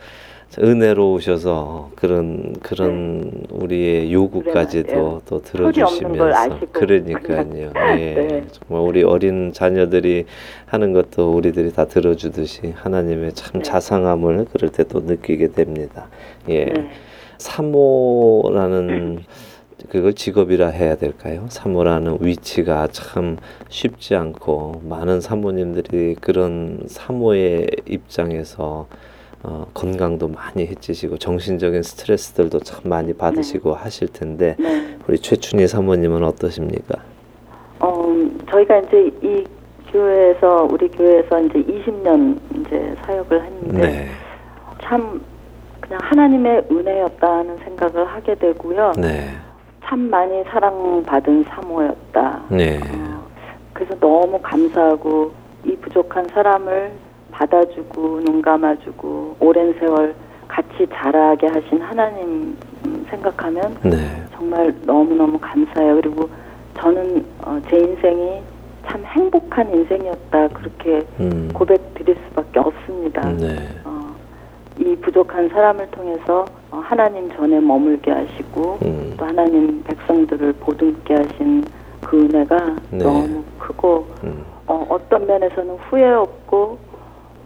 은혜로우셔서 0.57 1.91
그런 1.95 2.53
그런 2.61 3.31
우리의 3.51 4.13
요구까지도 4.13 4.87
말이에요. 4.89 5.21
또 5.25 5.41
들어주시면서 5.41 6.59
그러니까요. 6.71 7.71
예. 7.99 8.13
네. 8.13 8.45
정말 8.51 8.87
우리 8.87 9.03
어린 9.03 9.51
자녀들이 9.51 10.25
하는 10.65 10.93
것도 10.93 11.33
우리들이 11.35 11.73
다 11.73 11.85
들어주듯이 11.85 12.73
하나님의 12.75 13.33
참 13.33 13.53
네. 13.53 13.63
자상함을 13.63 14.45
그럴 14.53 14.71
때 14.71 14.85
또 14.85 14.99
느끼게 15.01 15.51
됩니다. 15.51 16.07
예. 16.47 16.65
네. 16.65 16.89
사모라는 17.37 19.19
그걸 19.89 20.13
직업이라 20.13 20.69
해야 20.69 20.95
될까요? 20.95 21.45
사모라는 21.49 22.19
위치가 22.21 22.87
참 22.91 23.37
쉽지 23.69 24.15
않고 24.15 24.81
많은 24.87 25.19
사모님들이 25.21 26.15
그런 26.21 26.79
사모의 26.87 27.67
입장에서 27.87 28.87
어, 29.47 29.67
건강도 29.75 30.27
많이 30.27 30.65
해치시고 30.65 31.19
정신적인 31.19 31.83
스트레스들도 31.83 32.59
참 32.61 32.81
많이 32.85 33.13
받으시고 33.13 33.75
하실 33.75 34.07
텐데 34.07 34.55
네. 34.57 34.97
우리 35.07 35.19
최춘희 35.19 35.67
사모님은 35.67 36.23
어떠십니까? 36.23 36.95
어, 37.79 38.15
저희가 38.49 38.79
이제 38.79 39.11
이 39.21 39.45
교회에서 39.91 40.67
우리 40.71 40.89
교회에서 40.89 41.41
이제 41.41 41.63
20년 41.63 42.39
이제 42.55 42.95
사역을 43.05 43.43
했는데 43.43 43.87
네, 43.87 44.07
참 44.81 45.21
그냥 45.79 45.99
하나님의 46.01 46.65
은혜였다는 46.71 47.59
생각을 47.59 48.07
하게 48.07 48.33
되고요. 48.33 48.93
네, 48.97 49.29
참 49.83 50.09
많이 50.09 50.43
사랑받은 50.45 51.43
사모였다. 51.43 52.45
네, 52.49 52.79
어, 52.79 53.23
그래서 53.73 53.93
너무 53.99 54.39
감사하고 54.41 55.31
이 55.65 55.75
부족한 55.75 56.29
사람을 56.33 57.04
받아주고 57.36 58.21
눈 58.21 58.41
감아주고 58.41 59.36
오랜 59.39 59.73
세월 59.79 60.15
같이 60.47 60.88
자라게 60.93 61.47
하신 61.47 61.81
하나님 61.81 62.57
음, 62.86 63.05
생각하면 63.09 63.75
네, 63.83 63.97
정말 64.33 64.73
너무너무 64.83 65.38
감사해요. 65.39 65.95
그리고 65.95 66.29
저는 66.77 67.25
어, 67.41 67.59
제 67.69 67.77
인생이 67.77 68.41
참 68.88 69.03
행복한 69.03 69.73
인생이었다. 69.73 70.47
그렇게 70.49 71.05
음, 71.19 71.49
고백 71.53 71.93
드릴 71.95 72.15
수밖에 72.29 72.59
없습니다. 72.59 73.29
네, 73.33 73.55
어, 73.83 74.15
이 74.79 74.95
부족한 74.97 75.49
사람을 75.49 75.91
통해서 75.91 76.45
어, 76.71 76.77
하나님 76.77 77.29
전에 77.36 77.59
머물게 77.59 78.11
하시고 78.11 78.77
음, 78.83 79.13
또 79.17 79.25
하나님 79.25 79.83
백성들을 79.83 80.53
보듬게 80.53 81.13
하신 81.15 81.65
그 82.01 82.21
은혜가 82.21 82.75
네. 82.91 83.03
너무 83.03 83.43
크고 83.59 84.07
음, 84.23 84.45
어, 84.67 84.86
어떤 84.89 85.25
면에서는 85.25 85.75
후회 85.89 86.07
없고 86.13 86.84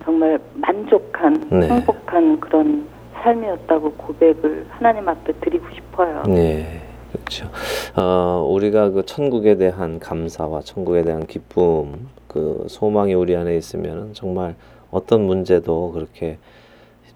정말 0.09 0.39
만족한 0.55 1.49
네. 1.51 1.67
행복한 1.67 2.39
그런 2.39 2.87
삶이었다고 3.21 3.91
고백을 3.91 4.65
하나님 4.69 5.07
앞에 5.07 5.33
드리고 5.33 5.67
싶어요. 5.75 6.23
네, 6.25 6.81
그렇죠. 7.11 7.47
어, 7.95 8.43
우리가 8.49 8.89
그 8.89 9.05
천국에 9.05 9.55
대한 9.57 9.99
감사와 9.99 10.61
천국에 10.61 11.03
대한 11.03 11.27
기쁨, 11.27 12.09
그 12.27 12.65
소망이 12.67 13.13
우리 13.13 13.35
안에 13.35 13.55
있으면 13.55 14.13
정말 14.13 14.55
어떤 14.89 15.21
문제도 15.21 15.91
그렇게 15.91 16.39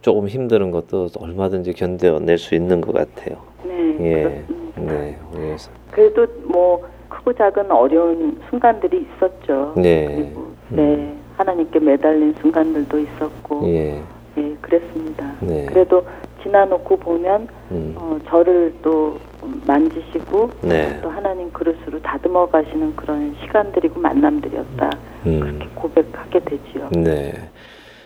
조금 0.02 0.28
힘든 0.28 0.70
것도 0.70 1.08
얼마든지 1.20 1.74
견뎌낼 1.74 2.38
수 2.38 2.54
있는 2.54 2.80
것 2.80 2.94
같아요. 2.94 3.40
네, 3.64 3.98
예, 4.02 4.22
그렇습니다. 4.22 4.94
네, 4.94 5.18
그래서 5.32 5.72
그래도 5.90 6.28
뭐 6.44 6.88
크고 7.10 7.34
작은 7.34 7.72
어려운 7.72 8.40
순간들이 8.52 9.08
있었죠. 9.18 9.74
네, 9.78 10.06
그리고 10.16 10.52
네 10.70 11.23
하나님께 11.38 11.80
매달린 11.80 12.34
순간들도 12.42 13.00
있었고 13.00 13.68
예, 13.68 14.02
예 14.38 14.56
그랬습니다. 14.62 15.34
네, 15.42 15.66
그래도 15.68 16.06
지나놓고 16.44 16.98
보면 16.98 17.48
음, 17.72 17.96
어, 17.98 18.20
저를 18.28 18.74
또 18.82 19.18
만지시고 19.66 20.50
네, 20.62 21.00
또 21.02 21.10
하나님 21.10 21.52
그릇으로 21.52 22.02
다듬어 22.02 22.48
가시는 22.48 22.96
그런 22.96 23.36
시간들이고 23.42 24.00
만남들이었다. 24.00 24.90
음, 25.26 25.40
그렇게 25.40 25.68
고백하게 25.76 26.40
되지요. 26.40 26.90
네. 26.92 27.34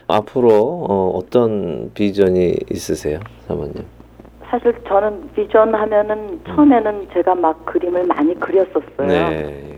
앞으로 0.07 0.85
어, 0.89 1.11
어떤 1.15 1.91
비전이 1.93 2.55
있으세요, 2.71 3.19
사모님? 3.47 3.85
사실 4.49 4.73
저는 4.87 5.29
비전 5.35 5.75
하면은 5.75 6.39
처음에는 6.45 7.07
제가 7.13 7.35
막 7.35 7.65
그림을 7.65 8.05
많이 8.05 8.33
그렸었어요. 8.39 9.05
네, 9.05 9.13
예, 9.13 9.76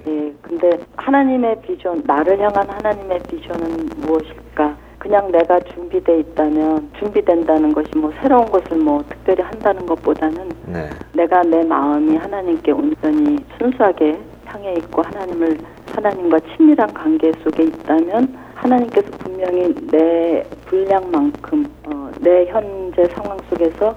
근데 0.50 0.80
하나님의 0.98 1.62
비전, 1.62 2.02
나를 2.08 2.40
향한 2.40 2.68
하나님의 2.68 3.20
비전은 3.30 3.90
무엇일까? 3.98 4.76
그냥 4.98 5.32
내가 5.32 5.60
준비돼 5.60 6.20
있다면 6.22 6.90
준비된다는 6.98 7.72
것이 7.72 7.96
뭐 7.96 8.12
새로운 8.20 8.48
것을 8.48 8.78
뭐 8.78 9.04
특별히 9.08 9.44
한다는 9.44 9.86
것보다는 9.86 10.50
네, 10.66 10.90
내가 11.14 11.44
내 11.44 11.64
마음이 11.64 12.18
하나님께 12.18 12.72
온전히 12.72 13.38
순수하게 13.60 14.20
향해 14.46 14.74
있고 14.74 15.04
하나님을 15.04 15.60
하나님과 15.94 16.40
친밀한 16.40 16.92
관계 16.96 17.32
속에 17.44 17.64
있다면 17.64 18.36
하나님께서 18.56 19.08
분명히 19.20 19.74
내 19.92 20.44
분량만큼 20.66 21.66
어, 21.86 22.12
내 22.20 22.48
현재 22.48 23.06
상황 23.14 23.38
속에서 23.50 23.96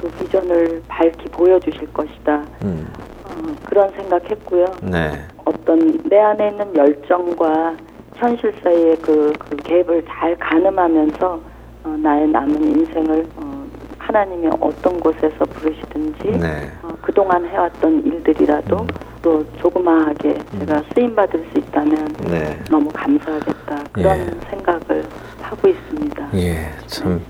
그 0.00 0.08
비전을 0.18 0.82
밝히 0.86 1.24
보여주실 1.32 1.92
것이다. 1.94 2.44
음, 2.62 2.86
어, 3.24 3.54
그런 3.64 3.90
생각했고요. 3.90 4.66
네, 4.82 5.10
어떤 5.54 6.02
내 6.08 6.18
안에 6.18 6.48
있는 6.48 6.76
열정과 6.76 7.76
현실 8.16 8.54
사이의 8.62 8.96
그, 8.96 9.32
그 9.38 9.56
갭을 9.56 10.04
잘 10.08 10.36
가늠하면서 10.36 11.40
어, 11.84 11.88
나의 11.98 12.28
남은 12.28 12.62
인생을 12.62 13.26
어, 13.36 13.66
하나님이 13.98 14.48
어떤 14.60 15.00
곳에서 15.00 15.44
부르시든지 15.44 16.38
네, 16.38 16.70
어, 16.82 16.88
그동안 17.02 17.44
해왔던 17.46 18.04
일들이라도 18.04 18.76
음. 18.76 18.86
또 19.22 19.44
조그마하게 19.58 20.38
제가 20.58 20.82
쓰임 20.94 21.14
받을 21.14 21.42
수 21.50 21.58
있다면 21.58 22.12
네. 22.28 22.58
너무 22.70 22.90
감사하겠다 22.92 23.84
그런 23.92 24.18
예. 24.18 24.50
생각을 24.50 25.04
하고 25.40 25.68
있습니다. 25.68 26.28
예, 26.34 26.70
참 26.86 27.24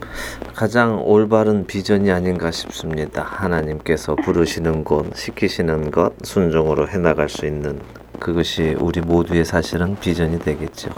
가장 0.55 1.01
올바른 1.05 1.66
비전이 1.66 2.11
아닌가 2.11 2.51
싶습니다. 2.51 3.22
하나님께서 3.22 4.16
부르시는 4.16 4.83
곳, 4.83 5.14
시키시는 5.14 5.93
것 5.93 6.14
순종으로 6.22 6.89
해나갈 6.89 7.29
수 7.29 7.47
있는 7.47 7.79
그것이 8.19 8.77
우리 8.79 9.01
모두의 9.01 9.45
사실은 9.45 9.97
비전이 9.99 10.39
되겠죠. 10.41 10.91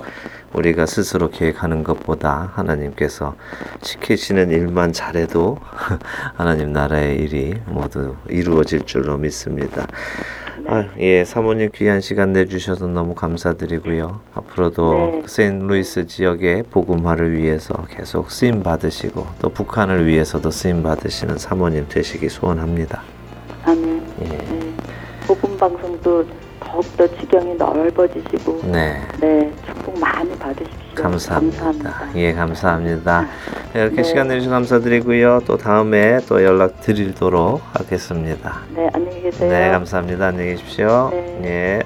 우리가 0.52 0.86
스스로 0.86 1.30
계획하는 1.30 1.84
것보다 1.84 2.52
하나님께서 2.54 3.34
시키시는 3.82 4.50
일만 4.50 4.92
잘해도 4.92 5.58
하나님 6.34 6.72
나라의 6.72 7.16
일이 7.18 7.54
모두 7.66 8.16
이루어질 8.28 8.86
줄로 8.86 9.16
믿습니다. 9.18 9.86
아, 10.68 10.88
예, 10.98 11.24
사모님 11.24 11.70
귀한 11.74 12.00
시간 12.00 12.32
내주셔서 12.32 12.88
너무 12.88 13.14
감사드리고요. 13.14 14.20
앞으로도 14.34 14.94
네. 14.94 15.22
세인루이스 15.26 16.06
지역의 16.06 16.64
복음화를 16.70 17.36
위해서 17.36 17.74
계속 17.88 18.32
쓰임 18.32 18.62
받으시고 18.62 19.26
또 19.40 19.48
북한을 19.50 20.06
위해서도 20.06 20.50
쓰임 20.50 20.82
받으시는 20.82 21.38
사모님 21.38 21.86
되시기 21.88 22.28
소원합니다. 22.28 23.02
아멘. 23.64 24.06
예. 24.22 24.28
네. 24.28 24.74
복음 25.26 25.56
방송도 25.56 26.26
더욱더 26.76 27.06
지경이 27.18 27.54
넓어지시고 27.54 28.60
네. 28.64 29.00
네 29.18 29.52
축복 29.64 29.98
많이 29.98 30.30
받으십시오. 30.38 30.94
감사합니다. 30.94 31.64
감사합니다. 31.64 32.08
예, 32.16 32.32
감사합니다. 32.34 33.28
이렇게 33.74 33.96
네. 33.96 34.02
시간 34.02 34.28
내주셔서 34.28 34.50
감사드리고요. 34.50 35.42
또 35.46 35.56
다음에 35.56 36.18
또 36.28 36.42
연락 36.44 36.80
드리도록 36.82 37.62
하겠습니다. 37.72 38.60
네 38.74 38.90
안녕히 38.92 39.22
계세요. 39.22 39.50
네, 39.50 39.70
감사합니다. 39.70 40.26
안녕히 40.26 40.50
계십시오. 40.50 41.08
네. 41.12 41.40
예. 41.44 41.82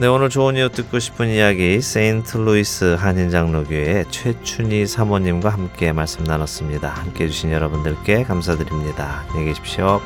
네, 0.00 0.06
오늘 0.06 0.28
좋은 0.28 0.54
이웃 0.54 0.68
듣고 0.68 0.98
싶은 0.98 1.28
이야기 1.28 1.80
세인트루이스 1.80 2.96
한인장로교회 2.98 4.04
최춘희 4.10 4.86
사모님과 4.86 5.48
함께 5.48 5.92
말씀 5.92 6.22
나눴습니다. 6.22 6.88
함께 6.88 7.24
해주신 7.24 7.50
여러분들께 7.50 8.22
감사드립니다. 8.24 9.24
안녕히 9.30 9.46
계십시오. 9.46 10.00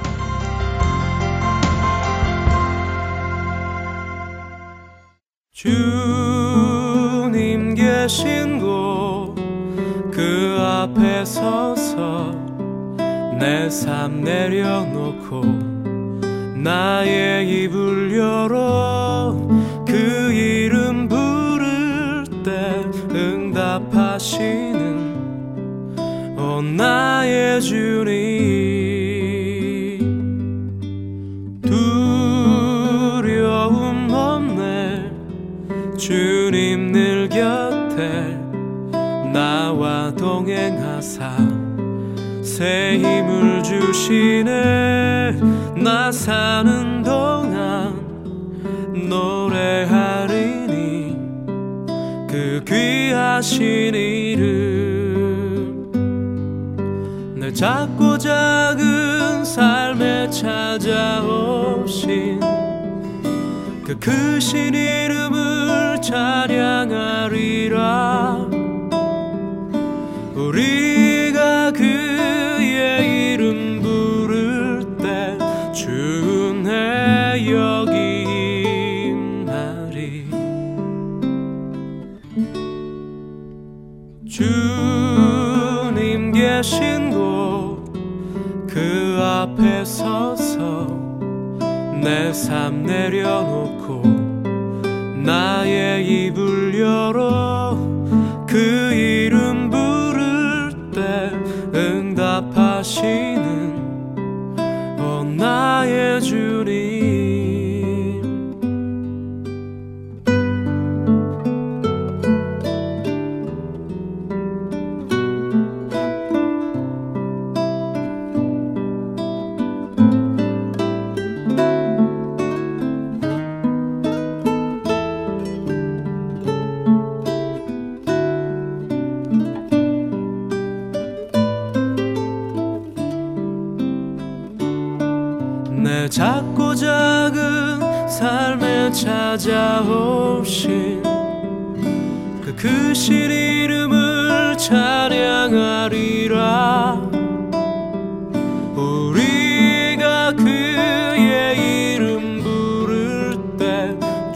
주님 5.63 5.71
계신 7.75 8.59
곳 8.59 9.33
그 10.11 10.59
앞에 10.61 11.25
서서 11.25 12.33
내 13.39 13.69
삶 13.69 14.23
내려놓고 14.23 15.43
나의 16.57 17.49
입을 17.49 18.17
열어 18.17 19.37
그 19.87 20.33
이름 20.33 21.07
부를 21.09 22.25
때 22.45 22.83
응답하시는 23.15 24.83
오 26.39 26.61
나의 26.63 27.63
주님 27.63 28.22
새 42.53 42.99
힘을 42.99 43.63
주시네. 43.63 45.41
나 45.83 46.13
사는 46.13 47.03
동안 47.03 47.95
노래하리니 49.09 50.77
그 52.29 52.63
귀하신 52.69 53.95
이름. 53.95 55.91
내 57.37 57.51
작고 57.51 58.19
작은 58.19 59.47
삶에 59.47 60.29
찾아오신 60.29 62.39
그 63.83 63.99
크신 63.99 64.75
이름을 64.75 66.03
찬양하 66.03 67.22
삶 92.43 92.83
내려놓고 92.83 93.72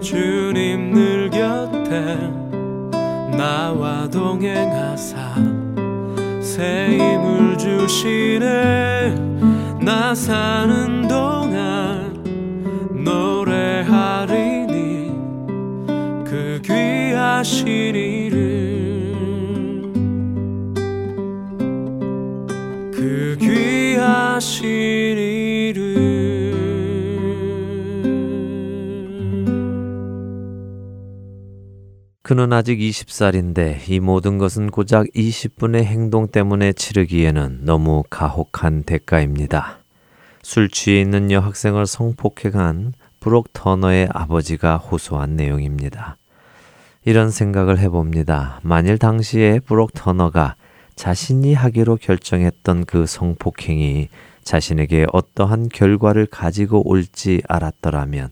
주님 0.00 0.92
늘 0.92 1.30
곁에 1.30 2.16
나와 3.36 4.08
동행하사. 4.10 5.34
새 6.40 6.98
힘을 6.98 7.56
주시네. 7.56 9.14
나 9.80 10.14
사는 10.14 11.06
동 11.06 11.33
그는 32.44 32.58
아직 32.58 32.78
20살인데 32.78 33.88
이 33.88 34.00
모든 34.00 34.36
것은 34.36 34.70
고작 34.70 35.06
20분의 35.14 35.84
행동 35.84 36.28
때문에 36.28 36.74
치르기에는 36.74 37.60
너무 37.62 38.02
가혹한 38.10 38.82
대가입니다. 38.82 39.78
술 40.42 40.68
취해 40.68 41.00
있는 41.00 41.30
여학생을 41.30 41.86
성폭행한 41.86 42.92
브록 43.18 43.54
터너의 43.54 44.08
아버지가 44.12 44.76
호소한 44.76 45.36
내용입니다. 45.36 46.18
이런 47.06 47.30
생각을 47.30 47.78
해봅니다. 47.78 48.60
만일 48.62 48.98
당시에 48.98 49.60
브록 49.60 49.94
터너가 49.94 50.56
자신이 50.96 51.54
하기로 51.54 51.96
결정했던 51.96 52.84
그 52.84 53.06
성폭행이 53.06 54.10
자신에게 54.42 55.06
어떠한 55.14 55.70
결과를 55.70 56.26
가지고 56.26 56.86
올지 56.86 57.40
알았더라면 57.48 58.28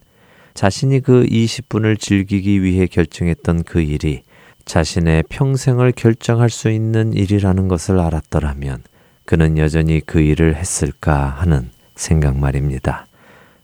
자신이 0.55 1.01
그 1.01 1.25
20분을 1.25 1.99
즐기기 1.99 2.63
위해 2.63 2.87
결정했던 2.87 3.65
그 3.65 3.81
일이 3.81 4.23
자신의 4.65 5.25
평생을 5.29 5.93
결정할 5.93 6.51
수 6.51 6.71
있는 6.71 7.13
일이라는 7.13 7.69
것을 7.69 7.99
알았더라면 7.99 8.83
그는 9.25 9.59
여전히 9.59 10.01
그 10.01 10.21
일을 10.21 10.57
했을까 10.57 11.27
하는 11.27 11.71
생각 11.95 12.37
말입니다. 12.37 13.07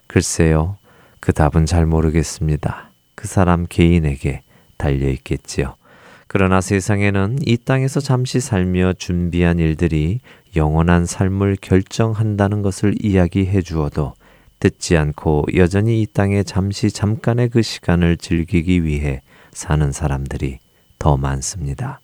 글쎄요, 0.06 0.76
그 1.20 1.32
답은 1.32 1.66
잘 1.66 1.86
모르겠습니다. 1.86 2.90
그 3.14 3.28
사람 3.28 3.66
개인에게 3.68 4.42
달려 4.76 5.08
있겠지요. 5.08 5.74
그러나 6.26 6.60
세상에는 6.60 7.38
이 7.46 7.56
땅에서 7.56 8.00
잠시 8.00 8.38
살며 8.40 8.94
준비한 8.94 9.58
일들이 9.58 10.20
영원한 10.56 11.06
삶을 11.06 11.56
결정한다는 11.60 12.62
것을 12.62 12.94
이야기해 13.00 13.62
주어도 13.62 14.14
듣지 14.58 14.96
않고 14.96 15.46
여전히 15.54 16.02
이 16.02 16.06
땅에 16.06 16.42
잠시 16.42 16.90
잠깐의 16.90 17.50
그 17.50 17.62
시간을 17.62 18.16
즐기기 18.16 18.84
위해 18.84 19.22
사는 19.52 19.92
사람들이 19.92 20.58
더 20.98 21.16
많습니다. 21.16 22.00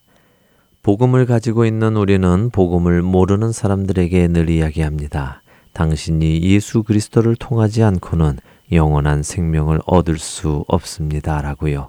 복음을 0.83 1.27
가지고 1.27 1.65
있는 1.65 1.97
우리는 1.97 2.51
복음을 2.51 3.03
모르는 3.03 3.53
사람들에게 3.53 4.29
늘 4.29 4.51
이야기합니다. 4.51 5.43
당신이 5.73 6.43
예수 6.43 6.83
그리스도를 6.83 7.37
통하지 7.37 7.83
않고는 7.83 8.39
영원한 8.73 9.23
생명을 9.23 9.81
얻을 9.87 10.19
수 10.19 10.65
없습니다. 10.69 11.41
라고요. 11.43 11.89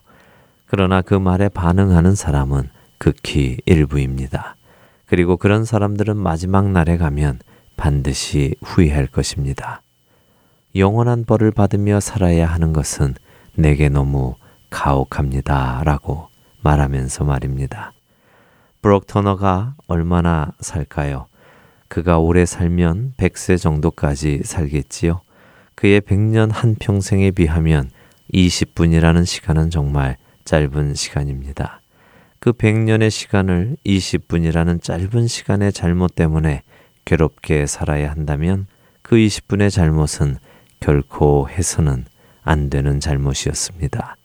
그러나 0.66 1.02
그 1.02 1.14
말에 1.14 1.50
반응하는 1.50 2.16
사람은 2.16 2.70
극히 2.98 3.58
일부입니다. 3.66 4.56
그리고 5.06 5.38
그런 5.38 5.66
사람들은 5.66 6.18
마지막 6.18 6.70
날에 6.72 6.98
가면 6.98 7.40
반드시 7.78 8.56
후회할 8.64 9.08
것입니다. 9.08 9.82
영원한 10.76 11.24
벌을 11.24 11.52
받으며 11.52 12.02
살아야 12.02 12.48
하는 12.48 12.74
것은 12.74 13.16
내게 13.56 13.88
너무 13.88 14.36
가혹합니다. 14.70 15.82
라고 15.86 16.28
말하면서 16.62 17.24
말입니다. 17.24 17.94
브록 18.82 19.08
터너가 19.08 19.76
얼마나 19.88 20.52
살까요? 20.60 21.28
그가 21.88 22.20
오래 22.20 22.46
살면 22.46 23.14
100세 23.18 23.58
정도까지 23.58 24.42
살겠지요. 24.44 25.22
그의 25.76 26.02
100년 26.02 26.52
한평생에 26.52 27.32
비하면 27.32 27.90
20분이라는 28.34 29.26
시간은 29.26 29.70
정말 29.70 30.18
짧은 30.44 30.94
시간입니다. 30.96 31.80
그 32.40 32.52
100년의 32.52 33.12
시간을 33.12 33.78
20분이라는 33.86 34.82
짧은 34.82 35.28
시간의 35.28 35.72
잘못 35.72 36.16
때문에 36.16 36.64
괴롭게 37.06 37.66
살아야 37.66 38.12
한다면 38.12 38.68
그 39.02 39.16
20분의 39.16 39.72
잘못은 39.72 40.38
결코 40.80 41.50
해서는 41.50 42.06
안 42.44 42.70
되는 42.70 43.00
잘못이었습니다. 43.00 44.18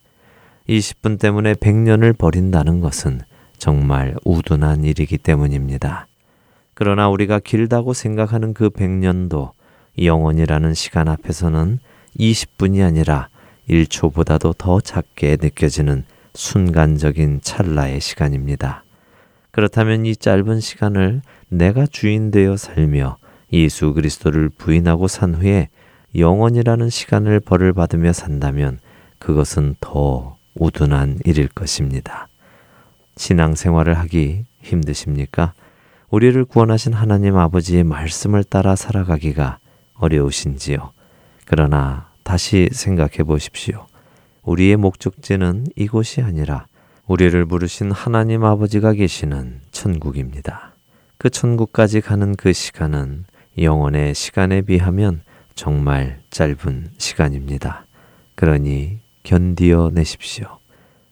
20분 0.69 1.19
때문에 1.19 1.55
100년을 1.55 2.17
버린다는 2.17 2.81
것은 2.81 3.21
정말 3.59 4.15
우둔한 4.25 4.85
일이기 4.85 5.19
때문입니다. 5.19 6.07
그러나 6.75 7.09
우리가 7.09 7.41
길다고 7.41 7.93
생각하는 7.93 8.55
그 8.55 8.71
100년도 8.71 9.51
영원이라는 10.01 10.75
시간 10.75 11.09
앞에서는 11.09 11.79
20분이 12.19 12.87
아니라 12.87 13.29
1초보다도 13.69 14.57
더 14.57 14.81
작게 14.81 15.37
느껴지는 15.41 16.05
순간적인 16.35 17.41
찰나의 17.43 18.01
시간입니다. 18.01 18.85
그렇다면 19.51 20.07
이 20.07 20.15
짧은 20.15 20.61
시간을 20.61 21.23
내가 21.49 21.87
주인 21.87 22.31
되어 22.31 22.57
살며 22.57 23.19
예수 23.53 23.93
그리스도를 23.93 24.49
부인하고 24.49 25.09
산 25.09 25.35
후에 25.35 25.69
영원이라는 26.15 26.91
시간을 26.91 27.41
벌을 27.41 27.73
받으며 27.73 28.13
산다면 28.13 28.79
그것은 29.19 29.77
더 29.81 30.37
우둔한 30.55 31.19
일일 31.25 31.49
것입니다. 31.49 32.29
신앙생활을 33.17 33.95
하기 33.95 34.45
힘드십니까? 34.63 35.53
우리를 36.11 36.45
구원하신 36.45 36.93
하나님 36.93 37.37
아버지의 37.37 37.85
말씀을 37.85 38.43
따라 38.43 38.75
살아가기가 38.75 39.59
어려우신지요. 39.95 40.91
그러나 41.45 42.09
다시 42.25 42.69
생각해 42.73 43.23
보십시오. 43.25 43.87
우리의 44.43 44.77
목적지는 44.77 45.67
이곳이 45.77 46.23
아니라 46.23 46.67
우리를 47.07 47.45
부르신 47.45 47.93
하나님 47.93 48.45
아버지가 48.45 48.93
계시는 48.95 49.61
천국입니다. 49.71 50.73
그 51.19 51.29
천국까지 51.29 52.01
가는 52.01 52.35
그 52.35 52.53
시간은 52.53 53.25
영원의 53.59 54.15
시간에 54.15 54.63
비하면 54.63 55.23
정말 55.61 56.19
짧은 56.31 56.93
시간입니다. 56.97 57.85
그러니 58.35 59.01
견디어 59.25 59.91
내십시오. 59.93 60.47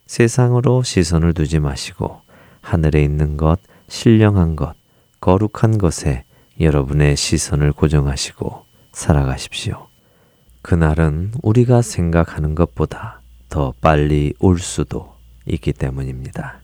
세상으로 0.07 0.81
시선을 0.81 1.35
두지 1.35 1.59
마시고 1.59 2.21
하늘에 2.61 3.03
있는 3.03 3.37
것, 3.37 3.59
신령한 3.89 4.55
것, 4.55 4.73
거룩한 5.21 5.77
것에 5.77 6.23
여러분의 6.59 7.15
시선을 7.15 7.73
고정하시고 7.73 8.65
살아가십시오. 8.91 9.85
그날은 10.63 11.31
우리가 11.43 11.83
생각하는 11.83 12.55
것보다 12.55 13.21
더 13.49 13.75
빨리 13.81 14.33
올 14.39 14.57
수도 14.57 15.13
있기 15.45 15.73
때문입니다. 15.73 16.59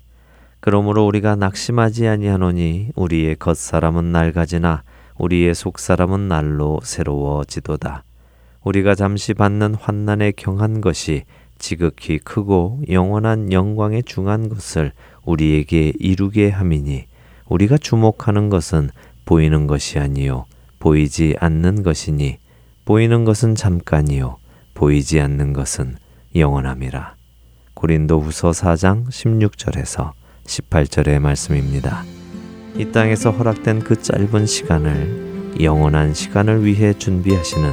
그러므로 0.59 1.05
우리가 1.05 1.35
낙심하지 1.35 2.07
아니하노니 2.07 2.93
우리의 2.95 3.35
겉사람은 3.35 4.11
낡아지나 4.11 4.81
우리의 5.17 5.55
속사람은 5.55 6.27
날로 6.27 6.79
새로워지도다. 6.83 8.03
우리가 8.63 8.95
잠시 8.95 9.33
받는 9.33 9.75
환난에 9.75 10.31
경한 10.31 10.81
것이 10.81 11.23
지극히 11.57 12.17
크고 12.17 12.81
영원한 12.89 13.51
영광에 13.51 14.01
중한 14.01 14.49
것을 14.49 14.91
우리에게 15.23 15.93
이루게 15.99 16.49
함이니 16.49 17.05
우리가 17.47 17.77
주목하는 17.77 18.49
것은 18.49 18.89
보이는 19.25 19.67
것이 19.67 19.99
아니요 19.99 20.45
보이지 20.79 21.35
않는 21.39 21.83
것이니 21.83 22.37
보이는 22.85 23.25
것은 23.25 23.55
잠깐이요 23.55 24.37
보이지 24.73 25.21
않는 25.21 25.53
것은 25.53 25.97
영원함이라. 26.35 27.15
고린도후서 27.73 28.51
4장 28.51 29.07
16절에서 29.07 30.11
18절의 30.45 31.19
말씀입니다. 31.19 32.14
이 32.77 32.91
땅에서 32.91 33.31
허락된 33.31 33.79
그 33.79 34.01
짧은 34.01 34.45
시간을 34.45 35.55
영원한 35.61 36.13
시간을 36.13 36.65
위해 36.65 36.93
준비하시는 36.93 37.71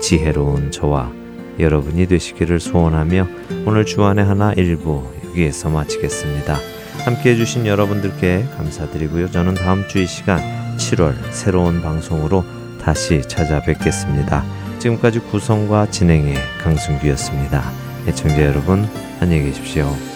지혜로운 0.00 0.70
저와 0.70 1.12
여러분이 1.58 2.06
되시기를 2.06 2.58
소원하며 2.58 3.26
오늘 3.66 3.84
주안의 3.84 4.24
하나 4.24 4.52
일부 4.54 5.04
여기에서 5.28 5.68
마치겠습니다. 5.68 6.56
함께 7.04 7.30
해주신 7.30 7.66
여러분들께 7.66 8.46
감사드리고요. 8.56 9.30
저는 9.30 9.54
다음 9.54 9.86
주 9.88 9.98
이 9.98 10.06
시간 10.06 10.40
7월 10.76 11.14
새로운 11.30 11.82
방송으로 11.82 12.44
다시 12.82 13.22
찾아뵙겠습니다. 13.22 14.44
지금까지 14.78 15.20
구성과 15.20 15.90
진행의 15.90 16.34
강승규였습니다. 16.62 17.62
애청자 18.08 18.42
여러분 18.42 18.88
안녕히 19.20 19.44
계십시오. 19.44 20.09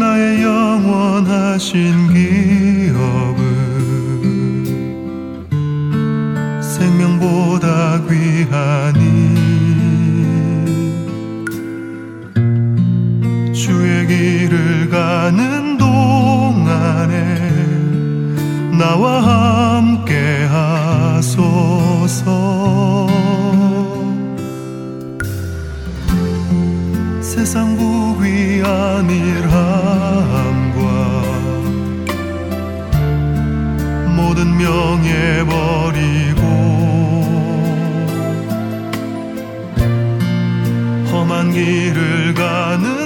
나의 0.00 0.42
영원하신 0.42 2.08
기업은 2.08 3.40
생명보다 6.62 8.00
귀하니 8.08 9.00
주의 13.52 14.06
길을 14.06 14.88
가는 14.88 15.76
동안에 15.76 17.14
나와 18.78 19.76
함께 19.76 20.46
하소서 20.50 21.50
세상 27.30 27.76
부귀한 27.76 29.08
일함과 29.08 30.82
모든 34.16 34.58
명예 34.58 35.44
버리고 35.44 36.42
험한 41.12 41.52
길을 41.52 42.34
가는 42.34 42.99